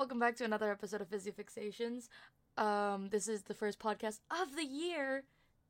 [0.00, 2.08] welcome back to another episode of Fizzy Fixations.
[2.56, 5.24] Um, this is the first podcast of the year,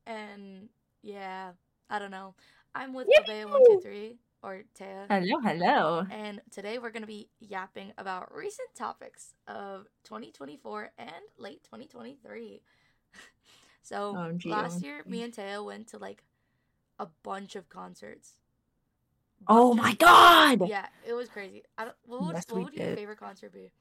[0.07, 0.69] and
[1.03, 1.51] yeah,
[1.91, 2.37] I don't know.
[2.73, 6.07] I'm with Abe one two three or Taya, Hello, hello.
[6.13, 12.63] and today we're gonna be yapping about recent topics of 2024 and late 2023.
[13.83, 16.23] so OMG, last year, me and Taya went to like
[17.01, 18.35] a bunch of concerts.
[19.49, 20.69] Oh my of- god!
[20.69, 21.65] Yeah, it was crazy.
[21.77, 23.73] I don't, what would, Yes, what would your favorite concert be?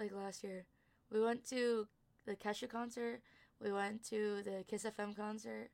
[0.00, 0.64] Like last year,
[1.12, 1.86] we went to
[2.24, 3.20] the Kesha concert.
[3.62, 5.68] We went to the KIIS FM concert.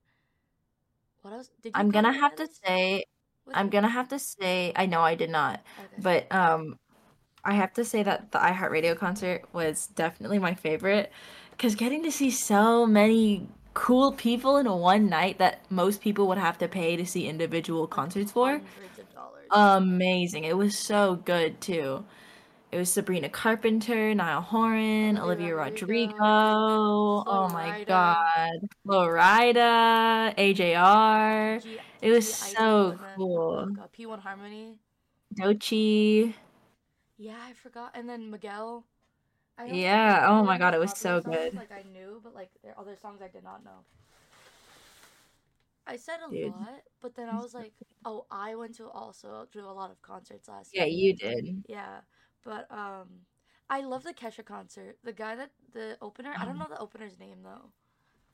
[1.23, 1.51] What else?
[1.63, 3.05] Did you I'm gonna have to say,
[3.55, 6.03] I'm gonna have to say, I know I did not, Okay.
[6.03, 6.77] but um,
[7.45, 11.13] I have to say that the iHeartRadio concert was definitely my favorite
[11.53, 16.39] because getting to see so many cool people in one night that most people would
[16.39, 18.49] have to pay to see individual concerts for.
[18.51, 19.47] Hundreds of dollars.
[19.53, 20.43] Amazing.
[20.43, 22.05] It was so good too.
[22.77, 27.25] It was Sabrina Carpenter, Niall Horan, Olivia Rodrigo, Rodrigo.
[27.27, 28.69] Oh my god.
[28.85, 31.59] Flo Rida, AJR.
[31.63, 33.71] G- It was G so cool.
[33.81, 34.75] oh P1 Harmony.
[35.39, 36.35] Doechii.
[37.17, 37.93] Yeah, I forgot.
[37.95, 38.85] And then Miguel.
[39.59, 41.55] Know Yeah, oh my god, it was so songs, good.
[41.57, 43.87] Like I knew, but like there are other songs I did not know.
[45.87, 46.53] I said a Dude.
[46.53, 47.73] lot, but then I was like,
[48.05, 50.91] oh, I went to also do a lot of concerts last Yeah, year.
[50.91, 51.65] you did.
[51.69, 52.01] Yeah,
[52.45, 53.27] but um,
[53.71, 54.99] I love the Kesha concert.
[55.05, 57.71] The guy that the opener, I don't Um, know the opener's name though.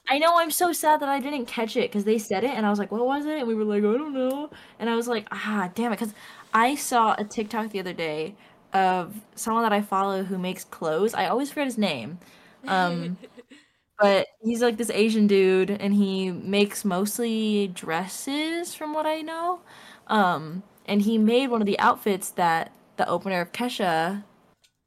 [0.09, 2.67] I know I'm so sad that I didn't catch it because they said it and
[2.67, 3.39] I was like, what was it?
[3.39, 4.51] And we were like, I don't know.
[4.79, 5.97] And I was like, ah, damn it.
[5.99, 6.15] Because
[6.53, 8.35] I saw a TikTok the other day
[8.73, 11.15] of someone that I follow who makes clothes.
[11.15, 12.19] I always forget his name.
[12.67, 13.19] Um,
[13.99, 19.61] but he's like this Asian dude and he makes mostly dresses from what I know.
[20.09, 24.23] Um, and he made one of the outfits that the opener of Kesha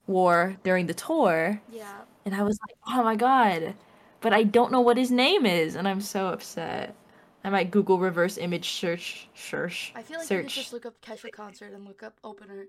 [0.07, 1.61] wore during the tour.
[1.71, 3.75] yeah, And I was like, oh my god.
[4.21, 6.95] But I don't know what his name is, and I'm so upset.
[7.43, 10.99] I might Google reverse image search search I feel like you could just look up
[11.01, 12.65] Kesha concert and look up opener.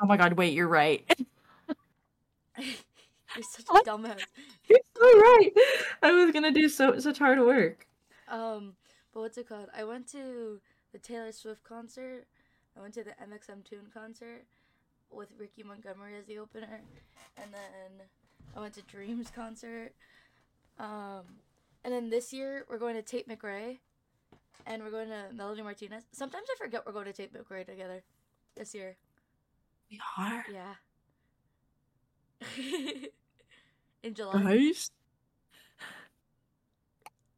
[0.00, 1.08] Oh my god, wait, you're right.
[3.34, 4.20] You're such a dumbass.
[4.68, 5.50] you're so right.
[6.02, 7.86] I was gonna do so such hard work.
[8.28, 8.74] Um,
[9.14, 9.68] but what's it called?
[9.76, 10.60] I went to
[10.92, 12.26] the Taylor Swift concert.
[12.76, 14.44] I went to the mxmtoon concert
[15.10, 16.80] with Ricky Montgomery as the opener,
[17.36, 18.06] and then
[18.56, 19.92] I went to Dreams concert.
[20.78, 21.22] Um,
[21.84, 23.78] and then this year we're going to Tate McRae,
[24.66, 26.04] and we're going to Melanie Martinez.
[26.12, 28.02] Sometimes I forget we're going to Tate McRae together.
[28.54, 28.96] This year,
[29.90, 30.74] We are yeah.
[34.02, 34.42] In July.
[34.42, 34.90] nice.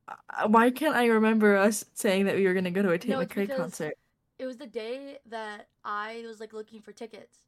[0.09, 3.11] Uh, Why can't I remember us saying that we were gonna go to a Tate
[3.11, 3.95] No, McRae concert?
[4.39, 7.39] It was the day that I was like looking for tickets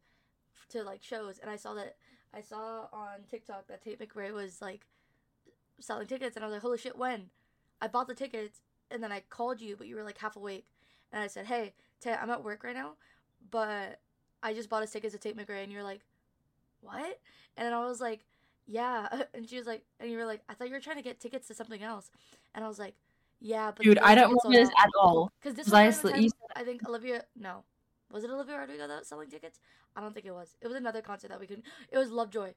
[0.71, 1.97] to like shows, and I saw that
[2.35, 4.87] I saw on TikTok that Tate McRae was like
[5.81, 7.31] selling tickets, and I was like, holy shit, when?
[7.81, 8.61] I bought the tickets,
[8.91, 10.67] and then I called you, but you were like half awake,
[11.13, 12.93] and I said, hey, Tate, I'm at work right now,
[13.51, 14.01] but
[14.43, 16.01] I just bought us tickets to Tate McRae, and you're like,
[16.81, 17.21] what?
[17.57, 18.25] And I was like,
[18.67, 21.03] yeah, and she was like, and you were like, I thought you were trying to
[21.03, 22.11] get tickets to something else,
[22.55, 22.95] and I was like,
[23.41, 25.31] yeah, but Dude, I don't remember this at all.
[25.41, 26.15] Because this Was was I around the asleep?
[26.15, 27.25] time You I think Olivia.
[27.39, 27.65] No,
[28.11, 29.61] was it Olivia Rodrigo that was selling tickets?
[29.95, 30.57] I don't think it was.
[30.61, 31.63] It was another concert that we could.
[31.91, 32.55] It was Lovejoy.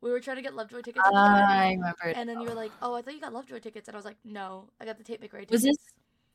[0.00, 2.70] We were trying to get Lovejoy tickets, the I remember and then you were like,
[2.82, 5.04] "Oh, I thought you got Lovejoy tickets," and I was like, "No, I got the
[5.04, 5.76] Tate McRae tickets." Was this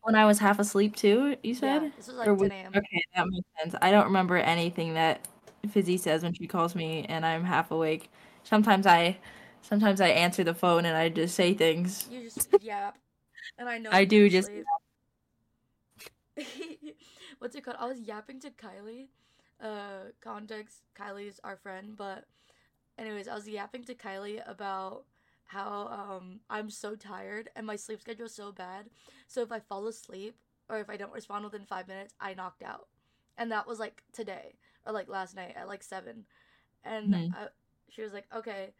[0.01, 1.37] when I was half asleep too?
[1.43, 1.93] You Yeah, said?
[1.95, 2.71] this was like Or 10 a.m.
[2.75, 3.75] okay, that makes sense.
[3.81, 5.27] I don't remember anything that
[5.69, 8.09] Fizzy says when she calls me and I'm half awake.
[8.43, 9.17] Sometimes I
[9.61, 12.07] sometimes I answer the phone and I just say things.
[12.11, 12.97] You just yap,
[13.57, 14.49] and I know I do just.
[17.39, 17.77] What's it called?
[17.79, 19.07] I was yapping to Kylie.
[19.61, 22.25] Uh, context: Kylie's our friend, but
[22.97, 25.03] anyways, I was yapping to Kylie about
[25.47, 28.85] how um I'm so tired and my sleep schedule is so bad.
[29.27, 30.35] So if I fall asleep
[30.69, 32.87] or if I don't respond within five minutes, I knocked out.
[33.37, 36.25] And that was like today or like last night at like seven.
[36.83, 37.33] And Mhm.
[37.35, 37.47] I,
[37.89, 38.73] she was like, "Okay."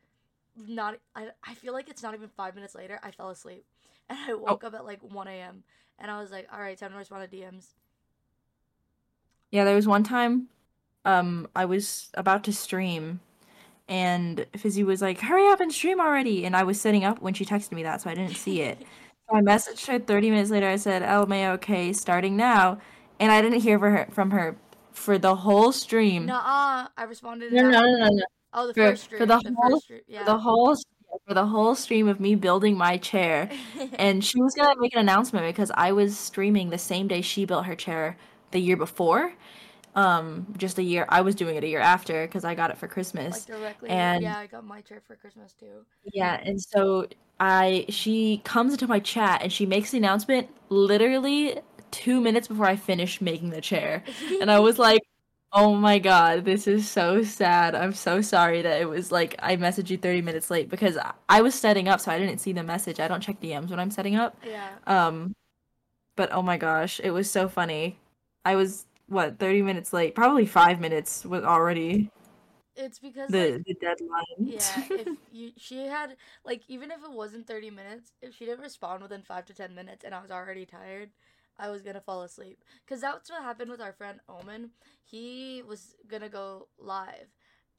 [0.57, 1.29] Not I.
[1.43, 2.99] I feel like it's not even five minutes later.
[3.03, 3.65] I fell asleep,
[4.11, 5.63] and I Oh, woke up at like one a.m.
[5.99, 7.73] And I was like, "All right, time to respond to DMs."
[9.51, 10.47] yeah, there was one time
[11.05, 13.19] um I was about to stream
[13.89, 17.33] and Fizzy was like, "Hurry up and stream already." And I was setting up when
[17.33, 18.77] she texted me that, so I didn't see it.
[19.29, 20.67] So I messaged her 30 minutes later.
[20.67, 22.79] I said, "LMA okay, starting now."
[23.19, 24.57] And I didn't hear for her, from her
[24.91, 26.25] for the whole stream.
[26.25, 26.87] Nuh-uh.
[26.97, 27.53] I responded.
[27.53, 28.23] No, no, no, no, no.
[28.53, 29.27] Oh, the For first for stream.
[29.27, 30.37] the The whole for the Yeah.
[30.37, 30.75] whole
[31.27, 33.49] for the whole stream of me building my chair.
[33.99, 37.45] And she was gonna make an announcement because I was streaming the same day she
[37.45, 38.17] built her chair
[38.51, 39.33] the year before.
[39.95, 41.05] um just a year.
[41.09, 43.45] I was doing it a year after because I got it for Like Christmas.
[43.45, 43.89] directly.
[43.89, 45.85] And yeah, I got my chair for Christmas too.
[46.13, 47.07] yeah, and so
[47.39, 51.59] I she comes into my chat and she makes the announcement literally
[51.91, 54.03] two minutes before I finished making the chair.
[54.39, 55.01] And I was like,
[55.53, 57.75] oh my god, this is so sad.
[57.75, 61.13] I'm so sorry that it was like I messaged you 30 minutes late because I-
[61.29, 62.99] I was setting up, so I didn't see the message.
[62.99, 64.37] I don't check DMs when I'm setting up.
[64.43, 64.69] yeah.
[64.87, 65.35] Um,
[66.17, 67.99] but oh my gosh, it was so funny.
[68.45, 72.09] I was what 30 minutes late, probably five minutes was already
[72.75, 74.47] It's because the like the deadline.
[74.47, 76.15] yeah, if you she had
[76.45, 79.75] like even if it wasn't 30 minutes, if she didn't respond within 5 to 10
[79.75, 81.11] minutes and I was already tired,
[81.59, 82.63] I was to fall asleep.
[82.87, 84.71] Cuz that's what happened with our friend Omen.
[85.03, 87.27] He was to go live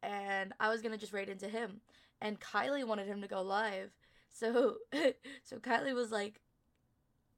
[0.03, 1.81] and I was to just raid into him
[2.21, 3.93] and Kylie wanted him to go live.
[4.29, 4.79] So
[5.43, 6.41] so Kylie was like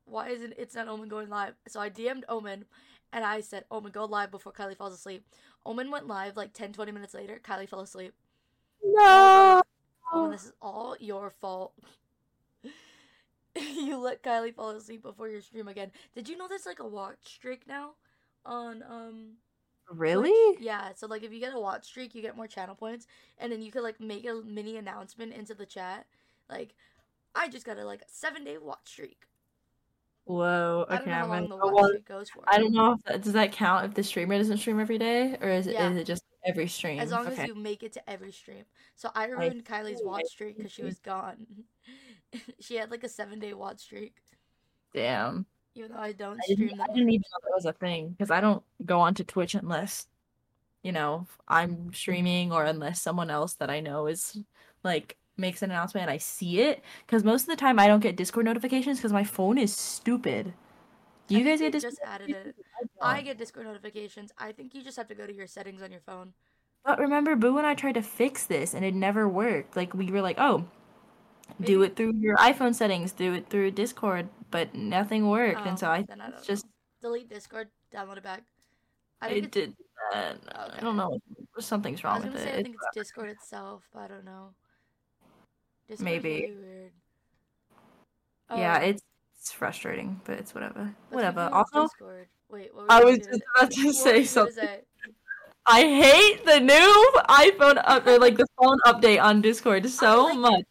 [0.07, 1.55] why isn't it's not Omen going live?
[1.69, 2.67] So I DM'd Omen
[3.13, 5.25] and I said, Omen, go live before Kylie falls asleep.
[5.65, 7.41] Omen went live like 10, 20 minutes later.
[7.43, 8.13] Kylie fell asleep.
[8.83, 9.63] No.
[10.13, 11.75] Omen, this is all your fault.
[13.77, 15.93] you let Kylie fall asleep before your stream again.
[16.15, 17.91] Did you know there's like a watch streak now
[18.45, 19.33] on um
[19.87, 19.99] Twitch?
[19.99, 20.56] Really?
[20.61, 23.06] Yeah, so like if you get a watch streak, you get more channel points,
[23.39, 26.06] and then you could like make a mini announcement into the chat,
[26.49, 26.75] like,
[27.35, 29.27] I just got a like seven day watch streak.
[30.25, 30.87] Whoa.
[30.89, 30.95] Okay.
[30.95, 32.43] I don't know how I'm long the watch streak goes for.
[32.47, 35.37] I don't know if that, does that count if the streamer doesn't stream every day,
[35.41, 35.91] or is it Yeah.
[35.91, 37.00] is it just every stream?
[37.00, 37.43] As long okay.
[37.43, 38.64] as you make it to every stream.
[38.96, 41.46] So I I ruined Kylie's see, watch streak because she was gone.
[42.61, 44.17] she had like a seven day watch streak,
[44.93, 45.46] Damn.
[45.75, 48.31] even though I don't I stream I didn't even know that was a thing because
[48.31, 50.06] I don't go onto Twitch unless,
[50.82, 54.38] you know, I'm streaming or unless someone else that I know is
[54.82, 56.82] like makes an announcement and I see it.
[57.06, 60.55] Because most of the time I don't get Discord notifications because my phone is stupid.
[61.26, 62.67] Do I you guys get Discord just added notifications?
[62.82, 62.91] it.
[63.00, 64.32] I get Discord notifications.
[64.38, 66.32] I think you just have to go to your settings on your phone.
[66.85, 69.75] But remember, Boo and I tried to fix this and it never worked.
[69.76, 70.67] Like we were like, oh,
[71.61, 75.61] do it through your iPhone settings, do it through Discord, but nothing worked.
[75.61, 76.71] And Oh, so I I just know.
[77.00, 78.43] Delete Discord, download it back.
[79.23, 79.77] I think it did
[80.12, 80.38] that.
[80.77, 81.19] I don't know.
[81.59, 82.59] Something's wrong with gonna it.
[82.59, 84.50] I think it's Discord itself, but I don't know.
[85.88, 86.29] Discord's maybe.
[86.43, 86.93] really weird.
[88.50, 89.03] Yeah, Oh, it's
[89.44, 90.94] it's frustrating, but it's whatever.
[91.11, 91.50] but Whatever.
[91.52, 91.87] Also,
[92.49, 94.69] wait, what I was just about to What say you something.
[95.67, 100.25] I hate the new iPhone up or like the phone update on Discord I so
[100.25, 100.61] like much.
[100.61, 100.67] it.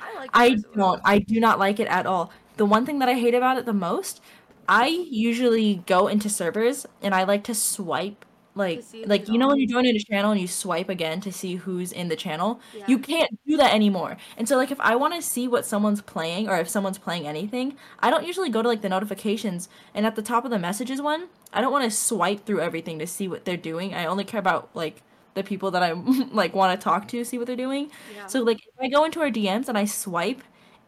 [0.00, 1.00] I like I don't.
[1.04, 2.32] I do not like it at all.
[2.56, 4.22] The one thing that I hate about it the most,
[4.66, 8.24] I usually go into servers and I like to swipe
[8.56, 11.30] like like you know when you join in a channel and you swipe again to
[11.32, 12.60] see who's in the channel.
[12.74, 12.84] Yeah.
[12.88, 14.16] You can't do that anymore.
[14.36, 17.26] And so like if I want to see what someone's playing or if someone's playing
[17.26, 20.58] anything, I don't usually go to like the notifications and at the top of the
[20.58, 23.94] messages one, I don't want to swipe through everything to see what they're doing.
[23.94, 25.02] I only care about like
[25.34, 25.92] the people that I
[26.32, 27.90] like want to talk to, see what they're doing.
[28.14, 28.26] Yeah.
[28.26, 30.42] So like if I go into our DMs and I swipe,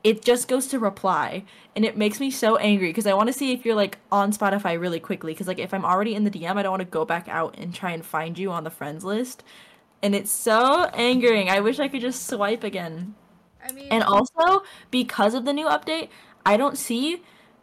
[0.04, 3.32] it just goes to reply and it makes me so angry because I want to
[3.32, 6.30] see if you're like on Spotify really quickly because like if I'm already in the
[6.30, 8.70] DM, I don't want to go back out and try and find you on the
[8.70, 9.42] friends list.
[10.02, 11.50] And it's so angering.
[11.50, 13.16] I wish I could just swipe again.
[13.62, 14.62] I mean, And also,
[14.92, 16.08] because of the new update,
[16.46, 17.22] I don't see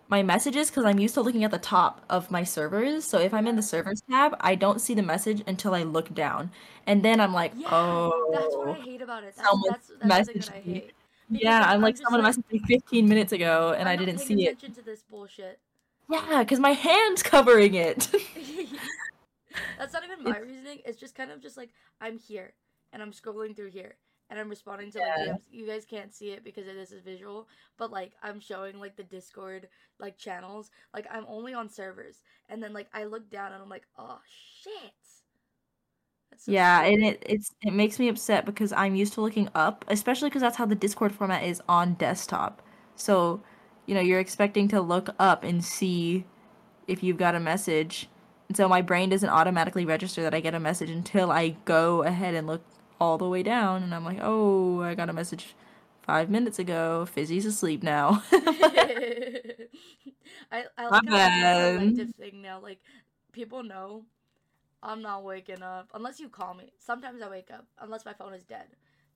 [0.09, 3.05] my messages because I'm used to looking at the top of my servers.
[3.05, 6.13] So if I'm in the servers tab, I don't see the message until I look
[6.13, 6.51] down.
[6.85, 9.35] And then I'm like, Yeah, that's what I oh, hate about it.
[9.37, 10.91] That's that's that's the thing that I hate.
[11.29, 14.05] Yeah, I'm I'm like, someone like messaged me 15 minutes ago and I I'm not
[14.05, 14.57] didn't paying see it.
[14.57, 15.59] attention to this bullshit.
[16.09, 18.07] Yeah, because my hand's covering it.
[19.77, 20.79] That's not even my it's, reasoning.
[20.85, 22.53] It's just kind of just like I'm here
[22.93, 23.95] and I'm scrolling through here
[24.29, 25.33] and I'm responding to like yeah.
[25.33, 25.39] DMs.
[25.51, 29.03] You guys can't see it because this is visual, but like I'm showing like the
[29.03, 29.67] Discord
[29.99, 30.71] like channels.
[30.93, 34.19] Like I'm only on servers, and then like I look down and I'm like, oh
[34.63, 34.93] shit,
[36.37, 39.85] so Yeah, and it it's it makes me upset because I'm used to looking up,
[39.87, 42.61] especially because that's how the Discord format is on desktop.
[42.95, 43.41] So,
[43.85, 46.25] you know, you're expecting to look up and see
[46.87, 48.09] if you've got a message.
[48.49, 52.03] And so my brain doesn't automatically register that I get a message until I go
[52.03, 52.63] ahead and look
[53.01, 55.55] all the way down and I'm like, "Oh, I got a message
[56.03, 57.05] 5 minutes ago.
[57.07, 58.23] Fizzy's asleep now."
[60.51, 62.59] I I like how it's like a thing now.
[62.61, 62.79] Like
[63.31, 64.05] people know
[64.85, 66.71] I'm not waking up unless you call me.
[66.77, 68.67] Sometimes I wake up unless my phone is dead.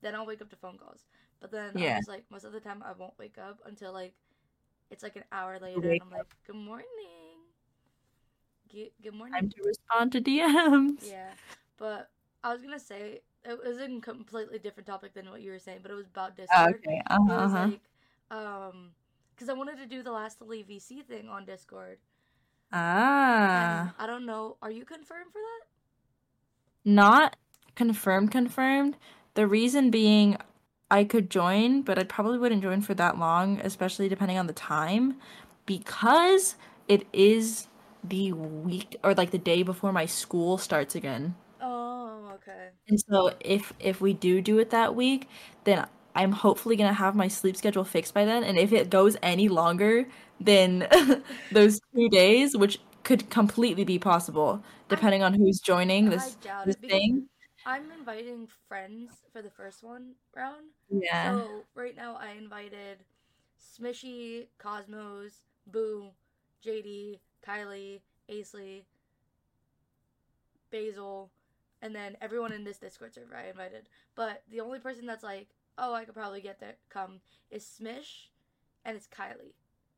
[0.02, 1.04] Then I'll wake up to phone calls.
[1.40, 4.12] But then I'm just like most of the time I won't wake up until like
[4.90, 6.86] it's like an hour later and I'm like, "Good morning."
[8.70, 9.50] Good, good Time morning.
[9.50, 11.08] to respond to DMs.
[11.08, 11.30] Yeah.
[11.76, 12.10] But
[12.44, 15.58] I was going to say it was a completely different topic than what you were
[15.58, 16.74] saying, but it was about Discord.
[16.76, 17.02] okay.
[17.08, 17.24] Uh-huh.
[17.24, 17.66] was uh-huh.
[17.68, 17.80] like
[18.30, 18.90] um
[19.36, 21.98] cuz I wanted to do the last Elite VC thing on Discord.
[22.72, 23.94] Ah.
[23.98, 25.66] I don't know, are you confirmed for that?
[26.84, 27.36] Not
[27.74, 28.96] confirmed, confirmed.
[29.34, 30.36] The reason being
[30.90, 34.52] I could join, but I probably wouldn't join for that long, especially depending on the
[34.52, 35.16] time,
[35.66, 36.56] because
[36.88, 37.68] it is
[38.02, 41.34] the week or like the day before my school starts again.
[41.60, 42.70] Oh, okay.
[42.88, 45.28] And so if if we do do it that week,
[45.64, 48.42] then I'm hopefully gonna have my sleep schedule fixed by then.
[48.44, 50.06] And if it goes any longer
[50.40, 50.88] than
[51.52, 57.26] those two days, which could completely be possible, depending on who's joining this this thing.
[57.66, 60.66] I'm inviting friends for the first one round.
[60.90, 61.32] Yeah.
[61.32, 62.98] So right now I invited
[63.60, 66.08] Smishy, Cosmos, Boo,
[66.64, 68.84] JD, Kylie, Aisley,
[70.70, 71.30] Basil,
[71.82, 73.88] and then everyone in this Discord server I invited.
[74.14, 77.20] But the only person that's like, oh, I could probably get there come
[77.50, 78.28] is Smish,
[78.84, 79.54] and it's Kylie.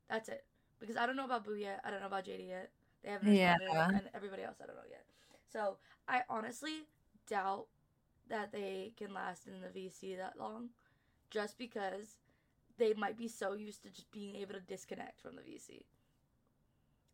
[0.09, 0.43] That's it.
[0.79, 1.81] Because I don't know about Boo yet.
[1.83, 2.71] I don't know about JD yet.
[3.03, 3.57] They haven't Yeah.
[3.93, 5.05] and everybody else I don't know yet.
[5.47, 6.87] So I honestly
[7.27, 7.67] doubt
[8.27, 10.69] that they can last in the VC that long,
[11.29, 12.17] just because
[12.77, 15.85] they might be so used to just being able to disconnect from the VC.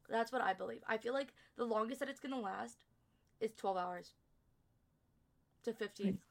[0.09, 0.83] That's what I believe.
[0.87, 2.79] I feel like the longest that it's gonna last
[3.39, 4.13] is twelve hours
[5.63, 6.13] to fifteen.
[6.13, 6.28] Hmm.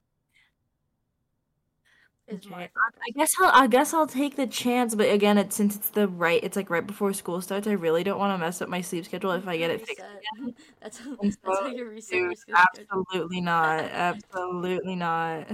[2.28, 2.64] Is my.
[2.64, 6.08] I guess I'll I guess I'll take the chance, but again, it's since it's the
[6.08, 8.82] right it's like right before school starts, I really don't want to mess up my
[8.82, 10.04] sleep schedule if I get it fixed.
[10.82, 12.62] that's how, that's so, how you reset your Dude, schedule.
[12.76, 13.84] absolutely not.
[13.84, 15.46] Absolutely not.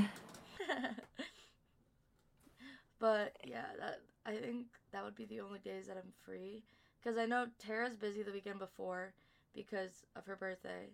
[2.99, 6.64] but yeah, that I think that would be the only days that I'm free
[7.02, 9.12] because I know Tara's busy the weekend before
[9.54, 10.88] because of her birthday.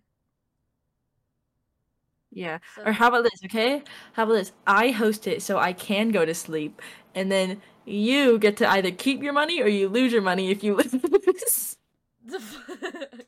[2.33, 2.59] Yeah.
[2.77, 3.83] So Or how about this, okay?
[4.13, 4.53] How about this?
[4.67, 6.81] I host it so I can go to sleep,
[7.15, 10.63] and then you get to either keep your money or you lose your money if
[10.63, 10.75] you
[11.27, 11.77] lose.
[12.25, 13.27] the fuck.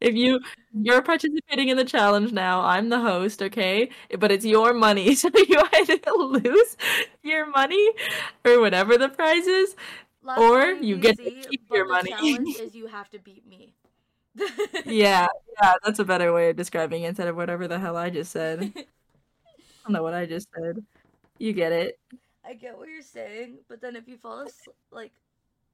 [0.00, 0.40] If you
[0.72, 3.88] you're participating in the challenge now, I'm the host, okay?
[4.18, 6.76] But it's your money, so you either lose
[7.22, 7.90] your money
[8.44, 9.74] or whatever the prize is,
[10.22, 12.10] Last or you get to keep your the money.
[12.10, 13.74] challenge is you have to beat me.
[14.86, 15.26] Yeah,
[15.60, 18.32] yeah, that's a better way of describing it instead of whatever the hell I just
[18.32, 18.60] said.
[18.60, 18.68] I
[19.84, 20.84] don't know what I just said.
[21.38, 21.98] You get it.
[22.44, 25.12] I get what you're saying, but then if you fall asleep, like,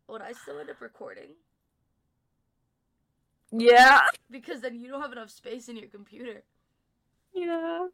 [0.08, 1.30] would I still end up recording?
[3.50, 4.00] Yeah.
[4.30, 6.42] Because then you don't have enough space in your computer.
[7.34, 7.88] Yeah.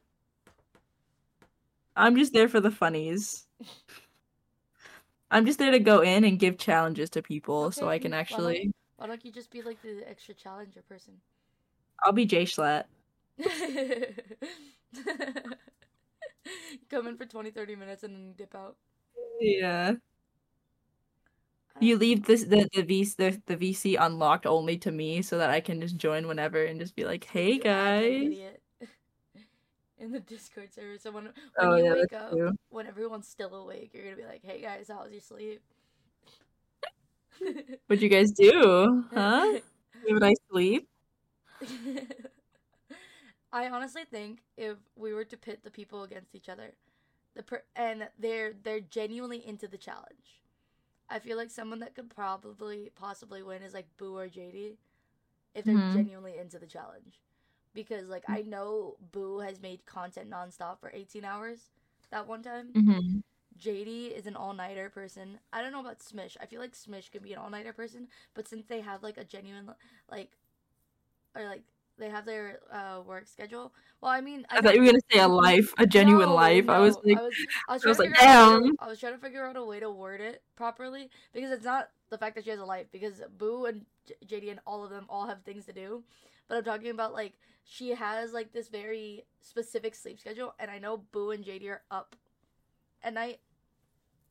[1.96, 3.46] I'm just there for the funnies.
[5.30, 8.72] I'm just there to go in and give challenges to people so I can actually
[8.96, 11.22] Why don't you just be like the extra challenger person?
[12.02, 12.84] I'll be Jschlatt.
[16.88, 18.76] Come in for 20, 30 minutes and then dip out.
[19.40, 19.96] Yeah.
[21.76, 25.38] Uh, you leave this the the VC the, the VC unlocked only to me so
[25.38, 28.32] that I can just join whenever and just be like, "Hey You act like guys."
[29.98, 32.52] In the Discord server, so when, when Oh you yeah, wake up, true.
[32.68, 35.62] when everyone's still awake, you're gonna be like, "Hey guys, how was your sleep?"
[37.86, 39.04] What'd you guys do?
[39.14, 39.46] Huh?
[40.06, 40.88] Did I sleep?
[43.52, 46.72] I honestly think if we were to pit the people against each other,
[47.34, 50.40] the per- and they're they're genuinely into the challenge,
[51.08, 54.76] I feel like someone that could probably possibly win is like Boo or JD,
[55.54, 55.90] if they're Mhm.
[55.90, 57.20] genuinely into the challenge,
[57.74, 61.70] because like I know Boo has made content nonstop for 18 hours
[62.10, 62.76] that one time.
[62.76, 63.20] Mm-hmm.
[63.58, 65.38] JD is an all nighter person.
[65.52, 66.36] I don't know about Smish.
[66.40, 69.16] I feel like Smish could be an all nighter person, but since they have like
[69.18, 69.70] a genuine
[70.10, 70.30] like
[71.34, 71.62] or like
[71.98, 73.72] they have their uh work schedule.
[74.00, 76.68] Well, I mean, I thought you were gonna say a life, a genuine No, life.
[76.68, 77.34] I was like, I was,
[77.68, 78.76] I was I was trying like, to figure out a way to- damn.
[78.78, 81.90] I was trying to figure out a way to word it properly because it's not
[82.10, 84.90] the fact that she has a life because Boo and J- JD and all of
[84.90, 86.02] them all have things to do,
[86.48, 87.34] but I'm talking about like
[87.64, 91.82] she has like this very specific sleep schedule, and I know Boo and JD are
[91.90, 92.14] up
[93.02, 93.40] at night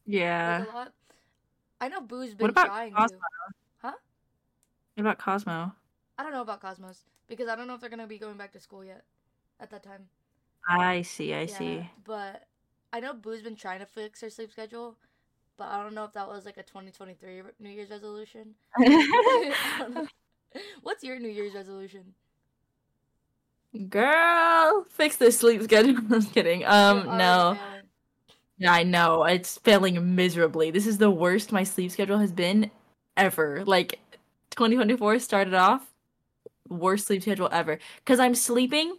[0.05, 0.59] yeah.
[0.59, 0.93] like a lot.
[1.81, 3.17] I know Boo's What been about trying Cosmo?
[3.17, 3.23] to.
[4.95, 5.73] What about Cosmo?
[6.17, 8.53] I don't know about Cosmos because I don't know if they're gonna be going back
[8.53, 9.03] to school yet
[9.59, 10.07] at that time.
[10.67, 11.89] I see, I Yeah, see.
[12.05, 12.47] But
[12.93, 14.95] I know Boo's been trying to fix her sleep schedule,
[15.57, 18.55] but I don't know if that was like a 2023 New Year's resolution.
[18.77, 20.07] I don't know.
[20.81, 22.13] What's your New Year's resolution?
[23.89, 25.97] Girl, fix this sleep schedule.
[25.97, 26.63] I'm just kidding.
[26.65, 27.57] Um, no.
[28.57, 29.23] Yeah, I know.
[29.25, 30.71] It's failing miserably.
[30.71, 32.71] This is the worst my sleep schedule has been
[33.17, 33.63] ever.
[33.65, 33.99] Like
[34.51, 35.91] 2024 started off
[36.69, 38.97] worst sleep schedule ever because I'm sleeping.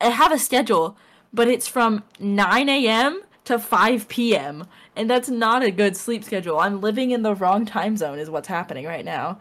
[0.00, 0.96] I have a schedule,
[1.32, 3.22] but it's from 9 a.m.
[3.44, 4.66] to 5 p.m.
[4.96, 6.58] and that's not a good sleep schedule.
[6.58, 9.40] I'm living in the wrong time zone is what's happening right now.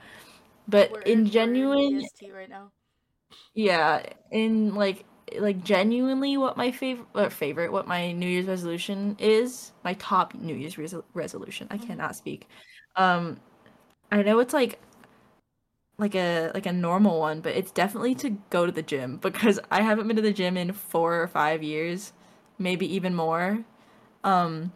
[0.68, 2.72] But We're in we're genuine right now.
[3.54, 5.06] Yeah, in like
[5.40, 10.34] like genuinely what my favorite what favorite what my New Year's resolution is, my top
[10.36, 11.68] New Year's resol resolution.
[11.72, 12.48] I hmm cannot speak.
[12.96, 13.40] Um,
[14.12, 14.80] I know it's like
[15.98, 19.60] like a like a normal one, but it's definitely to go to the gym because
[19.72, 22.14] I haven't been to the gym in four or five years,
[22.60, 23.64] maybe even more.
[24.24, 24.74] Um,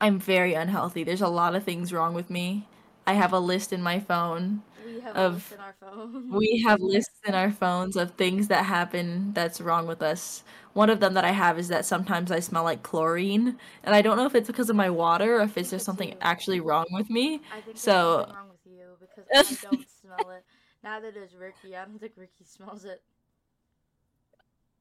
[0.00, 1.04] I'm very unhealthy.
[1.04, 2.68] There's a lot of things wrong with me.
[3.06, 4.62] I have a list in my phone
[4.96, 6.30] We have of in our phone.
[6.30, 10.44] we have lists in our phones of things that happen that's wrong with us.
[10.74, 14.02] One of them that I have is that sometimes I smell like chlorine, and I
[14.02, 16.86] don't know if it's because of my water or if it's just something actually wrong
[16.92, 17.40] with me.
[17.50, 20.44] I think So wrong with you because I don't smell it.
[20.82, 21.76] Neither does Ricky.
[21.76, 23.02] I don't think Ricky smells it.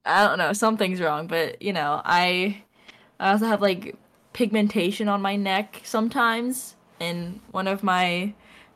[0.05, 2.63] I don't know, something's wrong, but you know, I
[3.19, 3.95] I also have like
[4.33, 8.33] pigmentation on my neck sometimes, and one of my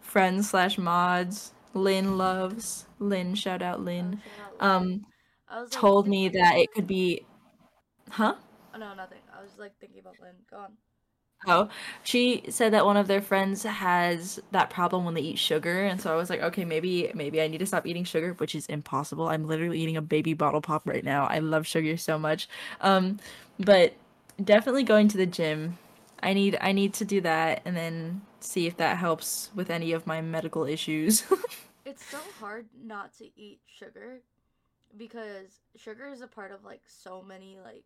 [0.09, 4.59] friends slash mods, Lynn Loves, Lynn, shout out Oh, Lynn, Lynn.
[4.59, 5.05] um,
[5.49, 7.25] like, told me that it could be,
[8.11, 8.35] huh?
[8.73, 9.21] Oh, no, nothing.
[9.31, 10.35] I was like thinking about Lynn.
[10.49, 10.77] Go on.
[11.47, 11.69] Oh,
[12.03, 15.99] she said that one of their friends has that problem when they eat sugar, and
[16.01, 18.65] so I was like, okay, maybe maybe I need to stop eating sugar, which is
[18.67, 19.29] impossible.
[19.29, 21.27] I'm literally eating a baby bottle pop right now.
[21.27, 22.49] I love sugar so much.
[22.81, 23.19] Um,
[23.57, 23.93] but
[24.43, 25.77] definitely going to the gym.
[26.21, 29.91] I need I need to do that and then see if that helps with any
[29.91, 31.24] of my medical issues.
[31.86, 34.22] It's so hard not to eat sugar
[34.98, 37.86] because sugar is a part of like so many like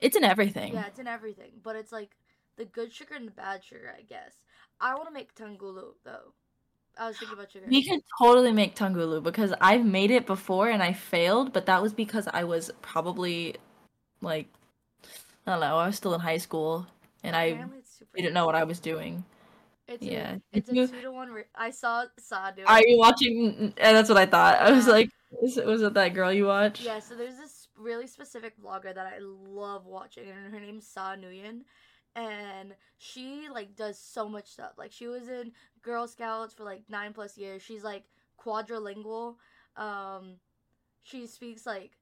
[0.00, 0.72] It's in everything.
[0.72, 2.16] yeah, it's in everything, but it's like
[2.56, 4.34] the good sugar and the bad sugar, I guess.
[4.80, 6.34] I want to make tanghulu though.
[6.98, 7.66] I was thinking about sugar.
[7.66, 11.82] We could totally make tanghulu because I've made it before and I failed, but that
[11.82, 13.56] was because I was probably
[14.22, 14.48] like
[15.46, 16.86] I don't know, I was still in high school
[17.22, 19.24] and I Apparently, super didn't know what I was doing.
[19.90, 20.36] It's Yeah.
[20.52, 21.30] Did it's a two to one.
[21.32, 24.60] Ra- I saw Saw do are you watching and that's what I thought.
[24.60, 26.80] I was like, was, was it that girl you watch?
[26.80, 27.00] yeah.
[27.00, 31.62] So there's this really specific vlogger that I love watching, and her name's Sa Nguyen,
[32.14, 34.72] and she like does so much stuff.
[34.78, 37.62] Like she was in Girl Scouts for like nine plus years.
[37.62, 38.04] She's like
[38.38, 39.36] quadrilingual.
[39.76, 40.34] Um,
[41.02, 41.92] she speaks like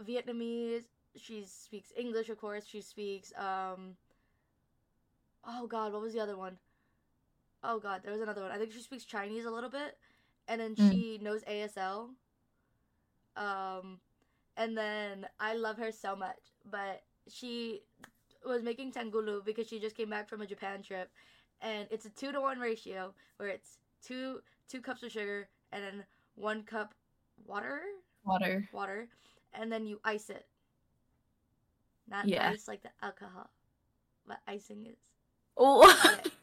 [0.00, 0.84] Vietnamese.
[1.16, 2.66] She speaks English, of course.
[2.66, 3.96] She speaks um.
[5.44, 6.56] Oh God, what was the other one?
[7.64, 8.50] Oh God, there was another one.
[8.50, 9.96] I think she speaks Chinese a little bit,
[10.48, 10.90] and then Mm.
[10.90, 12.10] she knows ASL.
[13.36, 14.00] Um,
[14.56, 16.38] and then I love her so much,
[16.70, 17.82] but she
[18.44, 21.10] was making tanghulu because she just came back from a Japan trip,
[21.60, 25.82] and it's a two to one ratio where it's two two cups of sugar and
[25.84, 26.94] then one cup
[27.46, 27.82] water,
[28.24, 28.68] Water.
[28.72, 29.08] water,
[29.54, 30.46] and then you ice it.
[32.08, 32.50] Not Yeah.
[32.50, 33.50] ice like the alcohol,
[34.26, 34.98] but icing is.
[35.56, 35.86] Oh,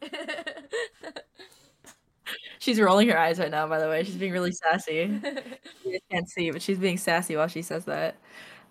[0.02, 0.40] Yeah.
[2.60, 4.04] she's rolling her eyes right now, by the way.
[4.04, 5.20] She's being really sassy.
[5.86, 8.16] You can't see, but she's being sassy while she says that.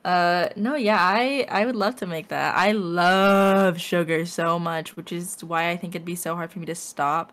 [0.04, 2.54] Uh, no, yeah, I I would love to make that.
[2.56, 6.60] I love sugar so much, which is why I think it'd be so hard for
[6.60, 7.32] me to stop.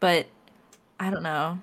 [0.00, 0.26] But
[0.98, 1.60] I don't know.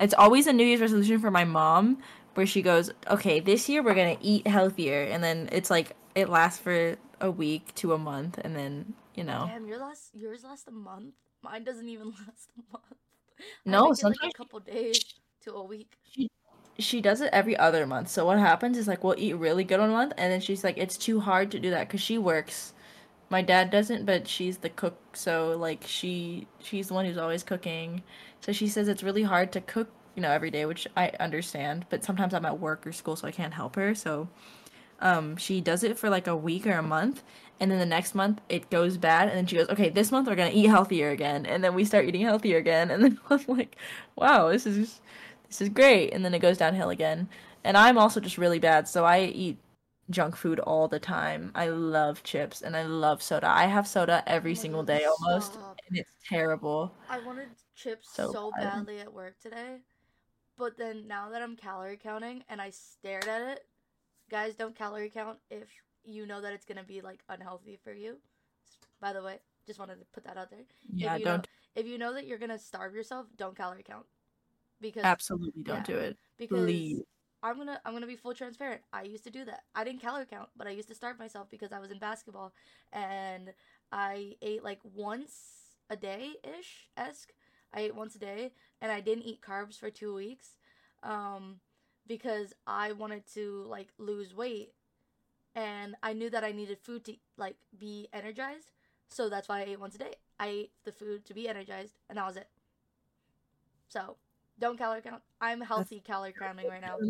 [0.00, 1.98] It's always a New Year's resolution for my mom
[2.34, 6.28] where she goes, "Okay, this year we're gonna eat healthier." And then it's like it
[6.28, 9.46] lasts for a week to a month and then, you know.
[9.48, 11.14] Damn, your last yours last a month.
[11.46, 12.84] Mine doesn't even last a month.
[13.64, 15.04] No, it like a couple days
[15.44, 15.92] to a week.
[16.02, 16.28] she
[16.78, 18.08] she does it every other month.
[18.08, 20.76] So what happens is like we'll eat really good one month and then she's like
[20.78, 22.74] it's too hard to do that cuz she works.
[23.30, 27.42] My dad doesn't, but she's the cook, so like she she's the one who's always
[27.44, 28.02] cooking.
[28.40, 31.86] So she says it's really hard to cook, you know, every day, which I understand,
[31.90, 33.94] but sometimes I'm at work or school so I can't help her.
[33.94, 34.28] So
[35.00, 37.22] um she does it for like a week or a month
[37.60, 40.28] and then the next month it goes bad and then she goes, "Okay, this month
[40.28, 43.18] we're going to eat healthier again." And then we start eating healthier again and then
[43.30, 43.76] I'm like,
[44.16, 45.00] "Wow, this is
[45.48, 47.28] this is great." And then it goes downhill again.
[47.64, 49.58] And I'm also just really bad, so I eat
[50.10, 51.50] junk food all the time.
[51.54, 53.48] I love chips and I love soda.
[53.48, 55.78] I have soda Oh every my single god, day almost, stop.
[55.88, 56.92] and it's terrible.
[57.08, 59.82] I wanted chips So so badly at work today,
[60.56, 63.66] but then now that I'm calorie counting and I stared at it,
[64.30, 65.68] guys don't calorie count if
[66.04, 68.16] you know that it's gonna be like unhealthy for you.
[69.00, 70.64] By the way, just wanted to put that out there.
[71.00, 73.82] If Yeah, you know don't if you know that you're gonna starve yourself, don't calorie
[73.82, 74.06] count
[74.80, 76.16] because absolutely don't yeah, do it.
[76.38, 77.02] because Please.
[77.42, 78.82] I'm gonna I'm gonna be full transparent.
[78.92, 79.64] I used to do that.
[79.74, 82.52] I didn't calorie count, but I used to starve myself because I was in basketball
[82.92, 83.52] and
[83.92, 87.32] I ate like once a day ish esque.
[87.72, 90.56] I ate once a day and I didn't eat carbs for two weeks,
[91.02, 91.60] um,
[92.06, 94.72] because I wanted to like lose weight
[95.54, 98.70] and I knew that I needed food to like be energized.
[99.08, 100.14] So that's why I ate once a day.
[100.38, 102.48] I ate the food to be energized and that was it.
[103.88, 104.16] So
[104.58, 105.22] don't calorie count.
[105.40, 107.00] I'm That's healthy calorie counting right now.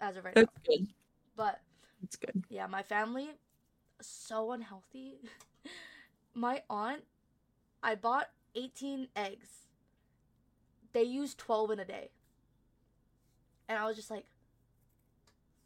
[0.00, 0.48] as of right That's now.
[0.66, 0.88] good.
[1.36, 1.60] But
[2.00, 2.44] That's good.
[2.48, 3.30] yeah, my family
[4.00, 5.18] so unhealthy.
[6.34, 7.04] my aunt,
[7.82, 9.66] I bought 18 eggs.
[10.92, 12.10] They use 12 in a day.
[13.72, 14.26] And I was just like,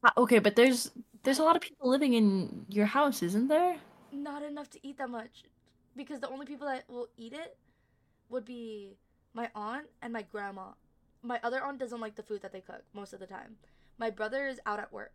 [0.03, 0.91] Uh, Okay, but there's
[1.23, 3.79] there's a lot of people living in your house, isn't there?
[4.13, 5.45] not enough to eat that much.
[5.97, 7.57] Because the only people that will eat it
[8.29, 8.97] would be
[9.35, 10.73] my aunt and my grandma.
[11.23, 13.57] My other aunt doesn't like the food that they cook most of the time.
[13.99, 15.13] My brother is out at work.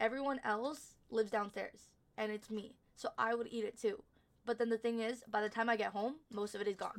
[0.00, 2.74] Everyone else lives downstairs, and it's me.
[2.96, 4.02] So I would eat it too.
[4.46, 6.76] But then the thing is, by the time I get home, most of it is
[6.76, 6.96] gone.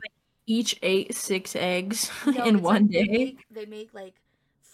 [0.47, 3.07] Each ate six eggs No, in one like they day.
[3.07, 4.15] make, they make like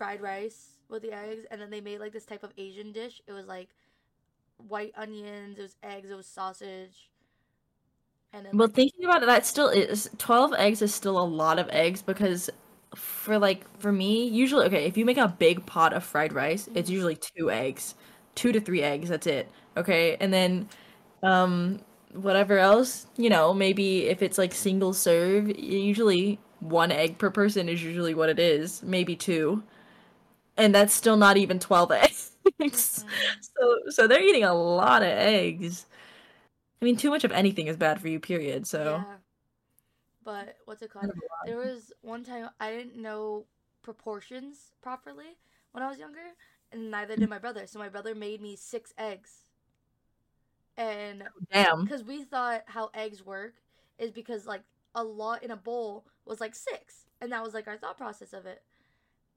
[0.02, 3.22] fried rice with the eggs, and then they made like this type of Asian dish.
[3.28, 3.70] It was like
[4.58, 7.10] white onions, it was eggs, it was sausage,
[8.34, 11.24] and then Well, like, thinking about it, that still is 12 eggs is still a
[11.24, 12.50] lot of eggs because
[12.96, 16.68] for like for me, usually okay, if you make a big pot of fried rice,
[16.76, 16.92] it's Mhm.
[16.92, 17.96] usually two eggs.
[18.36, 19.50] Two to three eggs, that's it.
[19.78, 20.18] Okay?
[20.20, 20.68] And then
[21.24, 21.80] um
[22.14, 27.70] whatever else, you know, maybe if it's like single serve, usually one egg per person
[27.70, 29.64] is usually what it is, maybe two.
[30.58, 32.32] And that's still not even 12 eggs.
[32.60, 33.06] mhm.
[33.42, 35.86] So so they're eating a lot of eggs.
[36.82, 38.68] I mean, too much of anything is bad for you, period.
[38.68, 39.18] So yeah.
[40.24, 41.06] But what's it called?
[41.06, 41.46] of a lot.
[41.46, 43.46] There was one time I didn't know
[43.82, 45.38] proportions properly
[45.72, 46.36] when I was younger,
[46.72, 47.66] and neither did my brother.
[47.68, 49.46] So my brother made me six eggs.
[50.78, 51.84] And Damn.
[51.84, 53.56] because we thought how eggs work
[54.00, 54.64] is because like
[54.96, 58.34] a lot in a bowl was like six, and that was like our thought process
[58.34, 58.62] of it.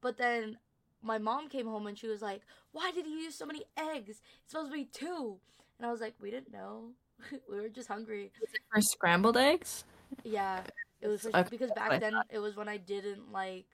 [0.01, 0.59] But then
[1.05, 4.21] my mom came home and she was like, "Why did you use so many eggs?
[4.43, 5.39] It's supposed to be two.
[5.79, 6.91] And I was like, "We didn't know.
[7.51, 8.33] we were just hungry."
[8.73, 9.85] For scrambled eggs?
[10.25, 10.63] Yeah,
[11.01, 13.67] it was for, Okay, because back then it was when I didn't like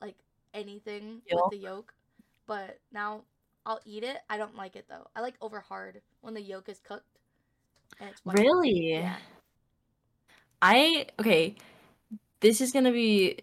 [0.00, 0.16] like
[0.52, 1.50] anything Yolk?
[1.50, 1.94] with the yolk.
[2.46, 3.22] But now
[3.64, 4.18] I'll eat it.
[4.28, 5.06] I don't like it though.
[5.14, 7.18] I like over hard when the yolk is cooked.
[8.00, 8.20] And it's.
[8.24, 8.92] Really?
[8.92, 9.16] Yeah.
[10.62, 11.54] I okay.
[12.40, 13.38] This is gonna be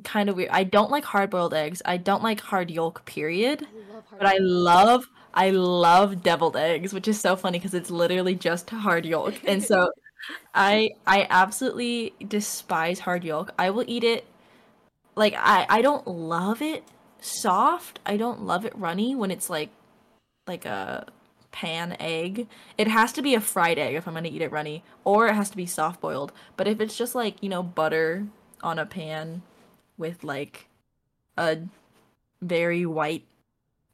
[0.00, 0.50] kind of weird.
[0.50, 1.82] I don't like hard boiled eggs.
[1.84, 3.62] I don't like hard yolk, period.
[3.62, 4.04] I hard.
[4.18, 8.70] But I love I love deviled eggs, which is so funny because it's literally just
[8.70, 9.34] hard yolk.
[9.44, 9.90] And so
[10.54, 13.52] I I absolutely despise hard yolk.
[13.58, 14.26] I will eat it
[15.14, 16.84] like I I don't love it
[17.20, 18.00] soft.
[18.06, 19.70] I don't love it runny when it's like
[20.46, 21.06] like a
[21.50, 22.48] pan egg.
[22.78, 25.34] It has to be a fried egg if I'm gonna eat it runny, or it
[25.34, 26.32] has to be soft boiled.
[26.56, 28.26] But if it's just like, you know, butter
[28.62, 29.42] on a pan
[30.02, 30.68] with like
[31.38, 31.58] a
[32.42, 33.24] very white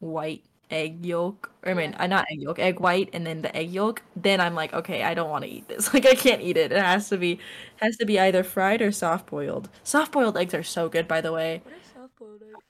[0.01, 2.07] white egg yolk, or I mean, Yeah.
[2.09, 5.14] not egg yolk, egg white, and then the egg yolk, then I'm like, okay, I
[5.14, 5.88] don't want to eat this.
[5.94, 6.73] Like, I can't eat it.
[6.73, 7.40] It has to be
[7.79, 9.68] has to be either fried or soft boiled.
[9.85, 11.62] Soft boiled eggs are so good, by the way.
[11.64, 12.62] What is soft boiled egg?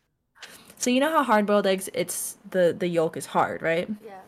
[0.79, 3.89] So you know how hard boiled eggs, it's the the yolk is hard, right?
[4.05, 4.21] Yeah.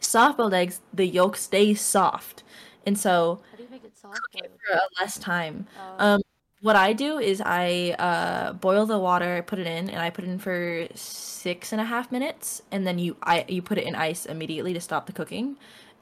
[0.00, 2.42] Soft boiled eggs, the yolk stays soft,
[2.86, 4.60] and so How do you make it soft cook it boiled?
[4.66, 5.66] for a less time.
[5.98, 6.20] Uh, Um,
[6.60, 10.10] what I do is I uh boil the water, I put it in, and I
[10.10, 13.78] put it in for six and a half minutes, and then you I you put
[13.78, 15.56] it in ice immediately to stop the cooking,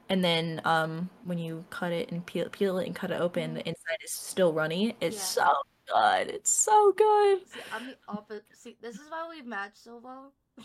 [0.09, 3.55] and then um when you cut it and peel peel it and cut it open,
[3.55, 4.97] the inside is still runny.
[5.01, 5.23] It's Yeah.
[5.23, 5.53] so
[5.88, 6.29] good.
[6.31, 7.40] It's so good.
[7.47, 8.45] see, I'm the opposite.
[8.57, 10.33] See, this is why we match so well.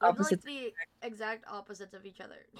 [0.00, 2.46] We're like the exact opposites of each other.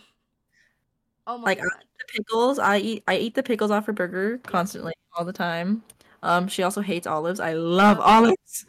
[1.27, 1.85] Oh my Like, I god.
[1.98, 2.59] the pickles.
[2.59, 5.83] I eat I eat the pickles off her burger constantly, all the time.
[6.22, 7.40] Um, she also hates olives.
[7.40, 8.66] I love olives.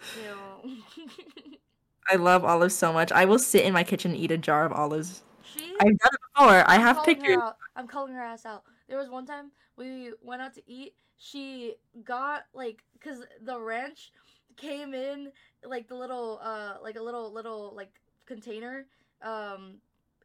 [2.11, 3.11] I love olives so much.
[3.11, 5.23] I will sit in my kitchen and eat a jar of olives.
[5.43, 5.73] she.
[5.79, 6.63] I've done it before.
[6.67, 7.35] I have pictures.
[7.35, 7.57] Her out.
[7.75, 8.63] I'm calling her ass out.
[8.87, 10.95] There was one time we went out to eat.
[11.17, 14.11] She got like, cause the ranch
[14.57, 15.31] came in
[15.63, 18.85] like the little, uh, like a little little like container,
[19.21, 19.75] um,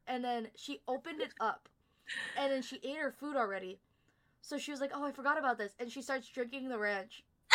[0.06, 1.68] and then she opened it up,
[2.38, 3.78] and then she ate her food already.
[4.44, 7.24] So she was like, "Oh, I forgot about this," and she starts drinking the ranch.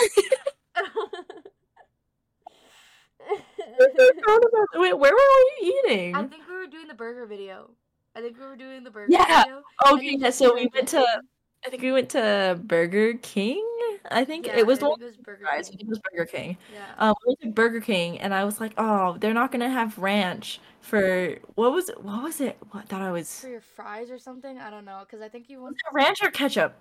[4.75, 5.17] Wait, where were
[5.61, 6.15] we eating?
[6.15, 7.69] I think we were doing the burger video.
[8.15, 9.43] I think we were doing the burger Yeah.
[9.43, 9.61] video.
[9.87, 10.87] Okay, yeah, so we went it.
[10.87, 11.21] to
[11.65, 13.65] I think we went to Burger King.
[14.11, 15.45] I think Yeah, it was I one think it was Burger.
[15.51, 15.63] I King.
[15.63, 16.57] think it was Burger King.
[16.73, 16.85] Yeah.
[16.97, 19.97] Um, we went to Burger King, and I was like, "Oh, they're not gonna have
[19.97, 22.01] ranch for what was it?
[22.03, 22.57] What was it?
[22.71, 24.57] What thought I was For your fries or something?
[24.57, 25.75] I don't know, because I think you want.
[25.75, 26.75] it ranch or ketchup?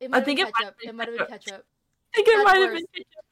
[0.00, 0.66] It I might think it might ketchup.
[0.66, 1.44] have been It might have been ketchup.
[1.50, 1.66] ketchup.
[2.16, 3.24] I think it might have been ketchup.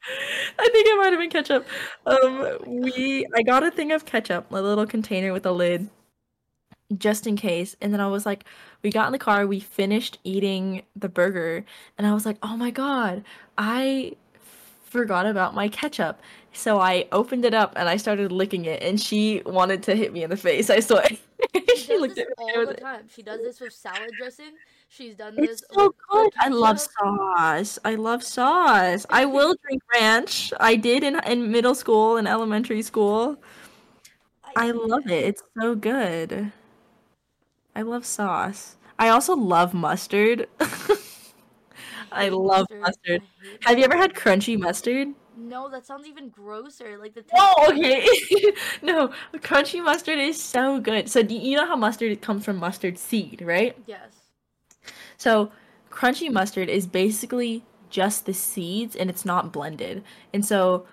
[0.59, 1.67] I think it might have been ketchup.
[2.05, 5.89] Um, we I got a thing of ketchup, a little container with a lid,
[6.99, 7.75] just in case.
[7.81, 8.45] And then I was like,
[8.83, 11.65] we got in the car, we finished eating the burger,
[11.97, 13.23] and I was like, oh my god,
[13.57, 14.13] I
[14.83, 16.21] forgot about my ketchup.
[16.53, 20.13] So I opened it up and I started licking it, and she wanted to hit
[20.13, 20.69] me in the face.
[20.69, 21.07] I swear.
[21.75, 22.33] She, she looked at me.
[22.55, 23.07] all the time.
[23.09, 24.53] She does this with salad dressing.
[24.87, 25.63] She's done It's this.
[25.71, 26.31] so good.
[26.39, 27.79] I love sauce.
[27.83, 29.05] I love sauce.
[29.09, 30.53] I will drink ranch.
[30.59, 33.37] I did in in middle school and elementary school.
[34.55, 35.25] I love it.
[35.25, 36.51] It's so good.
[37.75, 38.77] I love sauce.
[38.99, 40.47] I also love mustard.
[42.11, 43.21] I hate love mustard.
[43.41, 45.09] I Have you ever had crunchy mustard?
[45.37, 46.97] No, that sounds even grosser.
[46.97, 48.07] Like the Oh, okay.
[48.83, 51.09] no, crunchy mustard is so good.
[51.09, 53.75] So do you know how mustard comes from mustard seed, right?
[53.87, 54.11] Yes.
[55.17, 55.51] So
[55.89, 60.03] crunchy mustard is basically just the seeds and it's not blended.
[60.33, 60.85] And so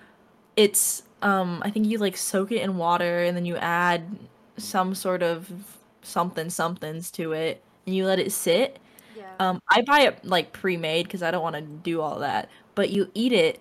[0.56, 4.18] it's um I think you like soak it in water and then you add
[4.56, 8.78] some sort of something somethings to it and you let it sit.
[9.16, 9.24] Yeah.
[9.38, 12.48] Um I buy it like pre-made because I don't want to do all that.
[12.74, 13.60] But you eat it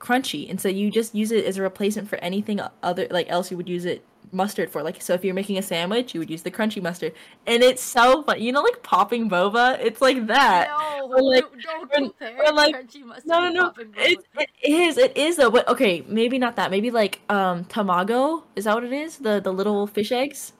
[0.00, 3.50] crunchy and so you just use it as a replacement for anything other like else
[3.50, 6.30] you would use it mustard for like so if you're making a sandwich you would
[6.30, 7.12] use the crunchy mustard
[7.46, 11.44] and it's so fun you know like popping boba it's like that no, or like-
[11.62, 15.50] don't compare or like- crunchy mustard no no no it, it is it is though
[15.50, 19.40] but okay maybe not that maybe like um tamago is that what it is the
[19.40, 20.52] the little fish eggs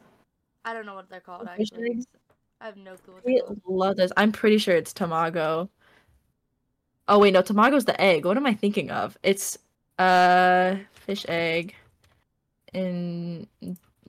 [0.69, 2.05] I don't know what they're called actually.
[2.61, 4.13] I have no clue what I love this.
[4.19, 5.71] I'm pretty sure it's tamago.
[7.09, 8.27] Oh wait no tamago's the egg.
[8.27, 9.17] What am i thinking of?
[9.23, 9.57] It's
[9.99, 11.75] uh fish egg
[12.75, 13.47] in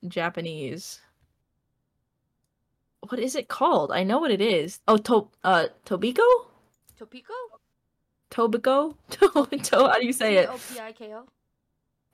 [0.09, 0.99] japanese.
[3.07, 3.93] What is it called?
[3.93, 4.81] I know what it is.
[4.85, 6.27] Oh to uh tobiko
[6.99, 7.37] Topiko?
[8.31, 10.49] tobiko to, to how do you say it?
[10.49, 11.23] T-O-P-I-K-O?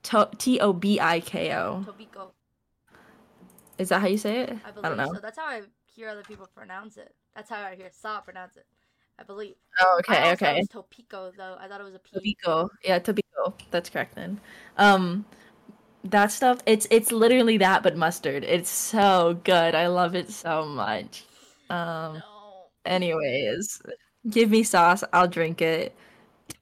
[0.04, 2.30] to- t-o-b-i-k-o Topiko.
[3.78, 5.20] Is that how you say it I i believe don't know so.
[5.22, 7.14] That's how I hear other people pronounce it.
[7.36, 8.66] That's how I hear Saw pronounce it.
[9.20, 9.56] I believe.
[9.82, 11.56] oh I okay okay It was Topiko though.
[11.60, 12.36] I thought it was a P.
[12.46, 12.70] Tobiko.
[12.84, 13.54] Yeah, Tobiko.
[13.72, 14.40] That's correct then.
[14.78, 15.26] Um
[16.04, 18.44] that stuff it's it's literally that but mustard.
[18.44, 19.74] It's so good.
[19.76, 21.24] I love it so much.
[21.70, 22.66] Um No.
[22.86, 23.82] anyways,
[24.30, 25.96] give me sauce, I'll drink it.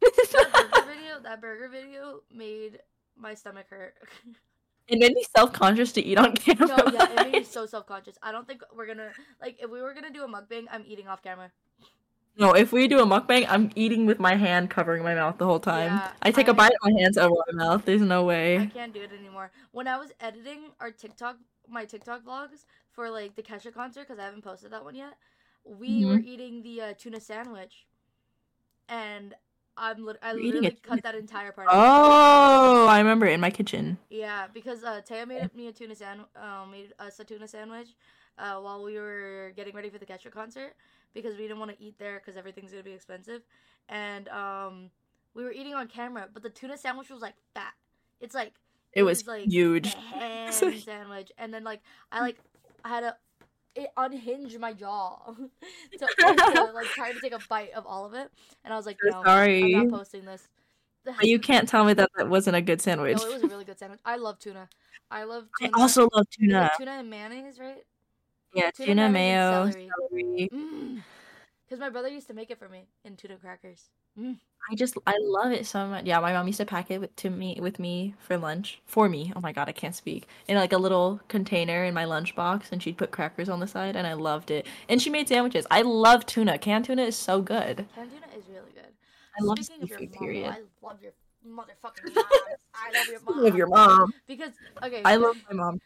[0.01, 1.19] That burger video.
[1.23, 2.79] That burger video made
[3.17, 3.95] my stomach hurt.
[4.87, 6.67] it made me self-conscious to eat on camera.
[6.77, 8.17] no, yeah, it made me so self conscious.
[8.21, 10.65] I don't think we're gonna like if we were gonna do a mukbang.
[10.71, 11.51] I'm eating off camera.
[12.37, 15.45] no, if we do a mukbang, I'm eating with my hand covering my mouth the
[15.45, 15.91] whole time.
[15.93, 17.85] Yeah, I take a I- bite, my hands over my mouth.
[17.85, 18.57] There's no way.
[18.59, 19.51] I can't do it anymore.
[19.71, 21.37] When I was editing our TikTok,
[21.69, 25.13] my TikTok vlogs for like the Kesha concert, because I haven't posted that one yet,
[25.65, 26.27] we were Mm-hmm.
[26.27, 27.85] eating the uh, tuna sandwich,
[28.89, 29.33] and
[29.77, 31.67] I'm lit- I a literally cut that entire part.
[31.71, 33.97] Oh, I remember it in my kitchen.
[34.09, 37.87] Yeah, because uh, Taya made me a tuna sand, uh, made us a tuna sandwich,
[38.37, 40.75] uh, while we were getting ready for the Kesha concert
[41.13, 43.41] because we didn't want to eat there because everything's gonna be expensive,
[43.89, 44.89] and um,
[45.33, 47.73] we were eating on camera, but the tuna sandwich was like fat.
[48.21, 48.53] It's like
[48.93, 49.95] It was like huge.
[49.95, 51.81] a ham sandwich, and then like
[52.11, 52.37] I like
[52.85, 53.15] I had to
[53.75, 55.19] it unhinged my jaw
[55.97, 58.29] to like trying to take a bite of all of it,
[58.63, 59.73] and I was like, So no, I'm sorry.
[59.73, 60.47] not posting this.
[61.21, 63.21] You can't tell me that that wasn't a good No, sandwich.
[63.21, 63.99] it was a really good sandwich.
[64.05, 64.69] I love tuna.
[65.11, 65.71] I love Tuna.
[65.75, 66.71] I also love tuna.
[66.77, 67.83] tuna and mayonnaise, right?
[68.55, 70.49] Yeah, Tuna, tuna, mayo, and celery.
[70.53, 71.01] Mm.
[71.73, 73.89] Because my brother used to make it for me in tuna crackers.
[74.15, 74.37] Mm.
[74.69, 76.05] I just I love it so much.
[76.05, 79.09] Yeah, my mom used to pack it with, to me with me for lunch for
[79.09, 79.33] me.
[79.35, 80.27] Oh my god, I can't speak.
[80.47, 83.95] In like a little container in my lunchbox, and she'd put crackers on the side,
[83.95, 84.67] and I loved it.
[84.87, 85.65] And she made sandwiches.
[85.71, 86.59] I love tuna.
[86.59, 87.87] Canned tuna is so good.
[87.95, 88.93] Canned tuna is really good.
[89.35, 90.13] I love Speaking seafood.
[90.13, 90.45] mom, Period.
[90.51, 92.25] I love your motherfucking mom.
[92.75, 93.39] I love your mom.
[93.39, 94.13] I love your mom.
[94.27, 94.51] Because
[94.83, 95.79] okay, I love my mom.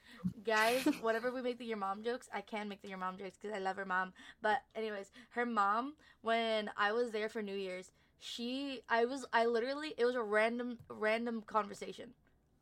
[0.43, 3.37] Guys, whenever we make the your mom jokes, I can make the your mom jokes
[3.41, 4.13] because I love her mom.
[4.41, 9.45] But anyways, her mom, when I was there for New Year's, she, I was, I
[9.45, 12.13] literally, it was a random, random conversation.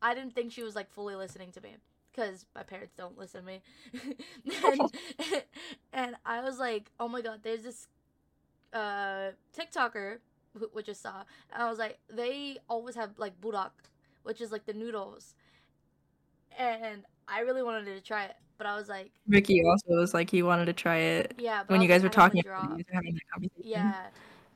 [0.02, 1.76] I didn't think she was like fully listening to me
[2.12, 3.62] because my parents don't listen to me,
[4.64, 4.92] and,
[5.92, 7.88] and I was like, oh my god, there's this,
[8.72, 10.18] uh, TikToker
[10.58, 13.70] wh- which is saw, and I was like, they always have like buldak,
[14.24, 15.34] which is like the noodles,
[16.58, 20.30] and I really wanted to try it, but I was like, Ricky also was like
[20.30, 21.60] he wanted to try it yeah.
[21.62, 22.50] But when you guys were like, I don't wanna talking.
[22.50, 23.62] about it, you guys were having that conversation.
[23.70, 23.94] Yeah,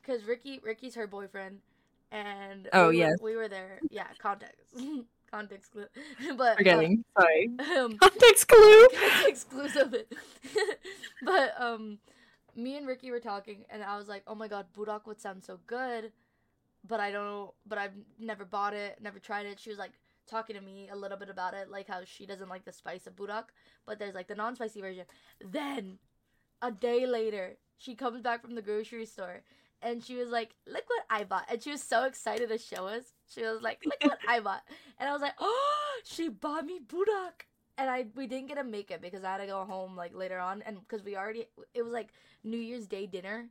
[0.01, 1.59] because Ricky, Ricky's her boyfriend,
[2.11, 3.79] and Oh, we were, we were there.
[3.89, 4.59] Yeah, context,
[5.31, 5.85] context clue,
[6.37, 7.03] but Forgetting.
[7.19, 7.49] Sorry.
[7.77, 8.87] um, Context clue.
[9.27, 9.95] exclusive.
[11.23, 11.99] but um,
[12.55, 15.43] me and Ricky were talking, and I was like, "Oh my god, buldak would sound
[15.43, 16.11] so good,"
[16.87, 17.51] but I don't.
[17.65, 19.59] But I've never bought it, never tried it.
[19.59, 19.91] She was like
[20.31, 23.05] talking to me a little bit about it, like how she doesn't like the spice
[23.05, 23.45] of buldak,
[23.85, 25.05] but there's like the non-spicy version.
[25.45, 25.99] Then,
[26.61, 29.43] a day later, she comes back from the grocery store,
[29.81, 32.87] and she was like, "Look what I bought!" And she was so excited to show
[32.87, 33.13] us.
[33.27, 34.63] She was like, "Look what I bought!"
[34.99, 38.63] And I was like, "Oh, she bought me buldak!" And I we didn't get to
[38.63, 41.45] make it because I had to go home like later on, and because we already
[41.73, 42.09] it was like
[42.43, 43.49] New Year's Day dinner,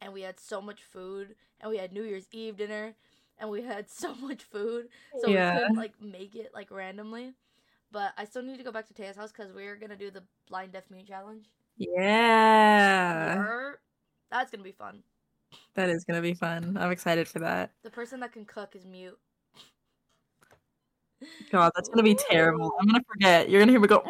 [0.00, 2.94] and we had so much food, and we had New Year's Eve dinner,
[3.40, 4.88] and we had so much food,
[5.20, 5.54] so Yeah.
[5.54, 7.34] we couldn't like make it like randomly.
[7.92, 10.22] But I still need to go back to Taya's house because we're gonna do the
[10.48, 11.46] blind deaf mute challenge.
[11.76, 13.72] Yeah.
[14.30, 15.02] That's gonna be fun.
[15.74, 16.76] That is gonna be fun.
[16.78, 17.72] I'm excited for that.
[17.82, 19.18] The person that can cook is mute.
[21.50, 22.72] God, that's gonna be terrible.
[22.80, 23.50] I'm gonna forget.
[23.50, 24.02] You're gonna hear me go.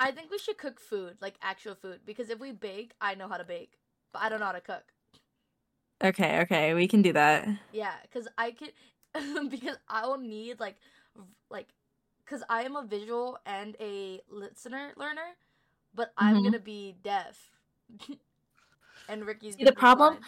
[0.00, 3.28] I think we should cook food, like actual food, because if we bake, I know
[3.28, 3.78] how to bake,
[4.12, 4.82] but I don't know how to cook.
[6.02, 7.48] Okay, okay, we can do that.
[7.72, 8.70] Yeah, because I can,
[9.50, 10.76] because I will need like,
[11.50, 11.68] like,
[12.24, 15.36] because I am a visual and a listener learner,
[15.94, 16.44] but I'm Mhm.
[16.44, 17.50] gonna be deaf,
[19.08, 20.24] and Ricky's See, gonna the problem- blind.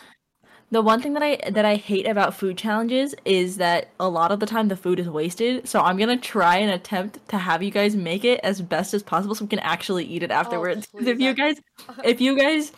[0.70, 4.32] The one thing that I that I hate about food challenges is that a lot
[4.32, 5.66] of the time the food is wasted.
[5.66, 9.02] So I'm gonna try and attempt to have you guys make it as best as
[9.02, 10.86] possible so we can actually eat it afterwards.
[10.96, 11.56] 'Cause if you guys
[12.02, 12.72] if you guys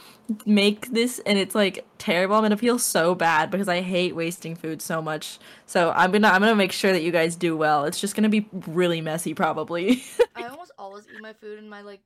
[0.46, 4.54] make this and it's like terrible, I'm gonna feel so bad because I hate wasting
[4.54, 5.40] food so much.
[5.66, 7.86] So I'm gonna I'm gonna make sure that you guys do well.
[7.86, 10.04] It's just gonna be really messy probably.
[10.36, 12.02] I almost always eat my food in my like,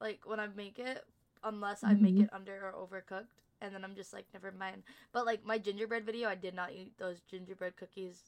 [0.00, 1.04] like when I make it,
[1.42, 2.22] unless I make Mhm.
[2.24, 3.26] it under or overcooked,
[3.64, 4.82] and then I'm just like, never mind.
[5.12, 8.20] But like my gingerbread video, I did not eat those gingerbread cookies.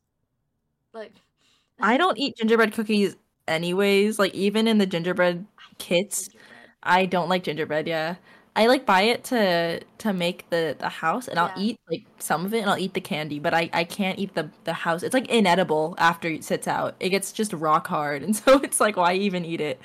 [0.93, 1.13] Like,
[1.81, 4.19] I don't eat gingerbread cookies anyways.
[4.19, 5.47] Like even in the gingerbread
[5.79, 6.71] kits, gingerbread.
[6.83, 7.87] I don't like gingerbread.
[7.87, 8.17] Yeah,
[8.57, 12.47] I like buy it to to make the the house, and I'll eat like some
[12.47, 15.03] of it, and I'll eat the candy, but I I can't eat the the house.
[15.03, 16.97] It's like inedible after it sits out.
[16.99, 19.81] It gets just rock hard, and so it's like why even eat it?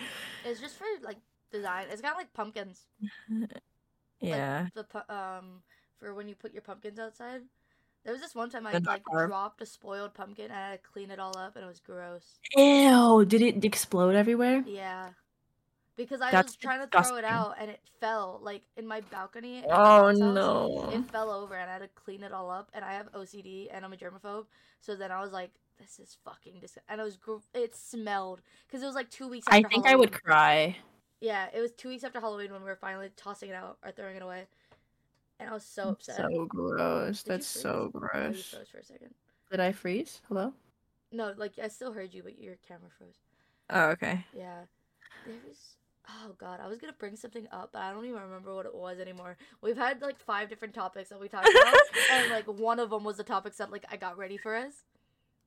[0.46, 1.18] It's just for like
[1.52, 1.88] design.
[1.92, 2.86] It's got like pumpkins.
[4.22, 5.62] Yeah, The um
[6.00, 7.42] for when you put your pumpkins outside.
[8.04, 10.84] There was this one time I The like dropped a spoiled pumpkin and I had
[10.84, 12.40] to clean it all up and it was gross.
[12.56, 13.24] ew!
[13.26, 14.64] Did it explode everywhere?
[14.66, 15.10] Yeah.
[15.98, 19.02] Because I That's was trying to throw it out and it fell like in my
[19.02, 19.64] balcony.
[19.70, 20.34] Oh mom's house.
[20.34, 20.90] no!
[20.94, 22.72] It fell over and I had to clean it all up.
[22.74, 24.46] And I have OCD and I'm a germaphobe.
[24.80, 26.84] So then I was like, this is fucking disgusting.
[26.90, 28.42] And it was, gr- it smelled.
[28.68, 30.78] Because it was like two weeks after I think I would cry.
[31.22, 33.92] Yeah, it was two weeks after Halloween when we were finally tossing it out or
[33.92, 34.48] throwing it away.
[35.40, 36.18] And I was so upset.
[36.18, 37.24] So gross.
[37.24, 38.50] Did That's so gross.
[38.50, 39.14] froze for a second.
[39.50, 40.22] Did I freeze?
[40.28, 40.54] Hello?
[41.12, 43.16] No, like I still heard you, but your camera froze.
[43.70, 44.26] Oh, okay.
[44.36, 44.62] Yeah.
[45.26, 45.76] There was
[46.10, 48.74] oh god, I was gonna bring something up, but I don't even remember what it
[48.74, 49.38] was anymore.
[49.62, 51.76] We've had like five different topics that we talked about,
[52.12, 54.84] and like one of them was the topics that like I got ready for us,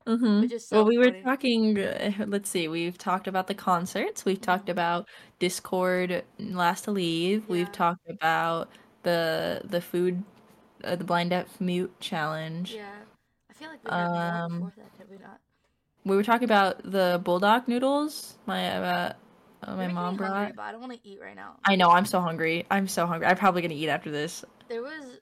[0.06, 0.42] Mm-hmm.
[0.42, 1.22] which is so well, we were funny.
[1.22, 1.78] talking.
[1.78, 2.68] Uh, let's see.
[2.68, 4.24] We've talked about the concerts.
[4.24, 7.48] We've talked about Discord, Last to Leave.
[7.48, 8.68] We've talked about
[9.02, 10.22] the the food,
[10.82, 12.74] uh, the blind deaf mute challenge.
[12.74, 12.90] Yeah,
[13.50, 15.40] I feel like we Um, before that, did we not?
[16.04, 18.36] We were talking about the buldak noodles.
[18.44, 19.12] My uh,
[19.62, 20.32] uh, my mom brought.
[20.32, 21.56] hungry, but I don't want to eat right now.
[21.64, 21.88] I know.
[21.88, 22.66] I'm so hungry.
[22.70, 23.26] I'm so hungry.
[23.26, 24.44] I'm probably gonna eat after this.
[24.68, 25.18] There was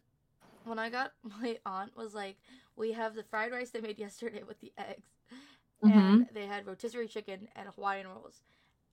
[0.65, 2.37] when I got my aunt was like,
[2.77, 5.09] we have the fried rice they made yesterday with the eggs,
[5.85, 5.99] Mm-hmm.
[5.99, 8.43] and they had rotisserie chicken and Hawaiian rolls,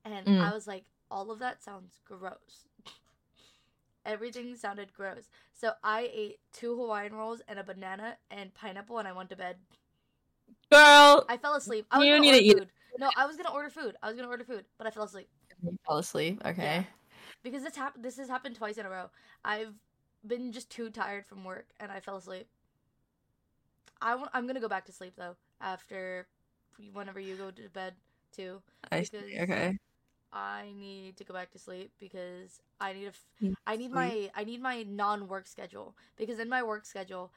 [0.04, 0.42] and Mm.
[0.42, 2.68] I was like, all of that sounds gross.
[4.06, 5.30] Everything sounded gross.
[5.54, 9.36] So I ate two Hawaiian rolls and a banana and pineapple, and I went to
[9.36, 9.58] bed.
[10.72, 11.86] Girl, I fell asleep.
[11.92, 12.70] I was You need to eat- food.
[12.98, 13.96] No, I was gonna order food.
[14.02, 15.30] I was gonna order food, but I fell asleep
[15.62, 16.42] you fell asleep.
[16.46, 16.88] Okay.
[17.44, 18.04] because this happened.
[18.04, 19.10] This has happened twice in a row.
[19.44, 19.74] I've
[20.26, 22.48] been just too tired from work, and I fell asleep.
[24.02, 26.28] I w- I'm gonna go back to sleep though after
[26.94, 27.96] whenever you go to bed
[28.32, 28.62] too.
[28.92, 29.40] I see.
[29.40, 29.78] Okay.
[30.32, 33.26] I need to go back to sleep because I need a f-
[33.68, 37.32] I need my I need my non-work schedule because in my work schedule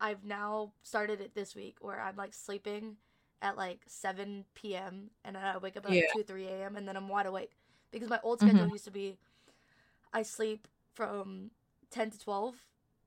[0.00, 2.96] I've now started it this week where I'm like sleeping
[3.42, 5.10] at like 7 p.m.
[5.24, 6.76] and then I wake up at like 2 3 a.m.
[6.76, 7.52] and then I'm wide awake
[7.92, 8.68] because my old schedule Mhm.
[8.68, 9.18] used to be
[10.12, 11.50] I sleep from
[11.90, 12.56] 10 to 12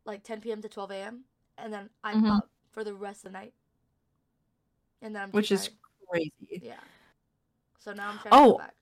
[0.06, 0.62] like 10 p.m.
[0.62, 1.26] to 12 a.m.
[1.58, 2.30] and then I'm Mhm.
[2.30, 3.54] up for the rest of the night
[5.02, 5.70] and then I'm Which is
[6.12, 6.32] crazy.
[6.62, 6.74] yeah
[7.80, 8.76] so now I'm trying to Oh, back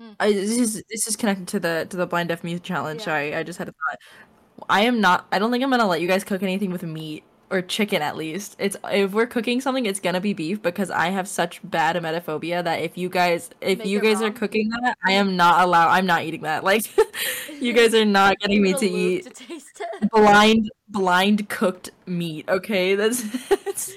[0.00, 0.12] hmm.
[0.18, 3.00] I, this is this is connected to the to the blind deaf mute challenge.
[3.00, 3.04] Yeah.
[3.04, 3.98] Sorry, I just had a thought.
[4.68, 5.26] I am not.
[5.30, 7.22] I don't think I'm gonna let you guys cook anything with meat
[7.52, 8.02] or chicken.
[8.02, 11.60] At least it's if we're cooking something, it's gonna be beef because I have such
[11.62, 14.34] bad emetophobia that if you guys if Make you guys are wrong.
[14.34, 15.90] cooking that, I am not allowed.
[15.90, 16.64] I'm not eating that.
[16.72, 16.86] Like
[17.60, 20.10] you guys are not getting me to eat to taste it.
[20.10, 22.48] blind blind cooked meat.
[22.48, 23.92] Okay, that's, that's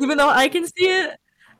[0.00, 1.18] even though I can see it,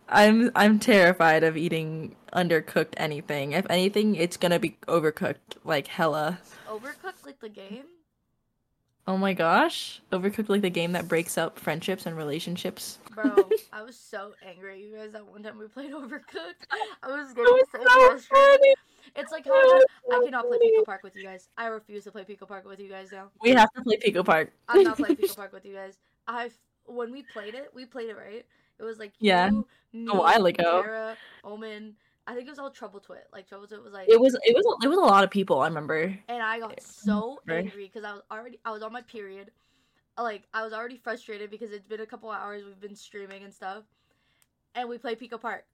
[0.09, 3.53] I'm I'm terrified of eating undercooked anything.
[3.53, 6.41] If anything, it's gonna be overcooked like hella.
[6.69, 7.85] Overcooked like the game.
[9.07, 10.01] Oh my gosh.
[10.13, 12.99] Overcooked like the game that breaks up friendships and relationships.
[13.15, 15.13] Bro, I was so angry, you guys.
[15.13, 16.67] That one time we played Overcooked,
[17.03, 18.25] I was getting was so, frustrated.
[18.31, 18.75] funny.
[19.17, 19.83] It's like how I,
[20.13, 21.49] I cannot play Pico Park with you guys.
[21.59, 23.31] I refuse to play Pico Park with you guys now.
[23.43, 24.53] We have to play Pico Park.
[24.69, 25.99] I'm not playing Pico Park with you guys.
[26.27, 26.51] I
[26.87, 28.45] when we played it, we played it right.
[28.79, 30.83] It was like Yeah, you, me, a while ago.
[30.83, 31.95] Tara, Omen.
[32.27, 33.27] I think it was all Trouble Twit.
[33.33, 35.61] Like Trouble Twit was like, It was it was it was a lot of people,
[35.61, 36.17] I remember.
[36.29, 37.51] and I got so mm-hmm.
[37.51, 37.65] Right.
[37.65, 39.51] angry because I was already I was on my period.
[40.17, 42.65] Like I was already frustrated because it's been a couple hours.
[42.65, 43.83] We've been streaming and stuff,
[44.75, 45.65] and we played Pico Park.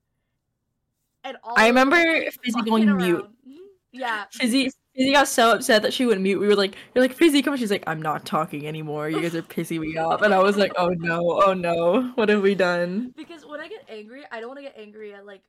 [1.25, 1.97] And all I remember
[2.43, 3.25] Fizzy going mute.
[3.47, 3.57] Mm-hmm.
[3.93, 6.41] Yeah, Fizzy Fizzy got so upset that she wouldn't mute.
[6.41, 9.09] We were like, "You're like Fizzy, come on." She's like, "I'm not talking anymore.
[9.11, 12.29] You guys are pissing me off." And I was like, "Oh no, oh no, what
[12.29, 15.27] have we done?" because when I get angry, I don't want to get angry at
[15.27, 15.43] like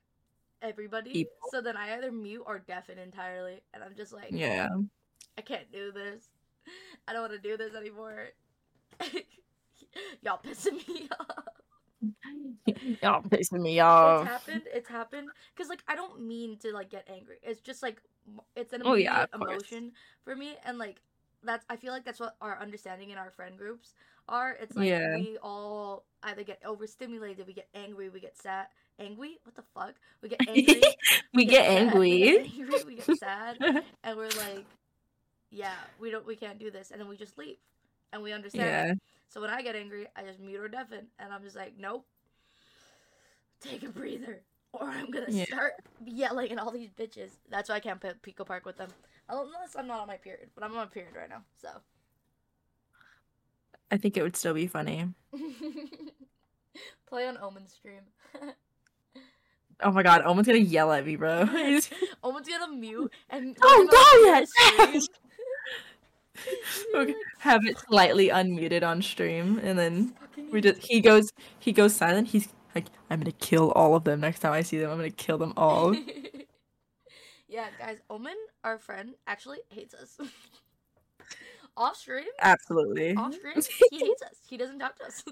[0.62, 1.12] everybody.
[1.12, 1.32] People.
[1.50, 4.68] So then I either mute or deafen entirely, and I'm just like, Yeah,
[5.36, 6.28] I can't do this.
[7.08, 8.28] I don't want to do this anymore.
[10.22, 11.44] Y'all pissing me off.
[13.02, 14.22] y'all pissing me off.
[14.22, 14.62] It's happened.
[14.72, 15.28] It's happened.
[15.56, 17.36] Cause like I don't mean to like get angry.
[17.42, 18.00] It's just like
[18.56, 19.92] it's an Oh, yeah, emotion
[20.24, 21.02] for me, and like
[21.42, 23.94] that's I feel like that's what our understanding in our friend groups
[24.28, 24.56] are.
[24.60, 25.14] It's like Yeah.
[25.16, 28.66] we all either get overstimulated, we get angry, we get sad.
[28.98, 29.38] Angry?
[29.44, 29.94] What the fuck?
[30.22, 30.82] We get angry.
[31.34, 32.20] we get sad, we angry.
[32.20, 33.56] get angry, we get sad,
[34.04, 34.64] and we're like,
[35.50, 37.56] yeah, we don't, we can't do this, and then we just leave,
[38.12, 38.88] and we understand.
[38.88, 38.94] yeah,
[39.28, 42.06] So when I get angry, I just mute or deafen, and I'm just like, nope.
[43.60, 44.40] Take a breather,
[44.72, 45.44] or I'm gonna Yeah.
[45.46, 45.74] start
[46.04, 47.30] yelling at all these bitches.
[47.50, 48.90] That's why I can't play Pico Park with them,
[49.28, 50.50] unless I'm not on my period.
[50.54, 51.68] But I'm on my period right now, so.
[53.90, 55.06] I think it would still be funny.
[57.06, 58.00] play on Omen stream.
[59.82, 61.40] Oh my god, Omen's gonna yell at me, bro.
[62.22, 63.56] Omen's gonna mute and.
[63.62, 63.88] Oh,
[64.24, 65.02] no, stream.
[66.94, 70.14] Okay, have it slightly unmuted on stream, and then
[70.50, 72.28] we just he goes he goes silent.
[72.28, 74.90] He's like, I'm gonna kill all of them next time I see them.
[74.90, 75.94] I'm gonna kill them all.
[77.48, 80.18] yeah, guys, Omen, our friend, actually hates us.
[81.76, 83.14] off stream, Absolutely.
[83.14, 83.54] off stream,
[83.90, 84.36] he hates us.
[84.48, 85.22] He doesn't talk to us.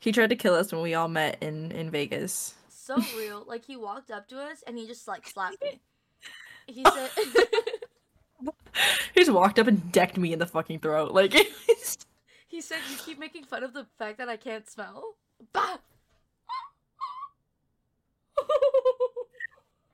[0.00, 2.54] He tried to kill us when we all met in in Vegas.
[2.84, 3.44] So real.
[3.46, 5.80] Like he walked up to us and he just like slapped me.
[6.66, 7.10] He said,
[9.14, 11.12] He just walked up and decked me in the fucking throat.
[11.12, 11.32] Like,
[12.48, 15.16] he said, you keep making fun of the fact that I can't smell.
[15.52, 15.78] Bah!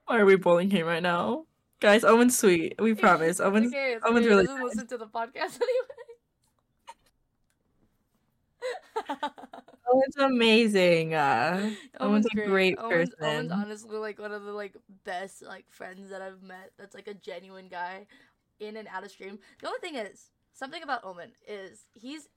[0.05, 1.45] why are we bullying him right now?
[1.79, 2.75] Guys, Owen's sweet.
[2.79, 3.39] We promise.
[3.41, 5.87] Owen's okay, Owen's really doesn't listen to the podcast anyway.
[10.01, 11.13] Owen's amazing.
[11.13, 13.51] Uh, Owen's a great Owen's, Owen's person.
[13.51, 16.71] honestly like one of the like best like friends that I've met.
[16.77, 18.07] That's like a genuine guy,
[18.59, 19.39] in and out of stream.
[19.61, 22.29] The only thing is something about Omen is he's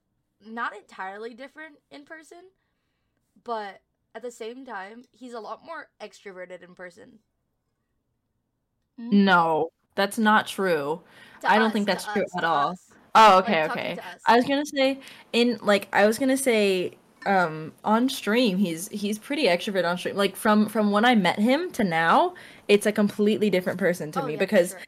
[0.44, 2.38] not entirely different in person,
[3.44, 3.80] but
[4.14, 7.18] at the same time he's a lot more extroverted in person.
[8.98, 11.00] no, that's not true.
[11.40, 12.70] To I don't us, think that's true us, at all.
[12.70, 12.90] us.
[13.14, 13.98] Oh, okay, talking okay.
[14.26, 15.00] I was gonna say
[15.32, 16.96] in like I was gonna say
[17.27, 20.16] um on stream he's he's pretty extrovert on stream.
[20.16, 22.35] Like from from when I met him to now,
[22.68, 24.81] it's a completely different person to Oh, me yeah, because sure.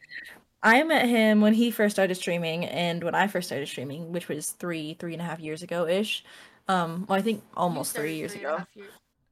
[0.62, 4.28] I met him when he first started streaming and when I first started streaming, which
[4.28, 6.24] was three three and a half years ago ish.
[6.68, 8.59] Um, well, I think almost three years a ago.
[8.74, 8.87] year-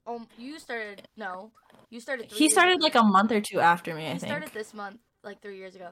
[0.07, 1.51] Um, you started no,
[1.91, 2.29] you started.
[2.31, 2.85] Three He started ago.
[2.85, 4.31] like a month or two after me, I He think.
[4.33, 5.89] started this month, like three years ago.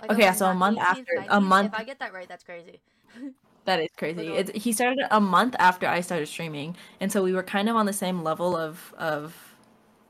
[0.00, 2.42] Like, Okay, so a month 18th, after- a month- If I get that right, that's
[2.42, 2.80] crazy.
[3.64, 4.34] That is crazy.
[4.34, 7.76] It's, he started a month after I started streaming, and so we were kind of
[7.76, 9.54] on the same level of of,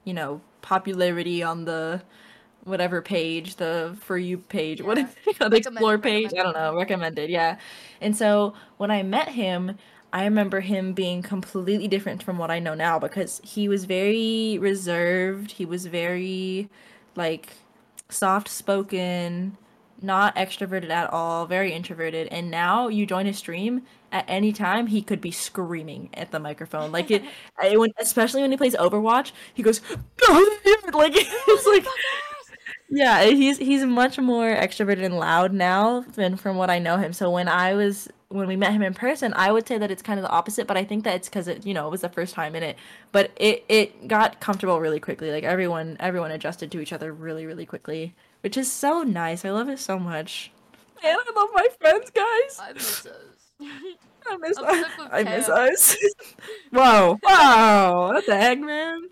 [0.04, 2.02] you know, popularity on the
[2.64, 5.04] whatever page, the for you page, what Yeah.
[5.04, 5.52] is it called?
[5.52, 6.32] The explore page.
[6.38, 7.58] I don't know, recommended, yeah.
[8.00, 9.78] And so when I met him,
[10.12, 14.58] I remember him being completely different from what I know now because he was very
[14.60, 15.52] reserved.
[15.52, 16.70] He was very
[17.16, 17.54] like
[18.08, 19.56] soft spoken,
[20.02, 22.28] not extroverted at all, very introverted.
[22.28, 26.38] And now you join his stream at any time, he could be screaming at the
[26.38, 26.92] microphone.
[26.92, 27.22] Like it,
[27.58, 30.00] I- when, especially when he plays Overwatch, he goes, like
[31.16, 31.86] it's like,
[32.88, 37.12] yeah, he's he's much more extroverted and loud now than from what I know him.
[37.12, 40.02] So when I was when we met him in person, I would say that it's
[40.02, 42.02] kind of the opposite, but I think that it's because it you know it was
[42.02, 42.76] the first time in it.
[43.12, 45.30] But it it got comfortable really quickly.
[45.30, 49.44] Like everyone everyone adjusted to each other really really quickly, which is so nice.
[49.44, 50.52] I love it so much.
[51.02, 52.60] And I love my friends, guys.
[52.60, 53.52] I miss us.
[54.28, 55.08] I miss I'm us.
[55.10, 55.96] I miss us.
[56.70, 59.02] Whoa, wow, what the heck, man?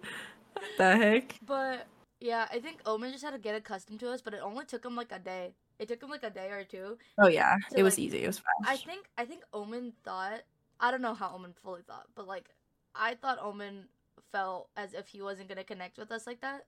[0.52, 1.34] What the heck?
[1.44, 1.86] but
[2.20, 4.84] Yeah, I think Omen just had to get accustomed to us, but it only took
[4.84, 5.54] him like a day.
[5.80, 6.96] It took him like a day or two.
[7.18, 8.22] Oh yeah, So, it was like, easy.
[8.22, 8.70] It was fast.
[8.70, 10.42] I think I think Omen thought
[10.78, 12.50] I don't know how Omen fully thought, but like
[12.94, 13.84] I thought Omen
[14.30, 16.66] felt as if he wasn't gonna connect with us like that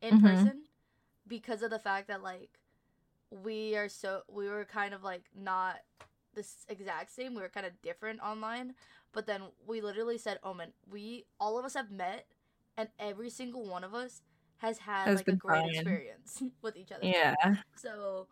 [0.00, 0.22] in Mhm.
[0.22, 0.62] person
[1.28, 2.58] because of the fact that like
[3.30, 5.76] we are so we were kind of like not
[6.34, 7.34] this exact same.
[7.34, 8.74] We were kind of different online,
[9.12, 12.26] but then we literally said, oh, "Omen, we all of us have met,
[12.76, 14.22] and every single one of us
[14.58, 15.70] has had Has like a great fine.
[15.74, 17.34] experience with each other." Yeah.
[17.76, 18.28] So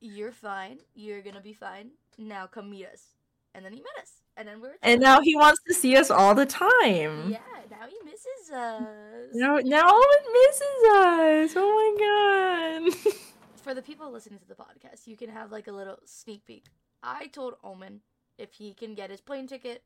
[0.00, 0.78] you're fine.
[0.94, 1.90] You're gonna be fine.
[2.18, 3.14] Now come meet us.
[3.54, 4.10] And then he met us.
[4.36, 7.30] And then we were And now he wants to see us all the time.
[7.30, 7.38] Yeah,
[7.70, 9.28] now he misses us.
[9.32, 11.54] Now, now Owen misses us.
[11.56, 12.94] Oh my god.
[13.62, 16.64] For the people listening to the podcast, you can have like a little sneak peek.
[17.02, 18.00] I told Omen
[18.38, 19.82] if he can get his plane ticket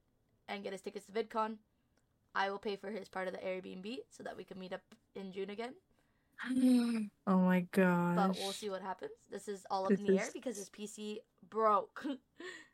[0.49, 1.57] and get his tickets to VidCon,
[2.35, 4.81] I will pay for his part of the Airbnb so that we can meet up
[5.15, 5.75] in June again.
[7.27, 8.17] oh my god.
[8.17, 9.13] But we'll see what happens.
[9.31, 11.19] This is all up in This the air because his PC
[11.51, 12.05] broke.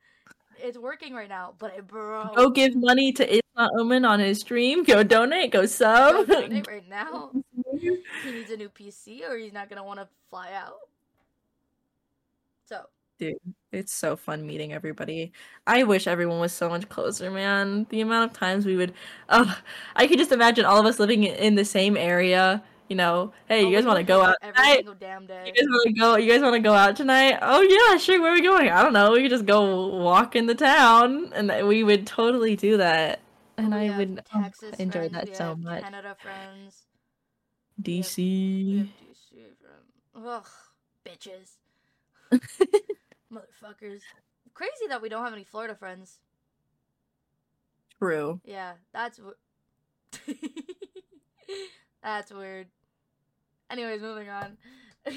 [0.63, 2.37] it's working right now, but it broke.
[2.37, 4.85] Go give money to Not Omen on his stream.
[4.85, 5.53] Go donate.
[5.53, 6.27] Go Go sub.
[6.27, 7.31] donate right now.
[7.79, 7.99] he
[8.31, 10.77] needs a new PC or he's not gonna want to fly out.
[12.67, 12.87] So
[13.19, 13.37] dude,
[13.73, 15.33] It's so fun meeting everybody.
[15.67, 17.87] I wish everyone was so much closer, man.
[17.91, 18.95] The amount of times we would,
[19.29, 19.55] uh,
[19.97, 22.63] I could just imagine all of us living in the same area.
[22.89, 24.77] You know, hey, oh, you guys want to go out every tonight?
[24.77, 25.45] single damn day.
[25.47, 26.17] You guys want to go?
[26.17, 27.39] You guys want to go out tonight?
[27.41, 28.21] Oh yeah, sure.
[28.21, 28.69] Where are we going?
[28.69, 29.13] I don't know.
[29.13, 33.21] We could just go walk in the town, and we would totally do that.
[33.57, 34.45] And We I have would oh,
[34.79, 35.83] enjoy friends, that we so have much.
[35.83, 36.83] Canada friends.
[37.81, 38.17] DC.
[38.19, 40.27] We have DC friends.
[40.27, 40.47] Ugh,
[41.07, 41.57] bitches,
[43.33, 44.03] motherfuckers.
[44.53, 46.19] Crazy that we don't have any Florida friends.
[47.99, 48.41] True.
[48.45, 49.35] Yeah, that's w-
[52.05, 52.69] that's weird.
[53.71, 54.57] Anyways, moving on.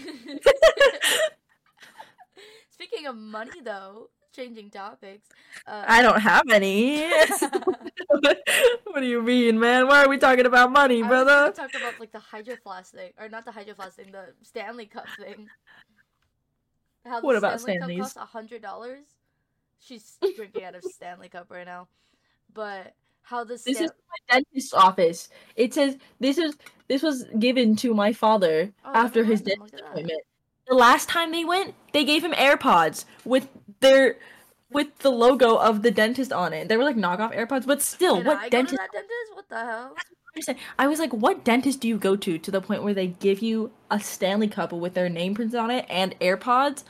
[2.70, 5.28] Speaking of money, though, changing topics.
[5.66, 7.10] Uh, I don't have any.
[8.10, 9.88] what do you mean, man?
[9.88, 11.52] Why are we talking about money, I brother?
[11.52, 14.86] talk about like the Hydro Flask thing, or not the Hydro Flask thing, the Stanley
[14.86, 15.50] Cup thing.
[17.06, 17.98] How the What about Stanley Stanleys?
[17.98, 19.06] Cup costs a hundred dollars.
[19.80, 21.88] She's drinking out of Stanley Cup right now,
[22.54, 22.94] but
[23.28, 25.30] how This is my dentist's office.
[25.56, 26.56] It says this is
[26.88, 30.22] this was given to my father Oh, after his mind then, look dentist appointment.
[30.68, 33.50] The last time they went, they gave him AirPods with
[33.82, 34.18] their
[34.72, 36.68] with the logo of the dentist on it.
[36.68, 38.78] They were like knockoff AirPods, but still, Can what I dentist?
[38.94, 39.34] dentist?
[39.34, 39.96] What the hell?
[40.78, 43.42] I was like, what dentist do you go to to the point where they give
[43.42, 46.84] you a Stanley Cup with their name printed on it and AirPods?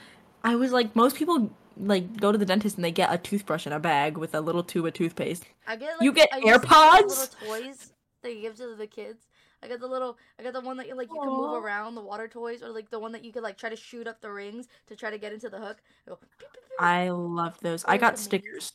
[0.44, 3.66] I was like, most people like go to the dentist and they get a toothbrush
[3.68, 5.46] in a bag with a little tube of toothpaste.
[5.68, 7.08] I get like You get I to get AirPods?
[7.10, 7.28] little
[7.68, 9.26] toys that you give to the kids.
[9.64, 11.96] I got the little, I got the one that you like you can move around
[11.96, 14.22] the water toys, or like the one that you could like try to shoot up
[14.22, 15.78] the rings to try to get into the hook.
[16.08, 16.62] Go, pew, pew, pew.
[16.80, 17.84] I love those.
[17.86, 18.24] I got amazing.
[18.24, 18.74] stickers.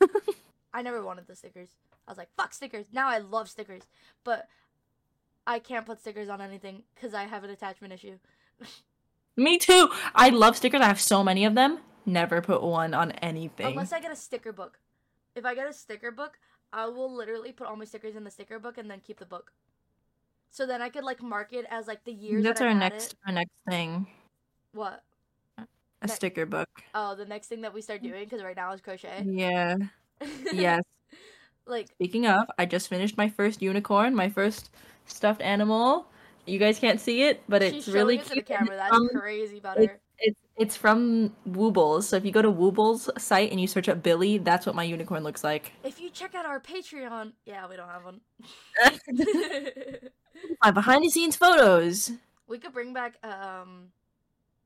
[0.74, 1.68] I never wanted the stickers.
[2.08, 2.86] I was like, fuck stickers.
[2.92, 3.82] Now I love stickers,
[4.24, 4.48] but
[5.46, 8.18] I can't put stickers on anything because I have an attachment issue.
[9.36, 9.88] Me too.
[10.14, 10.80] I love stickers.
[10.80, 11.78] I have so many of them.
[12.06, 13.66] Never put one on anything.
[13.66, 14.78] Unless I get a sticker book.
[15.34, 16.38] If I get a sticker book,
[16.72, 19.26] I will literally put all my stickers in the sticker book and then keep the
[19.26, 19.52] book.
[20.50, 22.42] So then I could like mark it as like the years.
[22.42, 23.18] That's that our next It.
[23.26, 24.06] our next thing.
[24.72, 25.02] What?
[26.02, 26.68] A sticker book.
[26.94, 29.24] Oh, the next thing that we start doing because right now is crochet.
[29.26, 29.76] Yeah.
[30.52, 30.82] Yes.
[31.66, 34.70] like Speaking of, I just finished my first unicorn, my first
[35.06, 36.06] stuffed animal.
[36.46, 38.46] You guys can't see it, but it's really it to the cute.
[38.46, 38.76] camera.
[38.76, 40.00] That's from- crazy about her.
[40.60, 42.02] It's from Woobles.
[42.04, 44.82] So if you go to Woobles site and you search up Billy, that's what my
[44.82, 45.72] unicorn looks like.
[45.82, 48.20] If you check out our Patreon, yeah, we don't have one.
[50.62, 52.12] My behind the scenes photos.
[52.46, 53.86] we could bring back um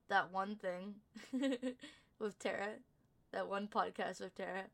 [0.09, 0.95] that one thing
[2.19, 2.69] with Tara,
[3.33, 4.65] that one podcast with Tara.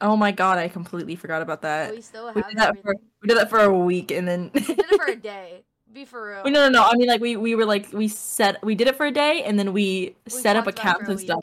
[0.00, 1.92] Oh my god, I completely forgot about that.
[1.94, 4.50] we still we have did that for- We did that for a week and then
[4.52, 5.62] We did it for a day.
[5.92, 6.42] Be for real.
[6.44, 6.82] Wait, no, no, no.
[6.82, 9.42] I mean, like we we were like we set we did it for a day
[9.44, 11.42] and then we, set up accounts and stuff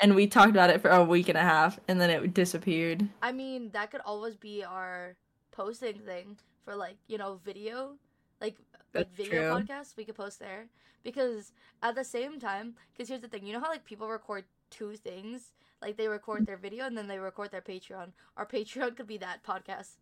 [0.00, 3.08] and we talked about it for a week and a half and then it disappeared.
[3.22, 5.16] I mean, that could always be our
[5.52, 7.96] posting thing for like you know video,
[8.40, 8.56] like
[8.94, 9.62] like video true.
[9.62, 9.96] podcasts.
[9.96, 10.66] We could post there
[11.02, 14.44] because at the same time, because here's the thing, you know how like people record
[14.70, 18.12] two things, like they record their video and then they record their Patreon.
[18.36, 19.96] Our Patreon could be that podcast.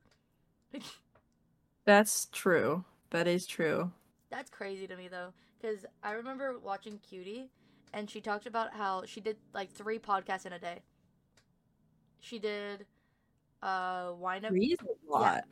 [1.84, 2.84] That's true.
[3.10, 3.90] That is true.
[4.30, 7.50] That's crazy to me though, because I remember watching Cutie,
[7.92, 10.82] and she talked about how she did like three podcasts in a day.
[12.20, 12.86] She did,
[13.62, 14.50] uh, wind up.
[14.50, 15.44] Three a lot.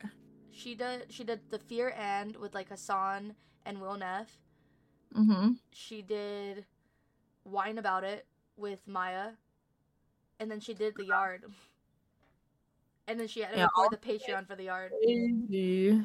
[0.51, 1.11] She did.
[1.11, 3.35] She did the Fear and with like Hassan
[3.65, 4.39] and Will Neff.
[5.15, 5.53] Mm-hmm.
[5.71, 6.65] She did
[7.43, 8.25] Wine About It
[8.57, 9.31] with Maya.
[10.39, 11.43] And then she did The Yard.
[13.07, 14.93] And then she had to Yeah, record the Patreon for The Yard.
[15.03, 16.01] Crazy.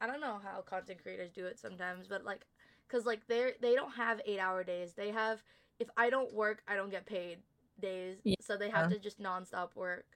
[0.00, 2.46] I don't know how content creators do it sometimes, but like,
[2.88, 4.92] cause like they're they don't have eight hour days.
[4.92, 5.42] They have
[5.78, 7.38] if I don't work, I don't get paid
[7.80, 8.18] days.
[8.24, 8.34] Yeah.
[8.40, 8.94] So they have uh-huh.
[8.94, 10.06] to just nonstop work.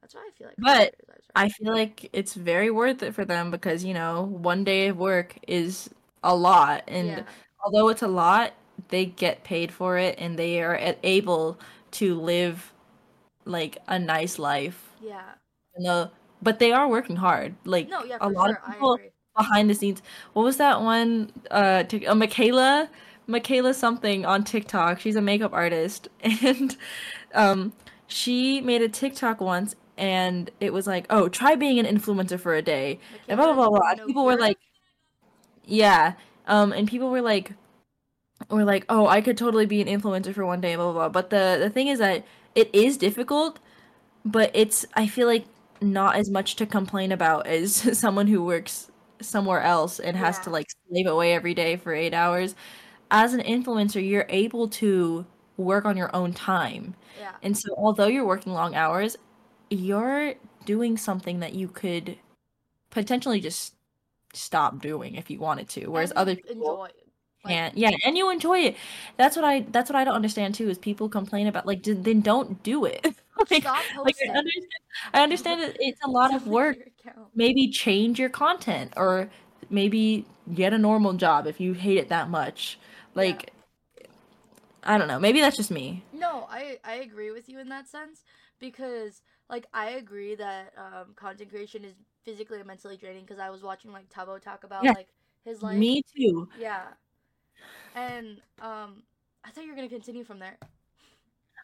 [0.00, 0.56] That's why I feel like.
[0.58, 3.94] But content creators are- I feel like it's very worth it for them because you
[3.94, 5.90] know one day of work is
[6.22, 7.22] a lot, and yeah,
[7.64, 8.52] although it's a lot,
[8.88, 11.58] they get paid for it, and they are able
[11.92, 12.72] to live
[13.44, 14.92] like a nice life.
[15.00, 15.34] yeah.
[15.80, 16.10] No,
[16.42, 17.54] but they are working hard.
[17.64, 18.56] Like No, yeah, a lot sure.
[18.56, 18.98] of people
[19.36, 20.02] behind the scenes.
[20.32, 21.32] What was that one?
[21.50, 22.88] Uh, Tik- uh Mikayla,
[23.28, 25.00] Mikayla something on TikTok.
[25.00, 26.76] She's a makeup artist, and
[27.34, 27.72] um,
[28.06, 32.54] she made a TikTok once, and it was like, "Oh, try being an influencer for
[32.54, 33.94] a day," and blah blah blah.
[33.94, 34.06] blah.
[34.06, 34.58] People were like,
[35.64, 36.14] "Yeah,"
[36.46, 37.52] um, and people were like,
[38.50, 41.08] were like, "Oh, I could totally be an influencer for one day," blah blah blah.
[41.08, 42.24] But the the thing is that
[42.54, 43.58] it is difficult,
[44.24, 45.46] but it's I feel like
[45.80, 50.50] not as much to complain about as someone who works somewhere else and has to
[50.50, 52.54] like slave away every day for eight hours.
[53.10, 55.24] As an influencer, you're able to
[55.56, 56.94] work on your own time.
[57.18, 59.16] yeah, And so, although you're working long hours,
[59.70, 60.34] you're
[60.66, 62.16] doing something that you could
[62.90, 63.74] potentially just
[64.34, 65.86] stop doing if you wanted to.
[65.88, 66.88] Whereas other people enjoy.
[67.44, 68.76] like- Yeah, and you enjoy it.
[69.16, 69.60] That's what I.
[69.70, 70.68] That's what I don't understand too.
[70.68, 73.06] Is people complain about like then don't do it.
[73.50, 74.16] like, Stop like.
[74.34, 74.72] I understand.
[75.14, 76.78] I understand it's a lot of work.
[77.34, 79.30] Maybe change your content or
[79.70, 80.24] maybe
[80.54, 82.78] get a normal job if you hate it that much.
[83.14, 83.52] Like
[84.82, 85.18] I don't know.
[85.18, 86.02] Maybe that's just me.
[86.12, 88.22] No, I I agree with you in that sense
[88.58, 93.50] because like I agree that um content creation is physically and mentally draining because I
[93.50, 94.92] was watching like Tabo talk about Yeah.
[94.92, 95.08] like
[95.44, 95.78] his life.
[95.78, 96.48] Me too.
[96.54, 96.84] Yeah.
[97.94, 99.02] And um
[99.44, 100.58] I thought you were gonna continue from there.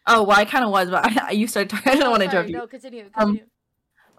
[0.07, 1.91] Oh, well, I kind of was, but I, you started talking.
[1.93, 2.57] I don't Oh, want to interrupt you.
[2.59, 3.09] No, continue.
[3.15, 3.47] Um, Continue.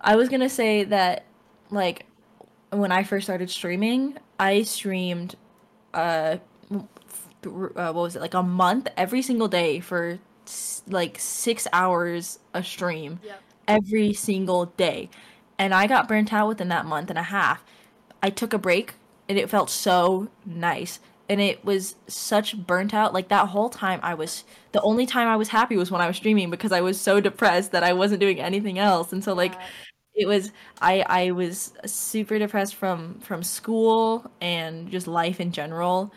[0.00, 1.24] I was gonna say that,
[1.70, 2.06] like,
[2.70, 5.36] when I first started streaming, I streamed,
[5.94, 6.38] uh,
[7.42, 11.66] th- uh, what was it, like a month every single day for s- like six
[11.72, 13.42] hours a stream yep.
[13.68, 15.10] every single day,
[15.58, 17.64] and I got burnt out within that month and a half.
[18.22, 18.94] I took a break,
[19.28, 21.00] and it felt so nice.
[21.28, 23.12] And it was such burnt out.
[23.12, 26.06] Like that whole time, I was the only time I was happy was when I
[26.06, 29.12] was streaming because I was so depressed that I wasn't doing anything else.
[29.12, 29.60] And so, like, Yeah.
[30.14, 30.50] it was
[30.80, 36.12] i i was super depressed from from school and just life in general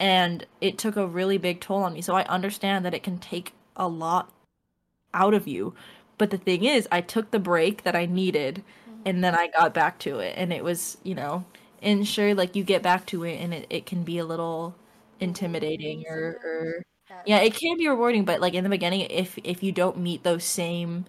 [0.00, 3.18] and it took a really big toll on me so i understand that it can
[3.18, 4.32] take a lot
[5.12, 5.74] out of you
[6.18, 9.00] but the thing is i took the break that i needed mm-hmm.
[9.06, 11.44] and then i got back to it and it was you know
[11.84, 14.76] and sure like you get back to it and it, it can be a little
[15.20, 16.84] intimidating or, or
[17.26, 17.38] yeah.
[17.38, 20.44] it can be rewarding but like in the beginning if if you don't meet those
[20.44, 21.06] same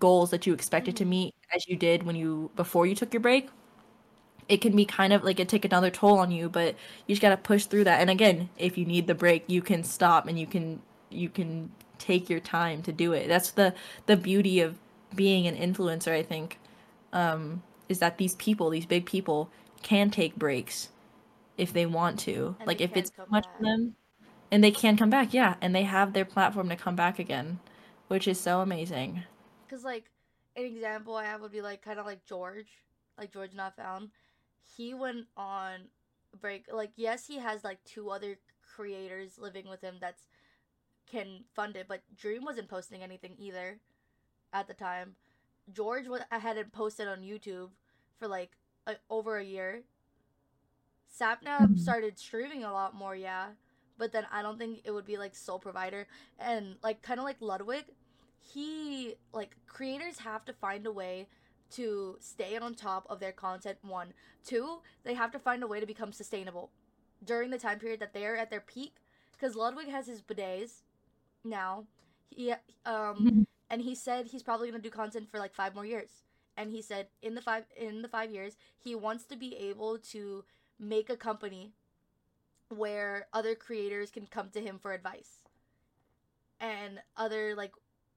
[0.00, 1.08] goals that you expected to Mhm.
[1.10, 3.50] meet as you did when you before you took your break
[4.48, 6.74] it can be kind of like it take another toll on you but
[7.06, 8.00] you just got to push through that.
[8.00, 10.80] And again if you need the break you can stop and you can
[11.10, 13.28] you can take your time to do it.
[13.28, 13.74] That's the
[14.06, 14.78] the beauty of
[15.14, 16.58] being an influencer i think
[17.12, 19.50] um is that these people these big people
[19.82, 20.90] can take breaks
[21.58, 23.96] if they want to And like if it's too much for them
[24.50, 27.60] and they can come back yeah and they have their platform to come back again
[28.08, 29.24] which is so amazing
[29.66, 30.10] Because, like,
[30.56, 32.68] an example I have would be, like, kind of like George,
[33.18, 34.10] like George Not Found.
[34.76, 35.88] He went on
[36.40, 36.66] break.
[36.72, 40.24] Like, yes, he has, like, two other creators living with him that's
[41.06, 43.80] can fund it, but Dream wasn't posting anything either
[44.52, 45.16] at the time.
[45.72, 47.70] George wa- hadn't posted on YouTube
[48.18, 48.52] for, like,
[48.86, 49.82] a, over a year.
[51.08, 51.78] Sapnap Mhm.
[51.78, 53.48] started streaming a lot more, yeah.
[53.98, 56.06] But then I don't think it would be, like, sole provider.
[56.38, 57.84] And, like, kind of like Ludwig,
[58.40, 61.28] he like creators have to find a way
[61.70, 64.12] to stay on top of their content one
[64.44, 66.70] two they have to find a way to become sustainable
[67.24, 68.96] during the time period that they're at their peak
[69.32, 70.82] because ludwig has his bidets
[71.44, 71.86] now
[72.30, 72.52] he
[72.84, 73.46] um Mhm.
[73.70, 76.24] and he said he's probably going to do content for like five more years
[76.56, 79.98] and he said in the five in the five years he wants to be able
[79.98, 80.44] to
[80.78, 81.72] make a company
[82.68, 85.40] where other creators can come to him for advice.
[86.60, 87.72] And other like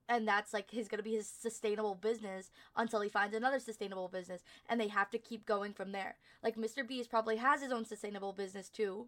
[0.07, 4.43] and that's like his gonna be his sustainable business until he finds another sustainable business
[4.69, 6.15] and they have to keep going from there.
[6.43, 9.07] Like mr beast probably has his own sustainable business too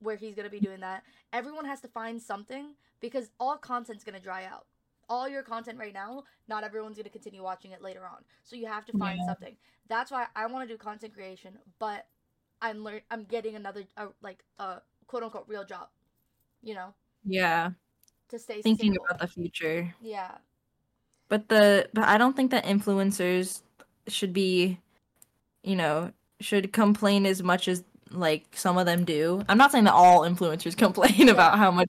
[0.00, 1.02] where he's gonna be doing that.
[1.32, 4.66] Everyone has to find something because all content's gonna dry out
[5.10, 8.24] all your content right now, not everyone's gonna continue watching it later on.
[8.44, 9.26] So you have to find Yeah.
[9.26, 9.56] something.
[9.88, 12.06] That's why I want to do content creation, but
[12.62, 15.88] I'm learn I'm getting another uh, like a quote unquote real job.
[16.62, 16.94] You know,
[17.24, 17.70] Yeah.
[18.28, 19.94] to stay Thinking about the future.
[20.00, 20.38] Yeah.
[21.28, 23.62] But the but I don't think that influencers
[24.08, 24.80] should be,
[25.62, 29.42] you know, should complain as much as like some of them do.
[29.48, 31.88] I'm not saying that all influencers complain about how much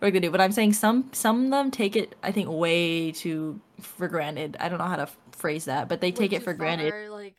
[0.00, 3.12] work they do, but I'm saying some some of them take it I think way
[3.12, 4.56] too for granted.
[4.60, 6.92] I don't know how to phrase that, but they way take it for granted.
[7.10, 7.34] Like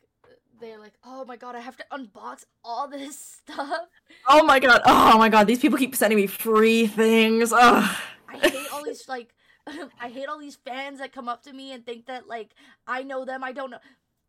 [0.64, 3.88] they're like, oh my god, I have to unbox all this stuff.
[4.28, 4.82] Oh my god.
[4.86, 5.46] Oh my god.
[5.46, 7.52] These people keep sending me free things.
[7.52, 7.98] Ugh.
[8.30, 9.34] I hate all these like,
[9.68, 12.52] I hate all these fans that come up to me and think that like
[12.88, 13.44] I know them.
[13.44, 13.80] I don't know.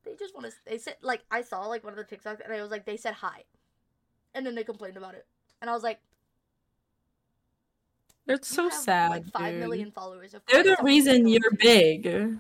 [0.05, 0.53] They just want to.
[0.67, 2.97] They said like I saw like one of the TikToks and it was like they
[2.97, 3.45] said hi,
[4.35, 5.27] and then they complained about it,
[5.61, 6.01] and I was like,
[8.27, 9.11] that's so have, sad.
[9.11, 9.61] Like five dude.
[9.61, 10.35] million followers.
[10.35, 12.39] Of They're the reason you're big.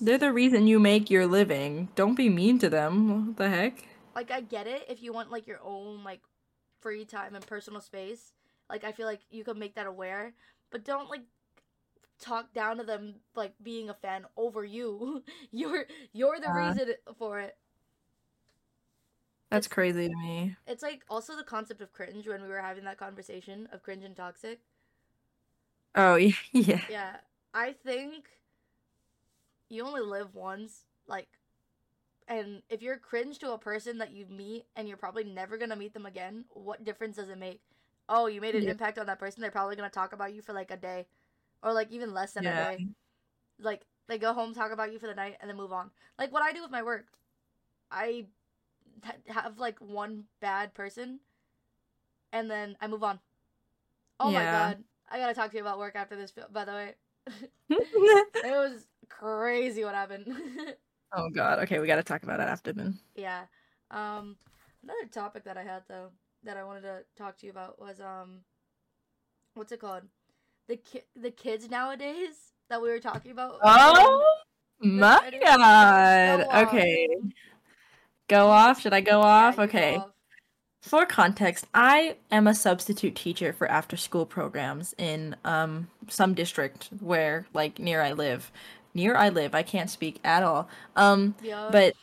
[0.00, 1.88] They're the reason you make your living.
[1.94, 3.28] Don't be mean to them.
[3.28, 3.84] What the heck?
[4.14, 6.20] like I get it if you want like your own like
[6.80, 8.32] free time and personal space.
[8.68, 10.34] Like I feel like you can make that aware,
[10.70, 11.22] but don't like
[12.20, 15.22] talk down to them like being a fan over you.
[15.50, 16.68] you're you're the Yeah.
[16.68, 16.88] reason
[17.18, 17.56] for it.
[19.52, 20.56] That's It's- crazy to me.
[20.66, 24.02] It's like also the concept of cringe when we were having that conversation of cringe
[24.02, 24.60] and toxic.
[25.94, 26.80] Oh yeah, yeah.
[26.88, 27.16] Yeah,
[27.52, 28.30] I think
[29.68, 30.86] you only live once.
[31.06, 31.28] Like,
[32.28, 35.76] and if you're cringe to a person that you meet and you're probably never gonna
[35.76, 37.60] meet them again, what difference does it make?
[38.08, 38.70] Oh, you made an Yeah.
[38.70, 39.42] impact on that person.
[39.42, 41.06] They're probably gonna talk about you for like a day,
[41.62, 42.70] or like even less than Yeah.
[42.70, 42.86] a day.
[43.58, 45.90] Like they go home, talk about you for the night, and then move on.
[46.18, 47.06] Like what I do with my work,
[47.90, 48.26] I
[49.28, 51.20] have like one bad person,
[52.32, 53.20] and then I move on.
[54.20, 56.32] Oh my god, I gotta talk to you about work after this.
[56.52, 56.94] By the way,
[57.70, 60.26] it was crazy what happened.
[61.12, 61.58] oh god.
[61.60, 62.98] Okay, we gotta talk about it after then.
[63.14, 63.42] yeah.
[63.90, 64.36] Um,
[64.82, 66.08] another topic that I had though
[66.44, 68.40] that I wanted to talk to you about was um,
[69.54, 70.02] what's it called?
[70.68, 73.58] The ki- the kids nowadays that we were talking about.
[73.62, 74.24] Oh
[74.80, 76.44] my god.
[76.44, 76.68] Go off.
[76.68, 77.08] Okay.
[78.32, 78.80] Go off?
[78.80, 79.56] Should I go Yeah, off?
[79.56, 79.96] go Okay.
[79.96, 80.10] off.
[80.82, 86.88] For context, I am a substitute teacher for after school programs in um some district
[87.00, 88.50] where like near I live.
[88.94, 90.68] Near I live, I can't speak at all.
[90.96, 91.70] Um Yeah.
[91.70, 91.94] but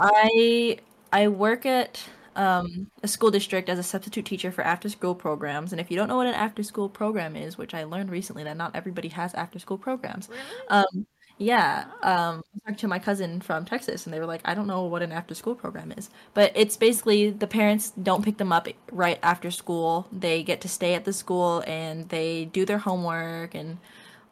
[0.00, 0.78] I
[1.12, 2.04] I work at
[2.36, 5.72] um, a school district as a substitute teacher for after school programs.
[5.72, 8.44] And if you don't know what an after school program is, which I learned recently
[8.44, 10.28] that not everybody has after school programs.
[10.28, 10.42] really?
[10.68, 11.06] Um,
[11.40, 14.66] yeah, um, I talked to my cousin from Texas, and they were like, "I don't
[14.68, 18.52] know what an after school program is," but it's basically the parents don't pick them
[18.52, 20.06] up right after school.
[20.12, 23.78] They get to stay at the school and they do their homework and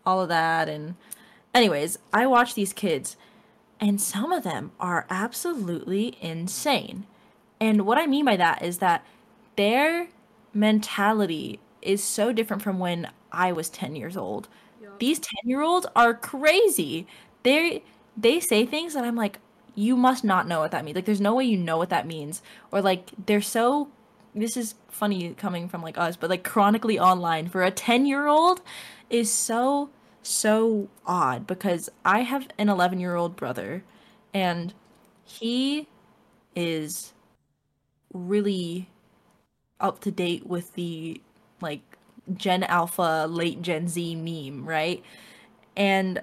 [0.06, 0.68] all of that.
[0.68, 0.96] And,
[1.54, 3.16] anyways, I watch these kids,
[3.80, 7.06] and some of them are absolutely insane.
[7.60, 9.04] And what I mean by that is that
[9.56, 10.08] their
[10.54, 14.48] mentality is so different from when I was 10 years old.
[14.98, 17.06] These 10 year olds are crazy.
[17.42, 17.82] They
[18.16, 19.38] they say things that i'm like
[19.74, 20.96] you must not know what that means.
[20.96, 22.42] Like there's no way you know what that means.
[22.72, 23.90] Or like they're so
[24.34, 28.26] this is funny coming from like us but like chronically online for a 10 year
[28.26, 28.60] old
[29.10, 29.88] is so
[30.22, 33.82] so odd because i have an 11 year old brother
[34.34, 34.74] and
[35.24, 35.88] he
[36.54, 37.14] is
[38.12, 38.88] really
[39.80, 41.20] up to date with the
[41.60, 41.87] like
[42.34, 45.02] Gen Alpha, late Gen Z meme, right?
[45.76, 46.22] And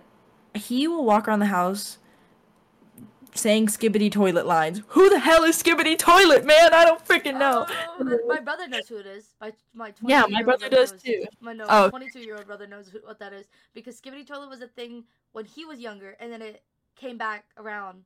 [0.53, 1.97] he will walk around the house
[3.35, 4.81] saying skibidi toilet lines.
[4.89, 6.73] Who the hell is skibidi toilet, man?
[6.73, 7.65] I don't freaking know.
[7.99, 9.33] My, my brother knows who it is.
[9.39, 11.25] My my 22 Yeah, my brother does too.
[11.41, 11.89] My no, Oh.
[11.89, 15.03] 22 year old brother knows who, what that is because Skibidi Toilet was a thing
[15.33, 16.63] when he was younger, and then it
[16.95, 18.03] came back around.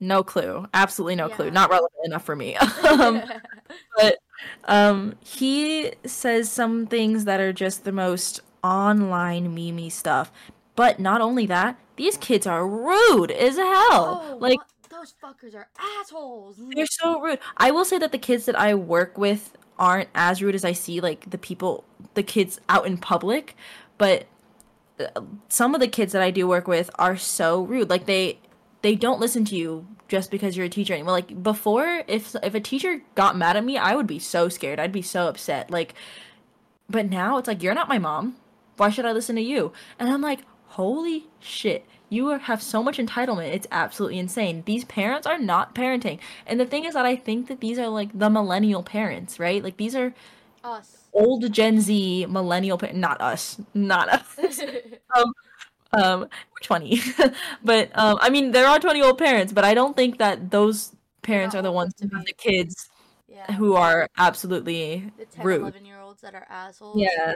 [0.00, 0.66] No clue.
[0.74, 1.50] Absolutely no clue.
[1.50, 2.56] Not relevant enough for me.
[2.88, 3.22] um,
[3.96, 4.16] but
[4.64, 10.32] um he says some things that are just the most online mimi stuff.
[10.76, 14.22] But not only that, these kids are rude as hell.
[14.24, 14.68] oh, like what?
[14.90, 15.68] those fuckers are
[16.00, 16.56] assholes.
[16.74, 17.40] They're so rude.
[17.56, 20.72] I will say that the kids that I work with aren't as rude as I
[20.72, 21.84] see like the people,
[22.14, 23.56] the kids out in public,
[23.96, 24.26] but
[25.00, 27.90] uh, some of the kids that I do work with are so rude.
[27.90, 28.38] Like they
[28.82, 31.12] they don't listen to you just because you're a teacher anymore.
[31.12, 34.80] Like before, if if a teacher got mad at me, I would be so scared.
[34.80, 35.70] I'd be so upset.
[35.70, 35.94] Like,
[36.88, 38.36] but now it's like you're not my mom.
[38.76, 39.72] Why should I listen to you?
[39.98, 41.84] And I'm like, holy shit.
[42.10, 43.52] You have so much entitlement.
[43.52, 44.62] It's absolutely insane.
[44.64, 46.18] These parents are not parenting.
[46.46, 49.62] And the thing is that I think that these are like the millennial parents, right?
[49.62, 50.14] Like these are
[50.64, 51.08] Us.
[51.12, 54.38] old Gen Z millennial pa- not us, not us.
[55.16, 55.34] um,
[55.92, 57.00] um, we're 20.
[57.64, 60.92] but um, I mean, there are 20 old parents, but I don't think that those
[61.22, 62.88] parents are the ones to have be- the kids
[63.28, 63.52] yeah.
[63.52, 65.60] who are absolutely the 10, rude.
[65.62, 66.98] 11 year olds that are assholes.
[66.98, 67.34] Yeah.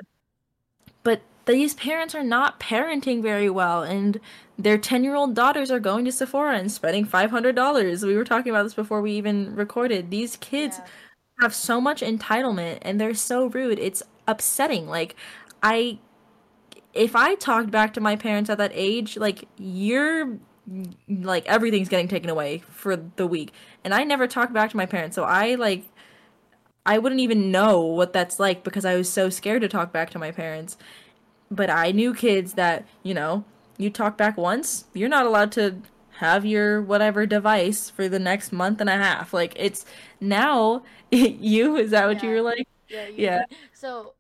[1.03, 4.21] But these parents are not parenting very well, and
[4.59, 8.07] their 10 year old daughters are going to Sephora and spending $500.
[8.07, 10.11] We were talking about this before we even recorded.
[10.11, 10.87] These kids Yeah.
[11.41, 13.79] have so much entitlement and they're so rude.
[13.79, 14.87] It's upsetting.
[14.87, 15.17] Like,
[15.63, 15.99] I.
[16.95, 20.39] If I talked back to my parents at that age, like, you're.
[21.09, 23.53] Like, everything's getting taken away for the week.
[23.83, 25.85] And I never talked back to my parents, so I, like.
[26.85, 30.11] I wouldn't even know what that's like because I was so scared to talk back
[30.11, 30.77] to my parents.
[31.51, 33.45] But I knew kids that, you know,
[33.79, 35.83] you talk back once, you're not allowed to
[36.19, 39.33] have your whatever device for the next month and a half.
[39.33, 39.85] Like it's
[40.21, 42.35] now you is that what you Yeah.
[42.35, 42.69] were like?
[42.89, 43.07] Yeah.
[43.09, 43.45] You Yeah.
[43.73, 44.15] So,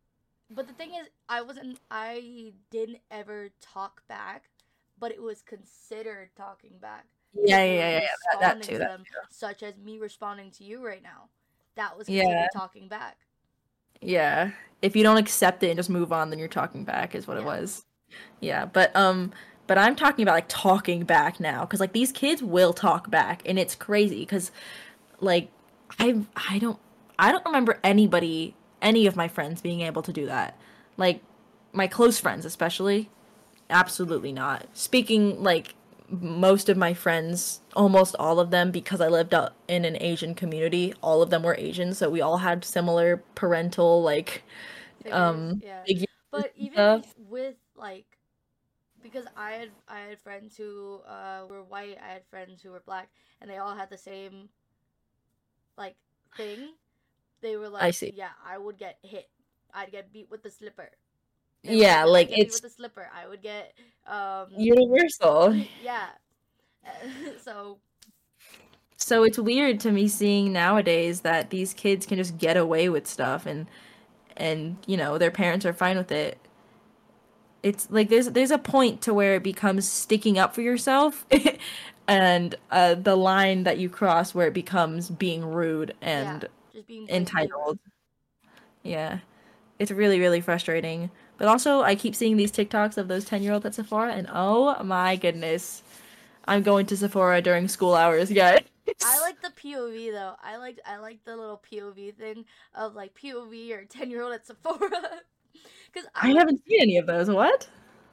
[0.54, 1.78] but the thing is, I wasn't.
[1.90, 4.50] I didn't ever talk back,
[4.98, 7.06] but it was considered talking back.
[7.34, 8.08] Yeah, yeah, yeah, yeah.
[8.32, 8.72] That, that too.
[8.72, 11.28] to That, them, such as me responding to you right now.
[11.76, 12.46] That was Yeah.
[12.52, 13.18] talking back.
[14.00, 14.50] yeah.
[14.82, 17.36] If you don't accept it and just move on, then you're talking back is what
[17.36, 17.84] it was.
[18.40, 19.32] Yeah, but um
[19.66, 23.42] but I'm talking about like talking back now cuz like these kids will talk back
[23.46, 24.50] and it's crazy cuz
[25.20, 25.50] like
[25.98, 26.78] I I don't
[27.18, 30.58] I don't remember anybody any of my friends being able to do that.
[30.98, 31.22] Like
[31.72, 33.10] my close friends especially
[33.70, 34.66] absolutely not.
[34.74, 35.74] Speaking like
[36.10, 40.34] most of my friends, almost all of them because I lived out in an Asian
[40.34, 44.44] community, all of them were Asian, so we all had similar parental like
[45.02, 45.86] Figures, um yeah.
[45.86, 47.14] figures But even stuff.
[47.16, 48.18] with like,
[49.02, 52.80] because I had I had friends who uh, were white, I had friends who were
[52.84, 53.10] black,
[53.40, 54.50] and they all had the same
[55.76, 55.96] like
[56.36, 56.74] thing.
[57.42, 58.12] They were like, I see.
[58.16, 59.28] yeah, I would get hit.
[59.74, 60.90] I'd get beat with the slipper.
[61.62, 63.08] Yeah, like, it's- with the slipper.
[63.14, 63.74] I would get
[64.06, 65.54] um universal.
[65.84, 66.06] yeah.
[67.42, 67.78] so
[68.96, 73.06] So it's weird to me seeing nowadays that these kids can just get away with
[73.06, 73.66] stuff and
[74.36, 76.38] and you know their parents are fine with it.
[77.62, 81.24] It's like there's there's a point to where it becomes sticking up for yourself
[82.08, 86.48] and uh, the line that you cross where it becomes being rude and
[86.82, 87.78] just being entitled.
[88.82, 89.18] Yeah.
[89.78, 91.10] It's really, really frustrating.
[91.38, 94.28] But also, I keep seeing these TikToks of those 10 year olds at Sephora, and
[94.32, 95.82] oh my goodness.
[96.44, 98.64] I'm going to Sephora during school hours, guys.
[99.04, 100.34] I like the POV though.
[100.42, 104.34] I like I like the little POV thing of like POV or ten year old
[104.34, 104.90] at Sephora.
[105.94, 107.30] Cause I haven't seen any of those.
[107.30, 107.68] What?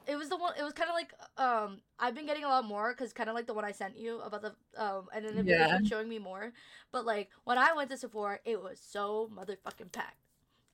[0.09, 0.53] It was the one.
[0.59, 1.77] It was kind of like um.
[1.99, 4.19] I've been getting a lot more because kind of like the one I sent you
[4.21, 5.79] about the um, and then it Yeah.
[5.85, 6.51] showing me more.
[6.91, 10.17] But like when I went to Sephora, it was so motherfucking packed.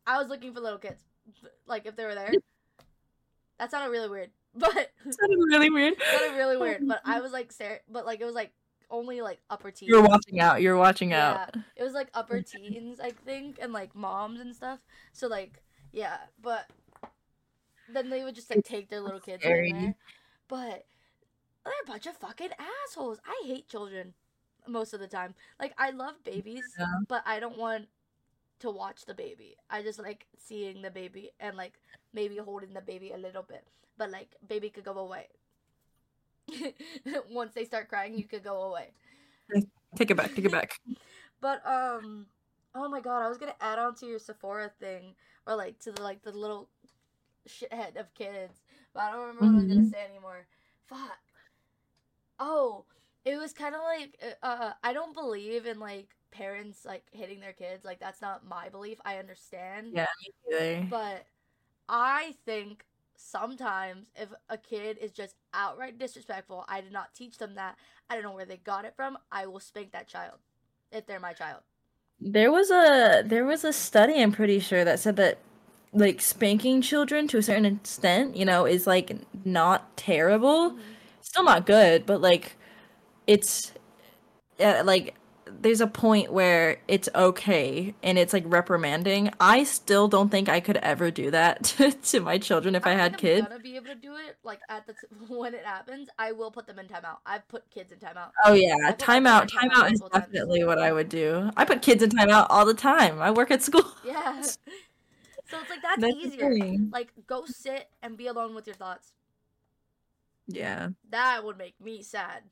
[0.08, 1.04] I was looking for little kids,
[1.68, 2.32] like if they were there.
[3.58, 5.96] That sounded really weird, but sounded really weird.
[6.12, 6.88] sounded really weird.
[6.88, 8.52] But I was like stare, but like it was like
[8.92, 9.90] only like upper teens.
[9.90, 10.62] You're watching out.
[10.62, 11.50] You're watching out.
[11.56, 14.80] Yeah, it was like upper teens, I think, and like moms and stuff.
[15.14, 15.62] So like,
[15.92, 16.70] yeah, but
[17.92, 19.70] then they would just like take their little kids scary.
[19.70, 19.96] in there.
[20.48, 20.86] But
[21.64, 22.50] they're a bunch of fucking
[22.88, 23.20] assholes.
[23.26, 24.14] I hate children
[24.68, 25.36] most of the time.
[25.60, 26.86] Like I love babies, Yeah.
[27.08, 27.88] but I don't want
[28.60, 29.56] to watch the baby.
[29.70, 31.74] I just like seeing the baby and like
[32.14, 33.66] maybe holding the baby a little bit.
[33.98, 35.28] But like baby could go away.
[37.32, 38.92] Once they start crying, you could go away.
[39.96, 40.34] Take it back.
[40.36, 40.80] Take it back.
[41.42, 42.26] But um,
[42.74, 45.14] oh my god, I was gonna add on to your Sephora thing
[45.46, 46.70] or like to the like the little
[47.48, 48.62] shithead of kids,
[48.94, 49.92] but I don't remember what I was gonna Mhm.
[49.92, 50.48] say anymore.
[50.88, 51.20] Fuck.
[52.40, 52.86] Oh,
[53.24, 57.40] it was kind of like uh, uh, I don't believe in like parents like hitting
[57.40, 57.86] their kids.
[57.86, 59.00] Like that's not my belief.
[59.06, 59.96] I understand.
[59.96, 60.06] Yeah,
[60.50, 60.88] either.
[60.90, 61.26] But
[61.90, 62.86] I think
[63.18, 67.78] sometimes if a kid is just outright disrespectful, I did not teach them that.
[68.10, 69.18] I don't know where they got it from.
[69.32, 70.40] I will spank that child
[70.92, 71.62] if they're my child.
[72.20, 75.38] There was a there was a study I'm pretty sure that said that
[75.96, 80.78] like spanking children to a certain extent, you know, is like not terrible.
[81.22, 82.58] Still not good, but like
[83.26, 83.72] it's
[84.60, 85.16] uh, like
[85.62, 89.32] there's a point where it's okay and it's like reprimanding.
[89.40, 92.90] I still don't think I could ever do that to, to my children if I,
[92.90, 93.48] think had I'm kids.
[93.48, 94.38] gonna be able to do it.
[94.44, 97.18] Like at the t- when it happens, I will put them in timeout.
[97.26, 98.32] I've put kids in timeout.
[98.46, 99.50] Oh yeah, I timeout.
[99.50, 100.26] timeout is multiple times.
[100.26, 101.52] definitely what I would do.
[101.56, 103.22] I put kids in timeout all the time.
[103.22, 103.86] I work at school.
[104.06, 104.44] Yeah.
[105.56, 106.78] So it's like that's, That's easier.
[106.92, 109.14] Like go sit and be alone with your thoughts.
[110.48, 110.90] Yeah.
[111.10, 112.44] That would make me sad.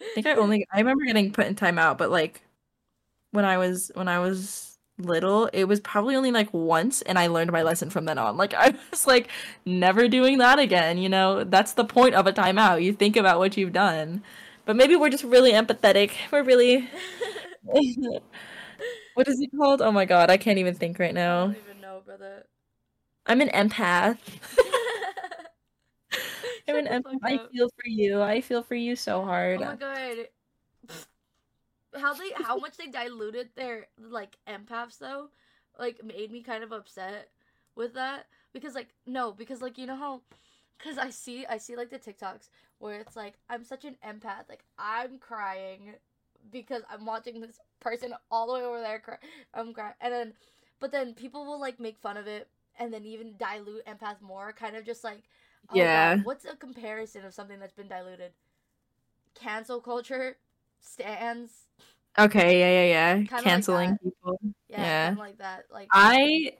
[0.00, 2.42] I think I only I remember getting put in timeout, but like
[3.30, 7.28] when I was when I was little, it was probably only like once, and I
[7.28, 8.36] learned my lesson from then on.
[8.36, 9.28] Like I was like,
[9.64, 10.98] never doing that again.
[10.98, 12.82] You know, that's the point of a timeout.
[12.82, 14.22] You think about what you've done.
[14.64, 16.12] But maybe we're just really empathetic.
[16.30, 16.88] We're really.
[19.14, 19.82] what is it called?
[19.82, 21.54] Oh my god, I can't even think right now.
[21.92, 22.46] Know, brother.
[23.26, 24.18] I'm an empath.
[26.68, 27.18] I'm an empath.
[27.22, 28.22] I feel for you.
[28.22, 29.60] I feel for you so hard.
[29.62, 30.16] Oh my god.
[31.94, 35.28] How they how much they diluted their like empaths though,
[35.78, 37.28] like made me kind of upset
[37.76, 40.22] with that because like no because like you know how
[40.78, 44.48] because I see I see like the TikToks where it's like I'm such an empath
[44.48, 45.94] like I'm crying
[46.50, 49.18] because I'm watching this person all the way over there cry
[49.54, 50.32] um, I'm crying and then
[50.82, 54.52] but then people will like make fun of it and then even dilute empath more
[54.52, 55.22] kind of just like
[55.70, 56.16] oh Yeah.
[56.16, 58.32] God, what's a comparison of something that's been diluted
[59.34, 60.36] cancel culture
[60.80, 61.52] stands
[62.18, 63.16] Okay, yeah, yeah, yeah.
[63.20, 64.02] like Canceling that.
[64.02, 64.38] people.
[64.68, 65.14] yeah, Yeah.
[65.18, 66.54] like that like I.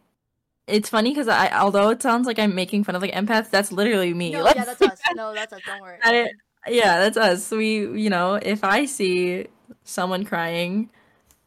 [0.68, 3.73] It's funny because I, although it sounds like I'm making fun of like empaths, that's
[3.73, 4.33] literally me.
[4.33, 5.99] no Like, yeah that's us no that's us don't worry
[6.68, 7.51] yeah, that's us.
[7.51, 9.49] We, you know, if I see
[9.85, 10.91] someone crying,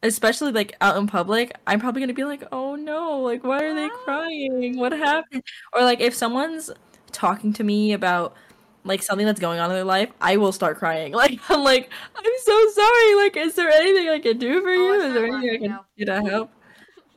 [0.06, 3.74] especially like out in public, I'm probably gonna be like, "Oh no, like why are
[3.74, 4.78] they crying?
[4.78, 5.42] What happened?"
[5.72, 6.70] Or like if someone's
[7.12, 8.34] talking to me about
[8.84, 11.12] like something that's going on in their life, I will start crying.
[11.16, 13.14] Like I'm like, "I'm so sorry.
[13.16, 14.92] Like, is there anything I can do for Oh, you?
[15.00, 15.84] Is there anything I can now.
[15.98, 16.50] do to help?"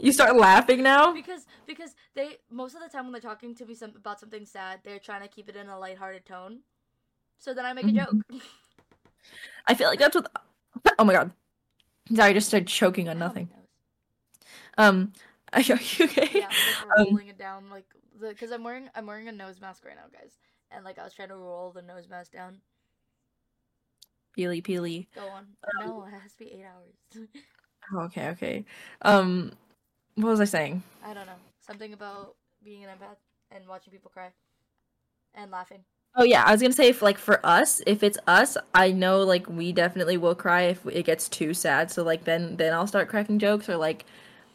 [0.02, 1.12] You start laughing now?
[1.14, 4.46] because because they most of the time when they're talking to me some, about something
[4.46, 6.60] sad they're trying to keep it in a lighthearted tone
[7.38, 7.96] so then i make a Mhm.
[7.96, 8.42] joke
[9.68, 10.32] I feel like that's what
[10.98, 11.32] Oh my god.
[12.14, 13.50] Sorry, I just started choking on nothing.
[14.78, 15.14] Um,
[15.54, 16.30] are you okay?
[16.34, 17.86] yeah I'm like Um, rolling it down like
[18.20, 20.38] the because i'm wearing i'm wearing a nose mask right now guys
[20.72, 22.58] and like i was trying to roll the nose mask down
[24.38, 25.08] Peely peely.
[25.16, 25.48] go on
[25.80, 27.28] no it has to be eight hours
[27.92, 28.66] Oh, okay, okay.
[29.02, 29.52] Um,
[30.16, 30.84] what was I saying?
[31.04, 33.18] i don't know something about being an empath
[33.52, 34.32] and watching people cry
[35.34, 35.84] and laughing
[36.16, 39.22] Oh yeah, I was gonna say if like for us, if it's us, I know
[39.24, 41.92] like we definitely will cry if it gets too sad.
[41.92, 44.06] So like then then I'll start cracking jokes or like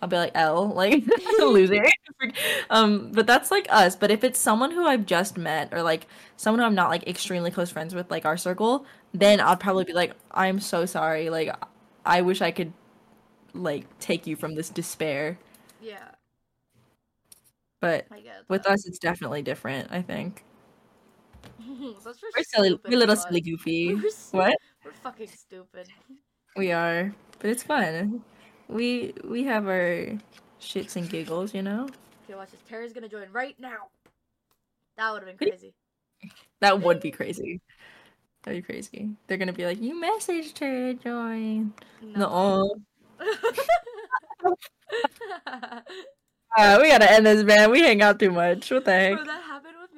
[0.02, 1.04] I'll be like L like
[1.38, 1.84] loser.
[2.70, 3.96] um, but that's like us.
[3.96, 7.06] But if it's someone who I've just met or like someone who I'm not like
[7.08, 11.30] extremely close friends with, like our circle, then I'll probably be like, I'm so sorry.
[11.30, 11.54] Like
[12.04, 12.72] I wish I could
[13.54, 15.38] like take you from this despair.
[15.80, 16.14] yeah
[17.80, 18.06] But
[18.48, 19.90] with us, it's definitely different.
[19.92, 20.44] I think
[22.02, 23.94] Such we're silly, we're little silly goofy.
[23.94, 24.56] We're s- What?
[24.84, 25.88] we're fucking stupid
[26.56, 28.22] We are, but it's fun.
[28.68, 30.18] We we have our
[30.60, 31.88] shits and giggles, you know.
[32.24, 32.60] Okay, watch this.
[32.68, 33.88] Tara's gonna join right now.
[34.96, 35.74] That would have been crazy.
[36.60, 37.60] That would be crazy.
[38.42, 39.10] That'd be crazy.
[39.26, 42.74] They're gonna be like, "You messaged her to join." No,
[46.56, 47.70] uh, we gotta end this, man.
[47.70, 48.70] We hang out too much.
[48.70, 49.18] What the heck?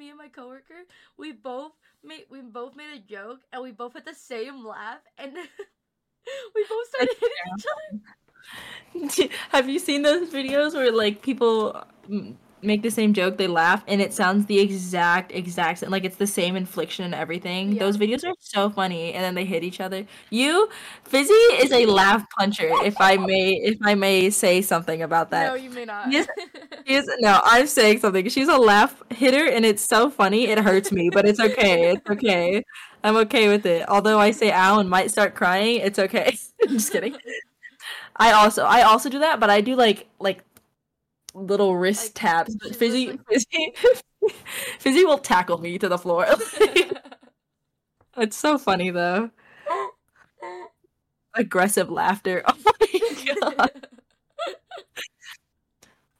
[0.07, 0.85] Me and my coworker.
[1.17, 4.99] We both made we both made a joke and we both had the same laugh
[5.17, 5.33] and
[6.55, 7.65] we both started hitting each
[9.19, 9.29] other.
[9.51, 13.83] have you seen those videos where like people mm, make the same joke, they laugh,
[13.87, 17.73] and it sounds the exact exact same, like it's the same infliction and everything.
[17.73, 17.79] Yeah.
[17.79, 20.05] Those videos are so funny, and then they hit each other.
[20.29, 20.69] You,
[21.03, 22.69] Fizzy, is a laugh puncher.
[22.83, 25.47] If I may, if I may say something about that.
[25.47, 26.11] No, you may not.
[26.11, 26.27] Yes.
[27.19, 28.29] No, I'm saying something.
[28.29, 30.47] She's a laugh hitter, and it's so funny.
[30.47, 31.91] It hurts me, but it's okay.
[31.91, 32.63] It's okay.
[33.03, 33.87] I'm okay with it.
[33.89, 36.37] Although I say ow and might start crying, it's okay.
[36.63, 37.15] I'm Just kidding.
[38.15, 40.43] I also I also do that, but I do like like
[41.37, 42.55] little wrist Like, taps.
[42.55, 43.71] But Fizzy, listening.
[43.75, 43.95] Fizzy,
[44.79, 46.25] Fizzy will tackle me to the floor.
[48.17, 49.29] it's so funny though.
[51.33, 52.43] Aggressive laughter.
[52.45, 53.87] Oh my god.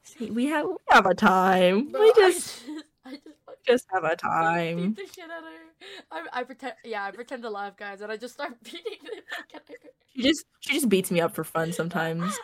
[0.02, 1.90] See, we have we have a time.
[1.90, 3.37] Bro, we just I just, I just fucking
[3.68, 4.94] just have a beat time.
[4.94, 6.26] the shit out of her.
[6.32, 9.22] I, I pretend, yeah, I pretend to laugh, guys, and I just start beating the
[9.36, 9.90] fuck out of her.
[10.14, 12.36] She just she just beats me up for fun sometimes,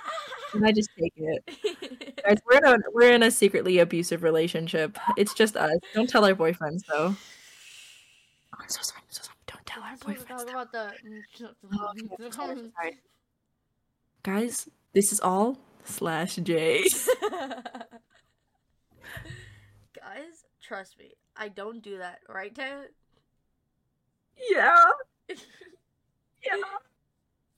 [0.52, 2.14] and I just take it.
[2.24, 4.96] Guys, we're in a we're in a secretly abusive relationship.
[5.16, 5.72] It's just us.
[5.92, 7.16] Don't tell our boyfriends though.
[7.16, 9.02] Oh, I'm so sorry.
[9.02, 9.36] I'm so sorry.
[9.48, 10.38] Don't tell our I just want to boyfriends.
[10.38, 10.92] talk about the.
[11.04, 11.22] Mm,
[11.80, 12.98] oh, okay, I'm sorry, I'm sorry.
[14.22, 16.84] Guys, this is all slash J.
[20.66, 22.86] Trust me, I don't do that, right, Taylor?
[24.50, 24.74] yeah,
[25.28, 25.36] yeah.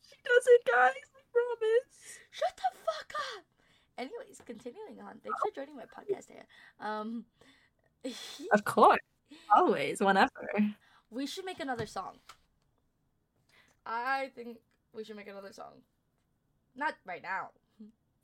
[0.02, 0.92] She does it, guys.
[1.14, 2.18] I promise.
[2.30, 3.44] Shut the fuck up.
[3.98, 5.20] Anyways, continuing on.
[5.22, 6.46] Thanks for joining my podcast, Taylor.
[6.80, 7.24] Um,
[8.52, 9.00] Of course,
[9.54, 10.30] always, whenever.
[11.11, 12.16] we should make another song.
[13.84, 14.59] I think
[14.92, 15.82] we should make another song.
[16.76, 17.50] Not right now.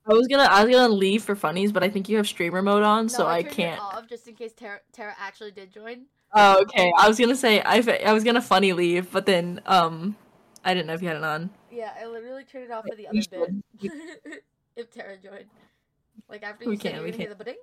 [0.07, 2.61] I was gonna I was gonna leave for funnies, but I think you have streamer
[2.63, 3.47] mode on, No, so I, can't.
[3.47, 3.81] No, turned it can't.
[3.81, 6.07] off just in case Tara, Tara actually did join.
[6.35, 6.93] Oh, okay.
[6.99, 10.17] I was gonna say I I was gonna funny leave, but then um,
[10.65, 11.51] I didn't know if you had it on.
[11.71, 13.47] Yeah, I literally turned it off for the We other
[13.81, 14.43] bit.
[14.77, 15.47] if Tara joined,
[16.29, 17.57] like after We you said can't, you're we gonna hear the ba-ding.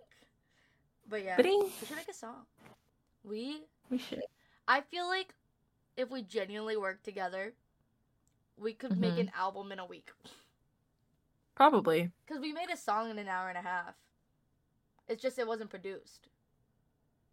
[1.09, 1.59] But yeah, Ba-ding.
[1.81, 2.45] we should make a song.
[3.23, 4.21] We, We should.
[4.67, 5.33] I feel like,
[5.97, 7.53] if we genuinely work together,
[8.57, 9.19] we could make Mhm.
[9.21, 10.09] an album in a week.
[11.59, 12.09] Probably.
[12.25, 13.95] Cause we made a song in an hour and a half.
[15.09, 16.29] It's just it wasn't produced.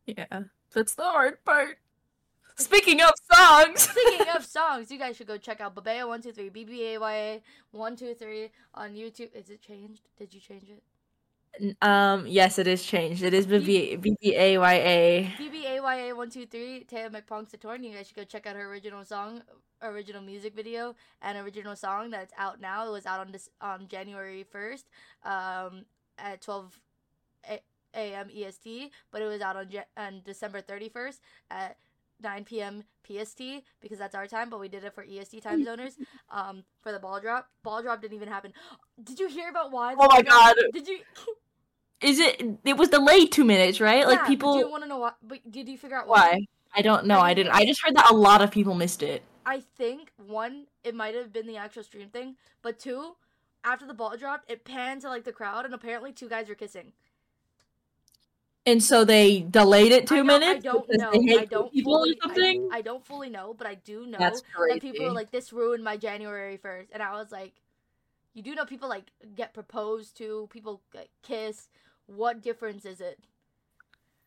[0.05, 0.43] Yeah.
[0.75, 1.79] That's the hard part.
[2.57, 3.83] Speaking of songs.
[3.83, 6.95] Speaking of songs, you guys should go check out Babaya one two three B B
[6.95, 9.33] A Y A one two three on YouTube.
[9.33, 10.09] Is it changed?
[10.19, 10.83] Did you change it?
[11.81, 12.27] Um.
[12.27, 13.23] Yes, it is changed.
[13.23, 15.35] It is B B A Y A.
[15.39, 17.83] B B A Y A one two three Taya McPong Satorn.
[17.83, 19.43] You guys should go check out her original song,
[19.83, 22.87] original music video, and original song that's out now.
[22.87, 24.89] It was out on this on January first,
[25.25, 25.87] um,
[26.19, 26.79] at twelve
[27.95, 28.29] a.m.
[28.35, 31.77] EST, but it was out on, Je- on December thirty first at
[32.23, 32.85] 9 p.m.
[33.07, 33.41] PST
[33.81, 35.95] because that's our time, but we did it for EST time zoners.
[36.31, 38.53] Um, for the ball drop, ball drop didn't even happen.
[39.03, 39.95] Did you hear about why?
[39.99, 40.55] Oh my God.
[40.73, 40.99] Did you?
[42.01, 42.43] Is it?
[42.65, 44.01] It was delayed two minutes, right?
[44.01, 44.55] Yeah, like people.
[44.55, 45.13] Do you want to know why?
[45.23, 46.47] But did you figure out Why?
[46.75, 47.21] I don't know.
[47.21, 47.53] I I didn't.
[47.53, 49.23] I just heard that a lot of people missed it.
[49.47, 53.15] I think one, it might have been the actual stream thing, but two,
[53.65, 56.55] after the ball dropped, it panned to like the crowd, and apparently two guys were
[56.55, 56.93] kissing.
[58.67, 61.11] And so they delayed it two I minutes I don't know.
[61.13, 62.69] I don't people fully, or something.
[62.73, 65.53] I, I don't fully know, but I do know That's that people are like, "This
[65.53, 66.89] ruined my January 1st.
[66.93, 67.55] and I was like,
[68.35, 71.69] "You do know people like get proposed to, people like, kiss.
[72.07, 73.19] What difference is it?"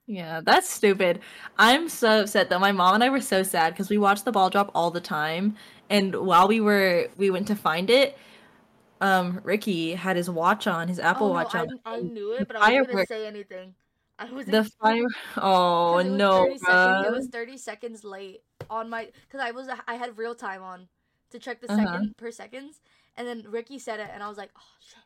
[0.07, 1.19] Yeah, that's stupid.
[1.57, 4.31] I'm so upset that my mom and I were so sad because we watched the
[4.31, 5.55] ball drop all the time,
[5.89, 8.17] and while we were we went to find it,
[9.01, 11.79] um, Ricky had his watch on, his Apple oh, Watch no, on.
[11.85, 13.75] I, knew it, but I wasn't gonna say anything.
[14.17, 15.05] I was The fire.
[15.37, 19.69] Oh it no, 30 seconds, it was 30 seconds late on my because I was
[19.87, 20.87] I had real time on
[21.29, 21.85] to check the Uh-huh.
[21.85, 22.81] second per seconds,
[23.15, 25.03] and then Ricky said it, and I was like, oh shit.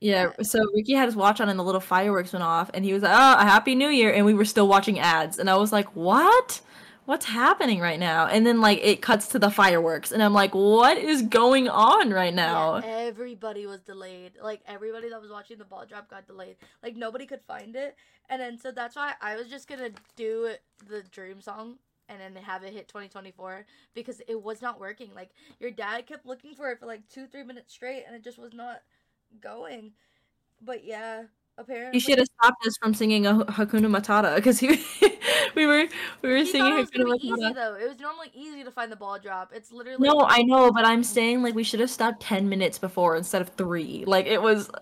[0.00, 2.94] Yeah, so Ricky had his watch on and the little fireworks went off and he
[2.94, 5.56] was like, "Oh, a happy new year." And we were still watching ads and I
[5.56, 6.62] was like, "What?
[7.04, 10.54] What's happening right now?" And then like it cuts to the fireworks and I'm like,
[10.54, 14.32] "What is going on right now?" Yeah, everybody was delayed.
[14.42, 16.56] Like everybody that was watching the ball drop got delayed.
[16.82, 17.94] Like nobody could find it,
[18.30, 20.54] and then so that's why I was just gonna do
[20.88, 21.76] the dream song
[22.08, 25.10] and then have it hit 2024 because it was not working.
[25.14, 25.30] Like
[25.60, 28.38] your dad kept looking for it for like two three minutes straight, and it just
[28.38, 28.80] was not
[29.40, 29.92] going.
[30.60, 31.24] But yeah,
[31.58, 34.60] apparently you should have stopped us from singing a Hakuna Matata because
[35.54, 35.86] we were
[36.22, 37.54] we were He singing it was Hakuna gonna easy Matata.
[37.54, 37.74] though.
[37.74, 39.52] It was normally easy to find the ball drop.
[39.54, 42.78] It's literally No, I know, but I'm saying like we should have stopped 10 minutes
[42.78, 44.04] before instead of 3.
[44.06, 44.80] Like it was uh,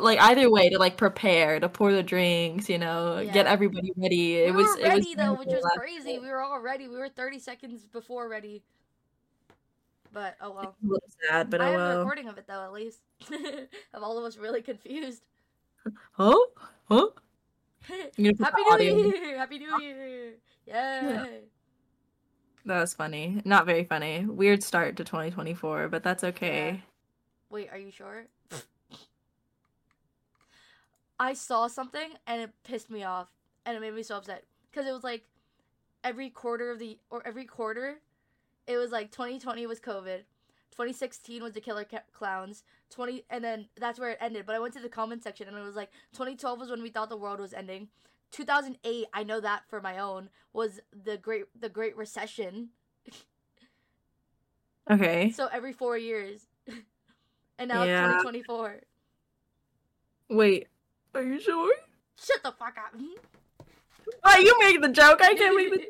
[0.00, 4.44] like either way to like prepare, to pour the drinks, you know, get everybody ready.
[4.44, 6.18] we It was were it was ready though, which was crazy.
[6.18, 6.88] We were all ready.
[6.88, 8.62] We were 30 seconds before ready.
[10.12, 10.76] But oh well.
[10.82, 13.00] a little sad, but I oh have a recording of it though, at least.
[13.94, 15.22] of all of us really confused.
[16.12, 16.36] Huh?
[16.88, 17.08] Huh?
[17.88, 19.12] Happy New.
[19.14, 19.38] Year!
[19.38, 20.34] Happy New Year!
[20.66, 21.40] Yay!
[22.66, 23.40] That was funny.
[23.44, 24.26] Not very funny.
[24.26, 26.82] Weird start to 2024, but that's okay.
[27.48, 28.26] Wait, are you sure?
[31.18, 33.28] I saw something and it pissed me off
[33.64, 35.24] and it made me so upset because it was like
[36.04, 38.00] every quarter of the or every quarter
[38.70, 40.22] it was like 2020 was covid
[40.70, 44.72] 2016 was the killer clowns 20 and then that's where it ended but i went
[44.74, 47.40] to the comment section and it was like 2012 was when we thought the world
[47.40, 47.88] was ending
[48.30, 52.68] 2008 i know that for my own was the great the great recession
[54.90, 55.30] Okay.
[55.30, 56.46] so every 4 years
[57.58, 58.04] and now Yeah.
[58.04, 58.80] it's 2024
[60.28, 60.68] Wait.
[61.14, 61.74] Are you sure?
[62.16, 62.94] shut the fuck up
[64.24, 65.20] Oh, you make the joke.
[65.22, 65.86] I can't make the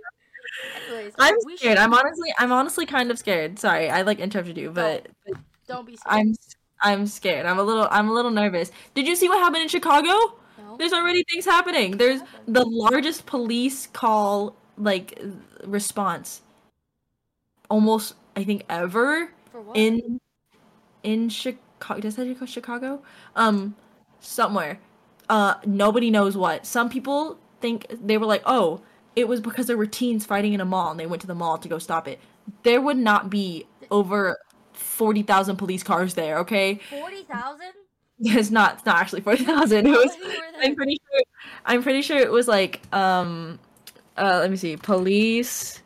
[0.88, 1.58] Anyways, I'm scared.
[1.58, 3.58] should- I'm honestly I'm honestly kind of scared.
[3.58, 5.36] Sorry, I like interrupted you, but, but
[5.68, 6.14] don't be scared.
[6.20, 6.34] I'm
[6.82, 7.46] I'm scared.
[7.46, 8.70] I'm a little I'm a little nervous.
[8.94, 10.08] Did you see what happened in Chicago?
[10.58, 10.76] No?
[10.78, 11.96] There's already things happening.
[11.96, 15.20] There's the largest police call like
[15.64, 16.40] response
[17.68, 19.76] almost I think ever For what?
[19.76, 20.18] in
[21.02, 22.00] in Chicago.
[22.00, 23.02] Does that say Chicago?
[23.36, 23.74] Um,
[24.20, 24.78] somewhere.
[25.28, 26.66] Uh, nobody knows what.
[26.66, 28.80] Some people think they were like, oh,
[29.16, 31.34] it was because there were teens fighting in a mall, and they went to the
[31.34, 32.20] mall to go stop it.
[32.62, 34.38] There would not be over
[34.72, 36.38] forty thousand police cars there.
[36.38, 37.66] Okay, 40,000?
[38.20, 38.74] it's not.
[38.74, 39.86] It's not actually forty thousand.
[39.86, 40.14] It was.
[40.14, 40.62] How many were there?
[40.62, 41.22] I'm pretty sure.
[41.64, 43.58] I'm pretty sure it was like um,
[44.20, 45.82] uh, let me see, police,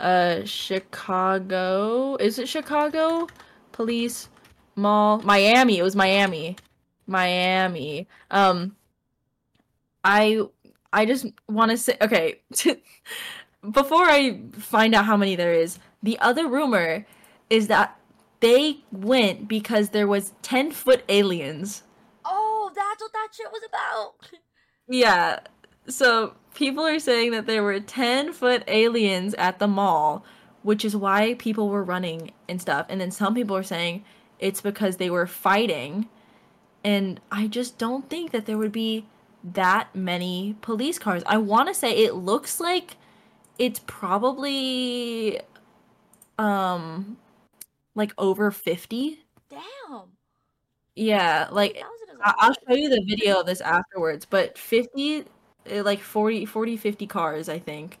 [0.00, 2.16] uh, Chicago.
[2.16, 3.26] Is it Chicago?
[3.72, 4.28] Police,
[4.76, 5.78] mall, Miami.
[5.78, 6.56] It was Miami,
[7.06, 8.06] Miami.
[8.30, 8.76] Um,
[10.04, 10.42] I
[10.92, 12.40] I just want to say okay.
[13.70, 17.06] before I find out how many there is, the other rumor
[17.50, 17.98] is that
[18.40, 21.82] they went because there was ten foot aliens.
[22.24, 24.40] Oh, that's what that shit was about.
[24.88, 25.40] Yeah.
[25.86, 30.24] So people are saying that there were 10 foot aliens at the mall,
[30.62, 32.86] which is why people were running and stuff.
[32.88, 34.04] And then some people are saying
[34.38, 36.08] it's because they were fighting.
[36.82, 39.06] And I just don't think that there would be
[39.44, 41.22] that many police cars.
[41.26, 42.96] I want to say it looks like
[43.58, 45.40] it's probably
[46.38, 47.16] um
[47.94, 49.20] like over 50.
[49.48, 49.62] Damn.
[50.94, 54.58] Yeah, like 50,000 is a I- I'll show you the video of this afterwards, but
[54.58, 55.24] 50
[55.70, 57.98] uh, like 40 40 50 cars, I think.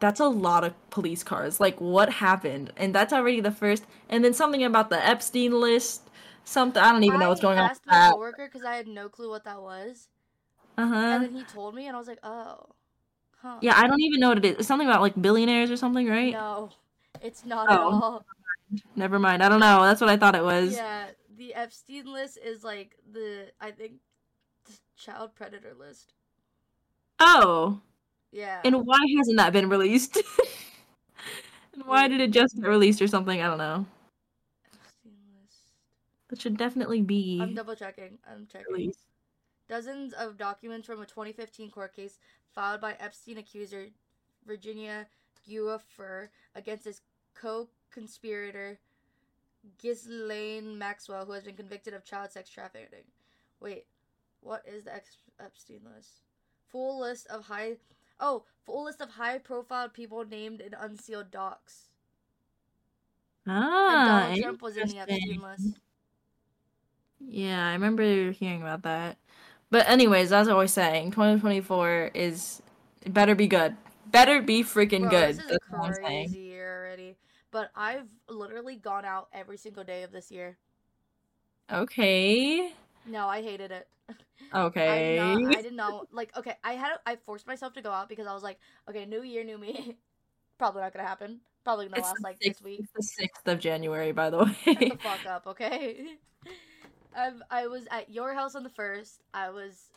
[0.00, 1.60] That's a lot of police cars.
[1.60, 2.72] Like what happened?
[2.76, 6.08] And that's already the first and then something about the Epstein list.
[6.44, 7.66] Something I don't even know what's going on.
[7.66, 10.08] I asked my coworker because I had no clue what that was,
[10.78, 10.94] Uh-huh.
[10.94, 12.66] and then he told me, and I was like, "Oh,
[13.42, 14.56] huh." Yeah, I don't even know what it is.
[14.58, 16.32] It's something about like billionaires or something, right?
[16.32, 16.70] No,
[17.20, 17.82] it's not at Oh.
[17.90, 18.26] all.
[18.96, 19.42] Never mind.
[19.42, 19.82] I don't know.
[19.82, 20.74] That's what I thought it was.
[20.74, 24.00] Yeah, the Epstein list is like the I think
[24.64, 26.14] the child predator list.
[27.20, 27.80] Oh.
[28.30, 28.60] Yeah.
[28.64, 30.16] And why hasn't that been released?
[31.74, 33.42] and why did it just get released or something?
[33.42, 33.84] I don't know.
[34.64, 35.58] Epstein list.
[36.30, 38.18] That should definitely be I'm double checking.
[38.26, 38.72] I'm checking.
[38.72, 39.04] released.
[39.72, 42.18] Dozens of documents from a 2015 court case
[42.54, 43.86] filed by Epstein accuser
[44.46, 45.06] Virginia
[45.48, 47.00] Giuffre against his
[47.32, 48.78] co-conspirator
[49.78, 53.06] Ghislaine Maxwell, who has been convicted of child sex trafficking.
[53.60, 53.86] Wait,
[54.42, 54.92] what is the
[55.40, 56.20] Epstein list?
[56.68, 57.76] Full list of high.
[58.20, 61.88] Oh, full list of high-profile people named in unsealed docs.
[63.46, 65.78] And Ah, Donald Trump was in the Epstein list.
[67.20, 69.16] Yeah, I remember hearing about that.
[69.72, 72.60] But anyways, as I was saying, 2024 is
[73.00, 73.74] it better be good.
[74.10, 75.28] Better be freaking Bro, good.
[75.30, 76.28] this is That's a what I'm saying.
[76.28, 77.16] crazy year already.
[77.50, 80.58] But I've literally gone out every single day of this year.
[81.72, 82.70] Okay.
[83.06, 83.88] No, I hated it.
[84.54, 85.18] Okay.
[85.18, 85.56] I not.
[85.56, 86.36] I did not like.
[86.36, 86.90] Okay, I had.
[87.06, 88.58] I forced myself to go out because I was like,
[88.90, 89.96] okay, new year, new me.
[90.58, 91.40] Probably not gonna happen.
[91.64, 92.80] Probably gonna It's last like sixth- this week.
[92.94, 94.88] It's the 6th of January, by the Shut way.
[94.90, 96.04] the fuck up, okay?
[97.16, 99.22] I've, I was at your house on the first.
[99.34, 99.90] I was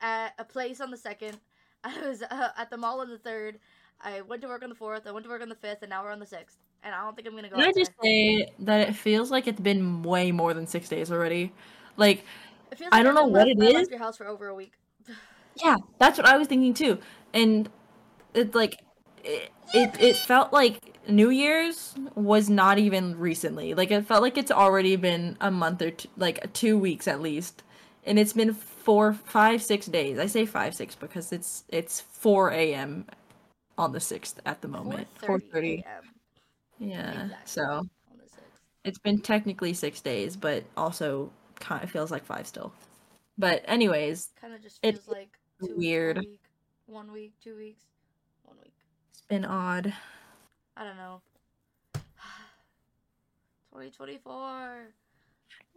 [0.00, 1.38] at a place on the second.
[1.84, 3.58] I was uh, at the mall on the third.
[4.00, 5.06] I went to work on the fourth.
[5.06, 6.58] I went to work on the fifth, and now we're on the sixth.
[6.82, 7.56] And I don't think I'm gonna go.
[7.56, 8.44] Can I just today.
[8.44, 11.52] say that it feels like it's been way more than six days already?
[11.96, 12.24] Like,
[12.70, 14.54] It feels I don't know what left, it I left your house for over a
[14.54, 14.74] week.
[15.64, 16.98] yeah, that's what I was thinking too.
[17.32, 17.68] And
[18.34, 18.78] it's like,
[19.24, 23.74] it, it, it felt like New Year's was not even recently.
[23.74, 27.20] Like, it felt like it's already been a month or two, like two weeks at
[27.20, 27.62] least.
[28.04, 30.18] And it's been four, five, six days.
[30.18, 33.06] I say five, six because it's it's 4 a.m.
[33.76, 35.08] on the 6th at the moment.
[35.22, 35.82] 4:30 4:30.
[36.78, 37.10] Yeah.
[37.10, 37.36] Exactly.
[37.46, 38.60] So on the sixth.
[38.84, 42.72] it's been technically six days, but also kind of feels like five still.
[43.38, 46.18] But anyways, Kind of just It- feels like two weird.
[46.18, 46.38] Weeks,
[46.86, 47.84] one week, one week, two weeks,
[48.44, 48.72] one week.
[49.10, 49.92] it's been odd.
[50.76, 51.22] I don't know.
[53.72, 54.92] 2024.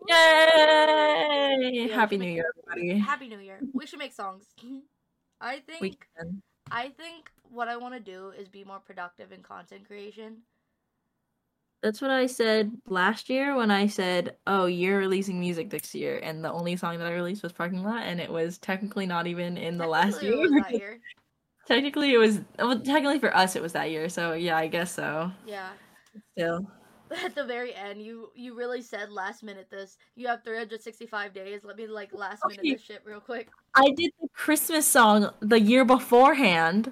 [0.07, 1.69] Yay!
[1.71, 2.99] we Happy New Year, everybody.
[2.99, 3.59] Happy New Year.
[3.73, 4.45] We should make songs.
[5.41, 6.41] I think We can.
[6.71, 10.37] I think what I want to do is be more productive in content creation.
[11.81, 16.19] That's what I said last year when I said, "Oh, you're releasing music this year,"
[16.21, 19.27] and the only song that I released was "Parking Lot," and it was technically not
[19.27, 20.35] even in the last year.
[21.69, 21.81] it was that year.
[21.81, 22.41] technically, it was.
[22.57, 24.09] Well, technically for us, it was that year.
[24.09, 25.31] So yeah, I guess so.
[25.45, 25.69] Yeah.
[26.33, 26.67] Still,
[27.23, 29.97] At the very end, you you really said last minute this.
[30.15, 31.61] You have 365 days.
[31.63, 33.49] Let me like last minute this shit real quick.
[33.75, 36.91] I did the Christmas song the year beforehand.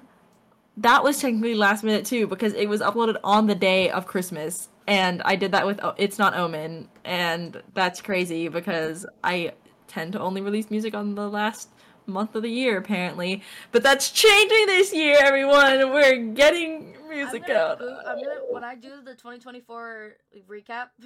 [0.76, 4.68] That was technically last minute too because it was uploaded on the day of Christmas,
[4.86, 9.52] and I did that with O- "It's Not Omen," and that's crazy because I
[9.86, 11.68] tend to only release music on the last
[12.08, 13.42] month of the year apparently.
[13.72, 15.92] But that's changing this year, everyone.
[15.92, 17.82] We're getting music I'm gonna, out.
[18.06, 20.16] I'm gonna when I do the 2024
[20.48, 20.88] recap,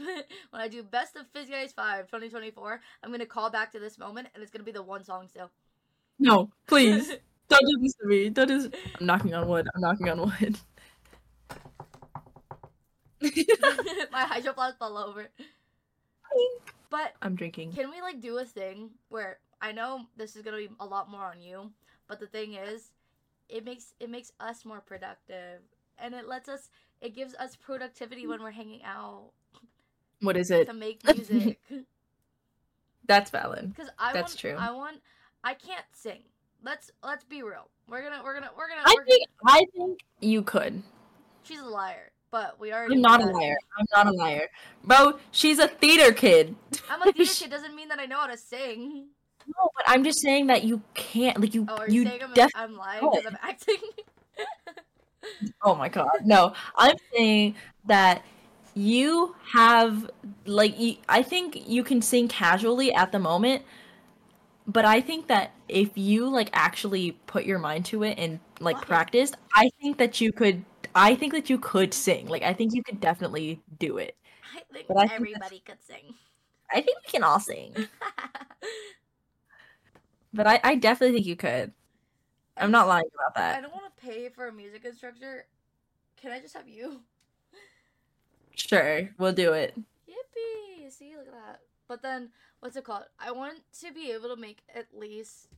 [0.51, 3.99] when I do best of Fizzy Ice 5 2024, I'm gonna call back to this
[3.99, 5.51] moment, and it's gonna be the one song still.
[6.19, 7.09] No, please
[7.49, 8.29] don't do this to me.
[8.31, 8.81] Don't do this.
[9.01, 9.69] I'm knocking on wood.
[9.75, 10.59] I'm knocking on wood.
[14.13, 15.29] My hydro flask fell over.
[16.91, 17.73] But I'm drinking.
[17.73, 21.09] can we like do a thing where I know this is gonna be a lot
[21.09, 21.71] more on you,
[22.09, 22.91] but the thing is,
[23.49, 25.61] it makes it makes us more productive,
[25.99, 26.69] and it lets us.
[27.01, 29.31] It gives us productivity when we're hanging out.
[30.21, 30.67] What is it?
[30.67, 31.61] to make music.
[33.07, 33.75] That's valid.
[33.75, 34.57] Because I That's want, true.
[34.57, 34.99] I want,
[35.43, 36.23] I can't sing.
[36.65, 37.69] Let's let's be real.
[37.89, 38.83] We're gonna we're gonna we're gonna.
[38.85, 40.83] I we're, think I think you could.
[41.43, 42.95] she's a liar, but we already.
[42.95, 43.57] I'm not a liar.
[43.79, 44.49] I'm not a liar.
[44.85, 46.55] Bro, she's a theater kid.
[46.89, 47.51] I'm a theater kid.
[47.51, 49.09] Doesn't mean that I know how to sing.
[49.47, 52.35] No, but I'm just saying that you can't like you Oh, you, you saying I'm,
[52.35, 53.77] def- I'm lying because I'm acting?
[55.63, 56.09] Oh my god.
[56.25, 57.55] No, I'm saying
[57.87, 58.25] that
[58.75, 60.11] you have
[60.47, 63.63] like you, I think you can sing casually at the moment,
[64.67, 68.77] but I think that if you like actually put your mind to it and like
[68.77, 68.87] Right.
[68.87, 70.65] practiced, I think that you could
[70.95, 72.27] I think that you could sing.
[72.29, 74.17] Like I think you could definitely do it.
[74.45, 76.15] I think I think everybody could sing.
[76.71, 77.75] I think we can all sing.
[80.35, 81.73] But I, I definitely think you could.
[82.57, 83.59] I'm not lying about that.
[83.59, 85.47] I don't want to pay for a music instructor.
[86.21, 87.01] Can I just have you?
[88.55, 89.75] Sure, we'll do it.
[90.07, 90.93] Yippee!
[90.93, 91.61] See, look at that.
[91.89, 92.29] But then,
[92.61, 93.05] what's it called?
[93.19, 95.49] I want to be able to make at least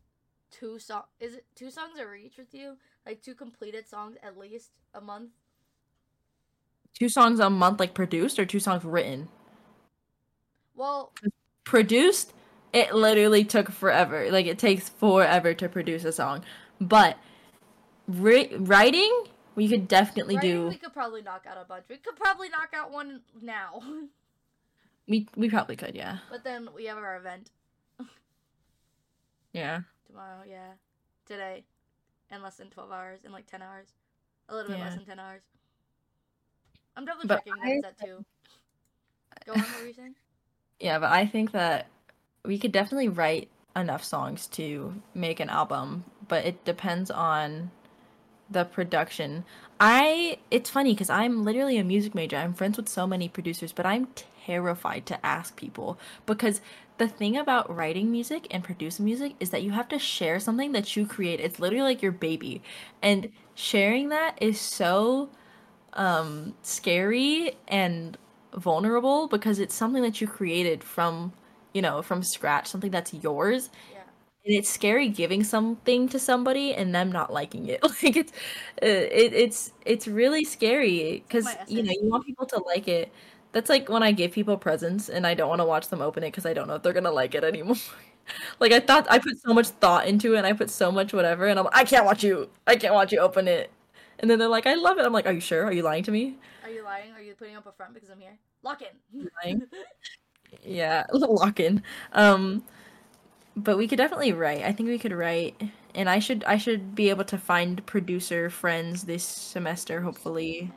[0.51, 1.03] two song.
[1.19, 2.77] Is it two songs a reach with you?
[3.05, 5.31] Like two completed songs at least a month.
[6.97, 9.29] Two songs a month like produced or two songs written?
[10.77, 11.13] Well,
[11.65, 12.33] produced
[12.75, 16.45] it literally took forever like it takes forever to produce a song
[16.81, 17.17] but
[18.09, 19.25] ri- writing
[19.55, 21.85] we could definitely writing, do we could probably knock out a bunch.
[21.89, 23.81] We could probably knock out one now.
[25.09, 27.51] we we probably could yeah but then we have our event
[29.53, 30.41] yeah tomorrow.
[30.49, 30.73] Yeah,
[31.27, 31.65] today,
[32.31, 33.21] in less than twelve hours.
[33.25, 33.87] In like ten hours,
[34.49, 35.43] a little bit less than ten hours.
[36.97, 38.25] I'm definitely But checking I- things at two.
[39.47, 40.15] Go on, what were you saying?
[40.81, 41.87] yeah but i think that
[42.45, 47.71] we could definitely write enough songs to make an album but it depends on
[48.51, 49.45] the production.
[49.81, 52.37] I it's funny because i'm literally a music major.
[52.37, 54.09] I'm friends with so many producers but i'm
[54.47, 56.61] terrified to ask people because
[56.99, 60.71] the thing about writing music and producing music is that you have to share something
[60.73, 61.41] that you create.
[61.41, 62.63] It's literally like your baby.
[63.03, 65.31] And sharing that is so
[65.95, 68.19] um scary and
[68.55, 71.33] vulnerable because it's something that you created from
[71.75, 74.01] you know from scratch something that's yours Yeah.
[74.47, 78.33] and it's scary giving something to somebody and them not liking it like it's
[78.83, 83.13] uh, it, it's it's really scary because you know you want people to like it
[83.53, 86.23] that's like when i give people presents and i don't want to watch them open
[86.23, 87.77] it because i don't know if they're gonna like it anymore
[88.61, 91.13] like i thought i put so much thought into it and i put so much
[91.13, 93.71] whatever and i'm i can't watch you i can't watch you open it
[94.21, 96.03] and then they're like i love it i'm like are you sure are you lying
[96.05, 97.13] to me Are you lying?
[97.13, 98.39] Are you putting up a front because I'm here?
[98.63, 99.29] Lock in.
[99.45, 99.61] lying.
[100.63, 101.83] yeah a little lock in
[102.13, 102.63] um
[103.57, 104.65] but we could definitely write.
[104.65, 105.61] I think we could write
[105.95, 110.73] and i should i should be able to find producer friends this semester hopefully.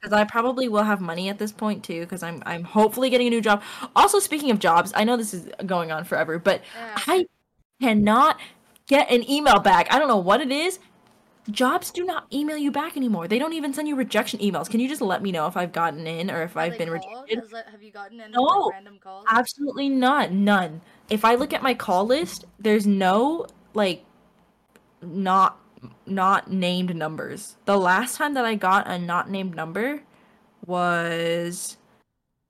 [0.00, 3.26] Because i probably will have money at this point too because i'm i'm hopefully getting
[3.26, 3.62] a new job.
[3.96, 6.94] Also speaking of jobs i know this is going on forever but Yeah.
[7.08, 7.26] i
[7.80, 8.38] cannot
[8.86, 9.86] get an email back.
[9.92, 10.78] I don't know what it is
[11.50, 14.78] jobs do not email you back anymore they don't even send you rejection emails can
[14.78, 17.24] you just let me know if i've gotten in or if i've been called?
[17.28, 18.42] rejected that- have you gotten any No.
[18.42, 19.26] like, random calls?
[19.28, 20.30] Absolutely not.
[20.30, 20.80] None.
[21.10, 24.04] If I look at my call list, there's no like
[25.02, 25.58] not
[26.06, 27.56] not named numbers.
[27.64, 30.02] The last time that I got a not named number
[30.64, 31.76] was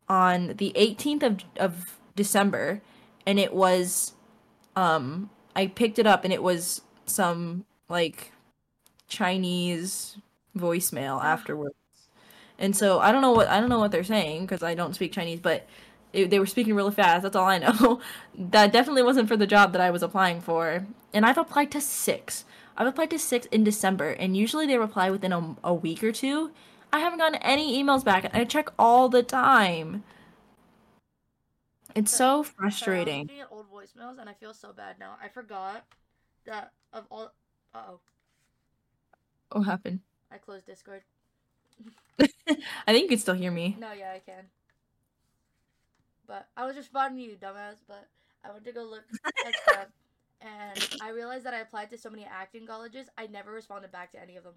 [0.09, 2.83] on the 18th of of December
[3.27, 4.13] and it was
[4.77, 8.32] um I picked it up and it was some like
[9.13, 10.17] Chinese
[10.57, 11.75] voicemail afterwards.
[12.59, 14.95] And so I don't know what I don't know what they're saying because I don't
[14.95, 15.67] speak Chinese, but
[16.13, 17.23] it, they were speaking really fast.
[17.23, 18.01] That's all I know.
[18.35, 20.87] that definitely wasn't for the job that I was applying for.
[21.13, 22.45] And I've applied to six.
[22.77, 26.13] I've applied to six in December, and usually they reply within a, a week or
[26.13, 26.53] two.
[26.93, 28.25] I haven't gotten any emails back.
[28.25, 30.05] and I check all the time.
[31.95, 33.21] It's so Sorry, I was frustrating.
[33.23, 35.17] looking at old voicemails and I feel so bad now.
[35.23, 35.85] I forgot
[36.47, 37.33] that of all.
[37.75, 38.01] Uh oh,
[39.53, 40.01] What happened?
[40.31, 41.03] I closed Discord.
[42.21, 42.27] I
[42.87, 43.77] think you can still hear me.
[43.79, 44.45] No, yeah, I can.
[46.27, 47.77] But I was responding to you, dumbass.
[47.87, 48.09] But
[48.45, 49.05] I went to go look
[49.47, 49.87] at stuff,
[50.41, 53.09] and I realized that I applied to so many acting colleges.
[53.19, 54.55] I never responded back to any of them.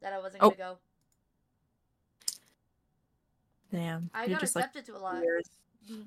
[0.00, 0.50] That I wasn't Oh.
[0.50, 0.78] gonna go.
[3.70, 4.10] Damn.
[4.12, 5.22] I got just like accepted to a lot.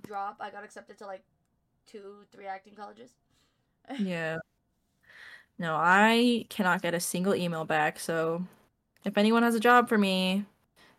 [0.06, 0.38] Drop.
[0.40, 1.24] I got accepted to like
[1.86, 3.12] two, three acting colleges.
[3.99, 4.38] Yeah.
[5.57, 7.99] No, I cannot get a single email back.
[7.99, 8.45] So
[9.03, 10.45] if anyone has a job for me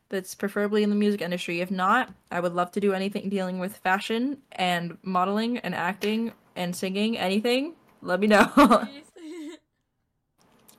[0.08, 3.58] that's preferably in the music industry, if not, I would love to do anything dealing
[3.58, 7.74] with fashion and modeling and acting and singing, anything.
[8.00, 8.46] Let me know.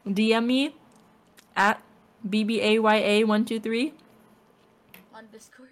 [0.08, 0.76] DM me
[1.56, 1.82] at
[2.28, 3.92] BBAYA123.
[5.14, 5.70] On Discord.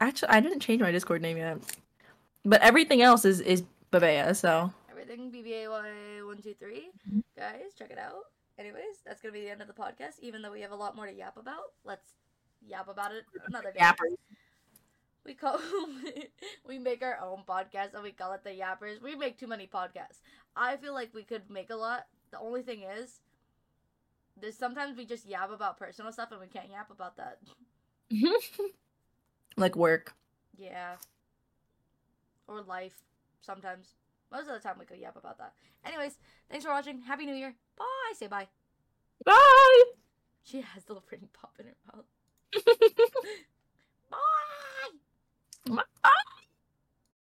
[0.00, 1.58] Actually, I didn't change my Discord name yet.
[2.44, 3.62] But everything else is is
[3.92, 5.68] Babea, so Everything BBAY
[6.30, 6.90] one two three.
[7.08, 7.20] Mm-hmm.
[7.36, 8.30] Guys, check it out.
[8.58, 10.20] Anyways, that's gonna be the end of the podcast.
[10.20, 12.12] Even though we have a lot more to yap about, let's
[12.64, 13.80] yap about it another day.
[13.80, 14.16] Yappers.
[15.26, 15.58] We call
[16.66, 19.02] we make our own podcast and we call it the Yappers.
[19.02, 20.20] We make too many podcasts.
[20.56, 22.06] I feel like we could make a lot.
[22.30, 23.20] The only thing is,
[24.40, 27.38] there's sometimes we just yap about personal stuff and we can't yap about that.
[29.56, 30.14] like work.
[30.56, 30.94] Yeah.
[32.46, 33.02] Or life.
[33.40, 33.94] Sometimes.
[34.32, 35.54] Most of the time we go yap about that.
[35.84, 37.00] Anyways, thanks for watching.
[37.02, 37.54] Happy New Year.
[37.76, 38.12] Bye.
[38.16, 38.48] Say bye.
[39.24, 39.84] Bye.
[40.42, 42.04] She has the little pretty pop in her mouth.
[44.10, 44.18] bye.
[46.02, 46.10] Bye.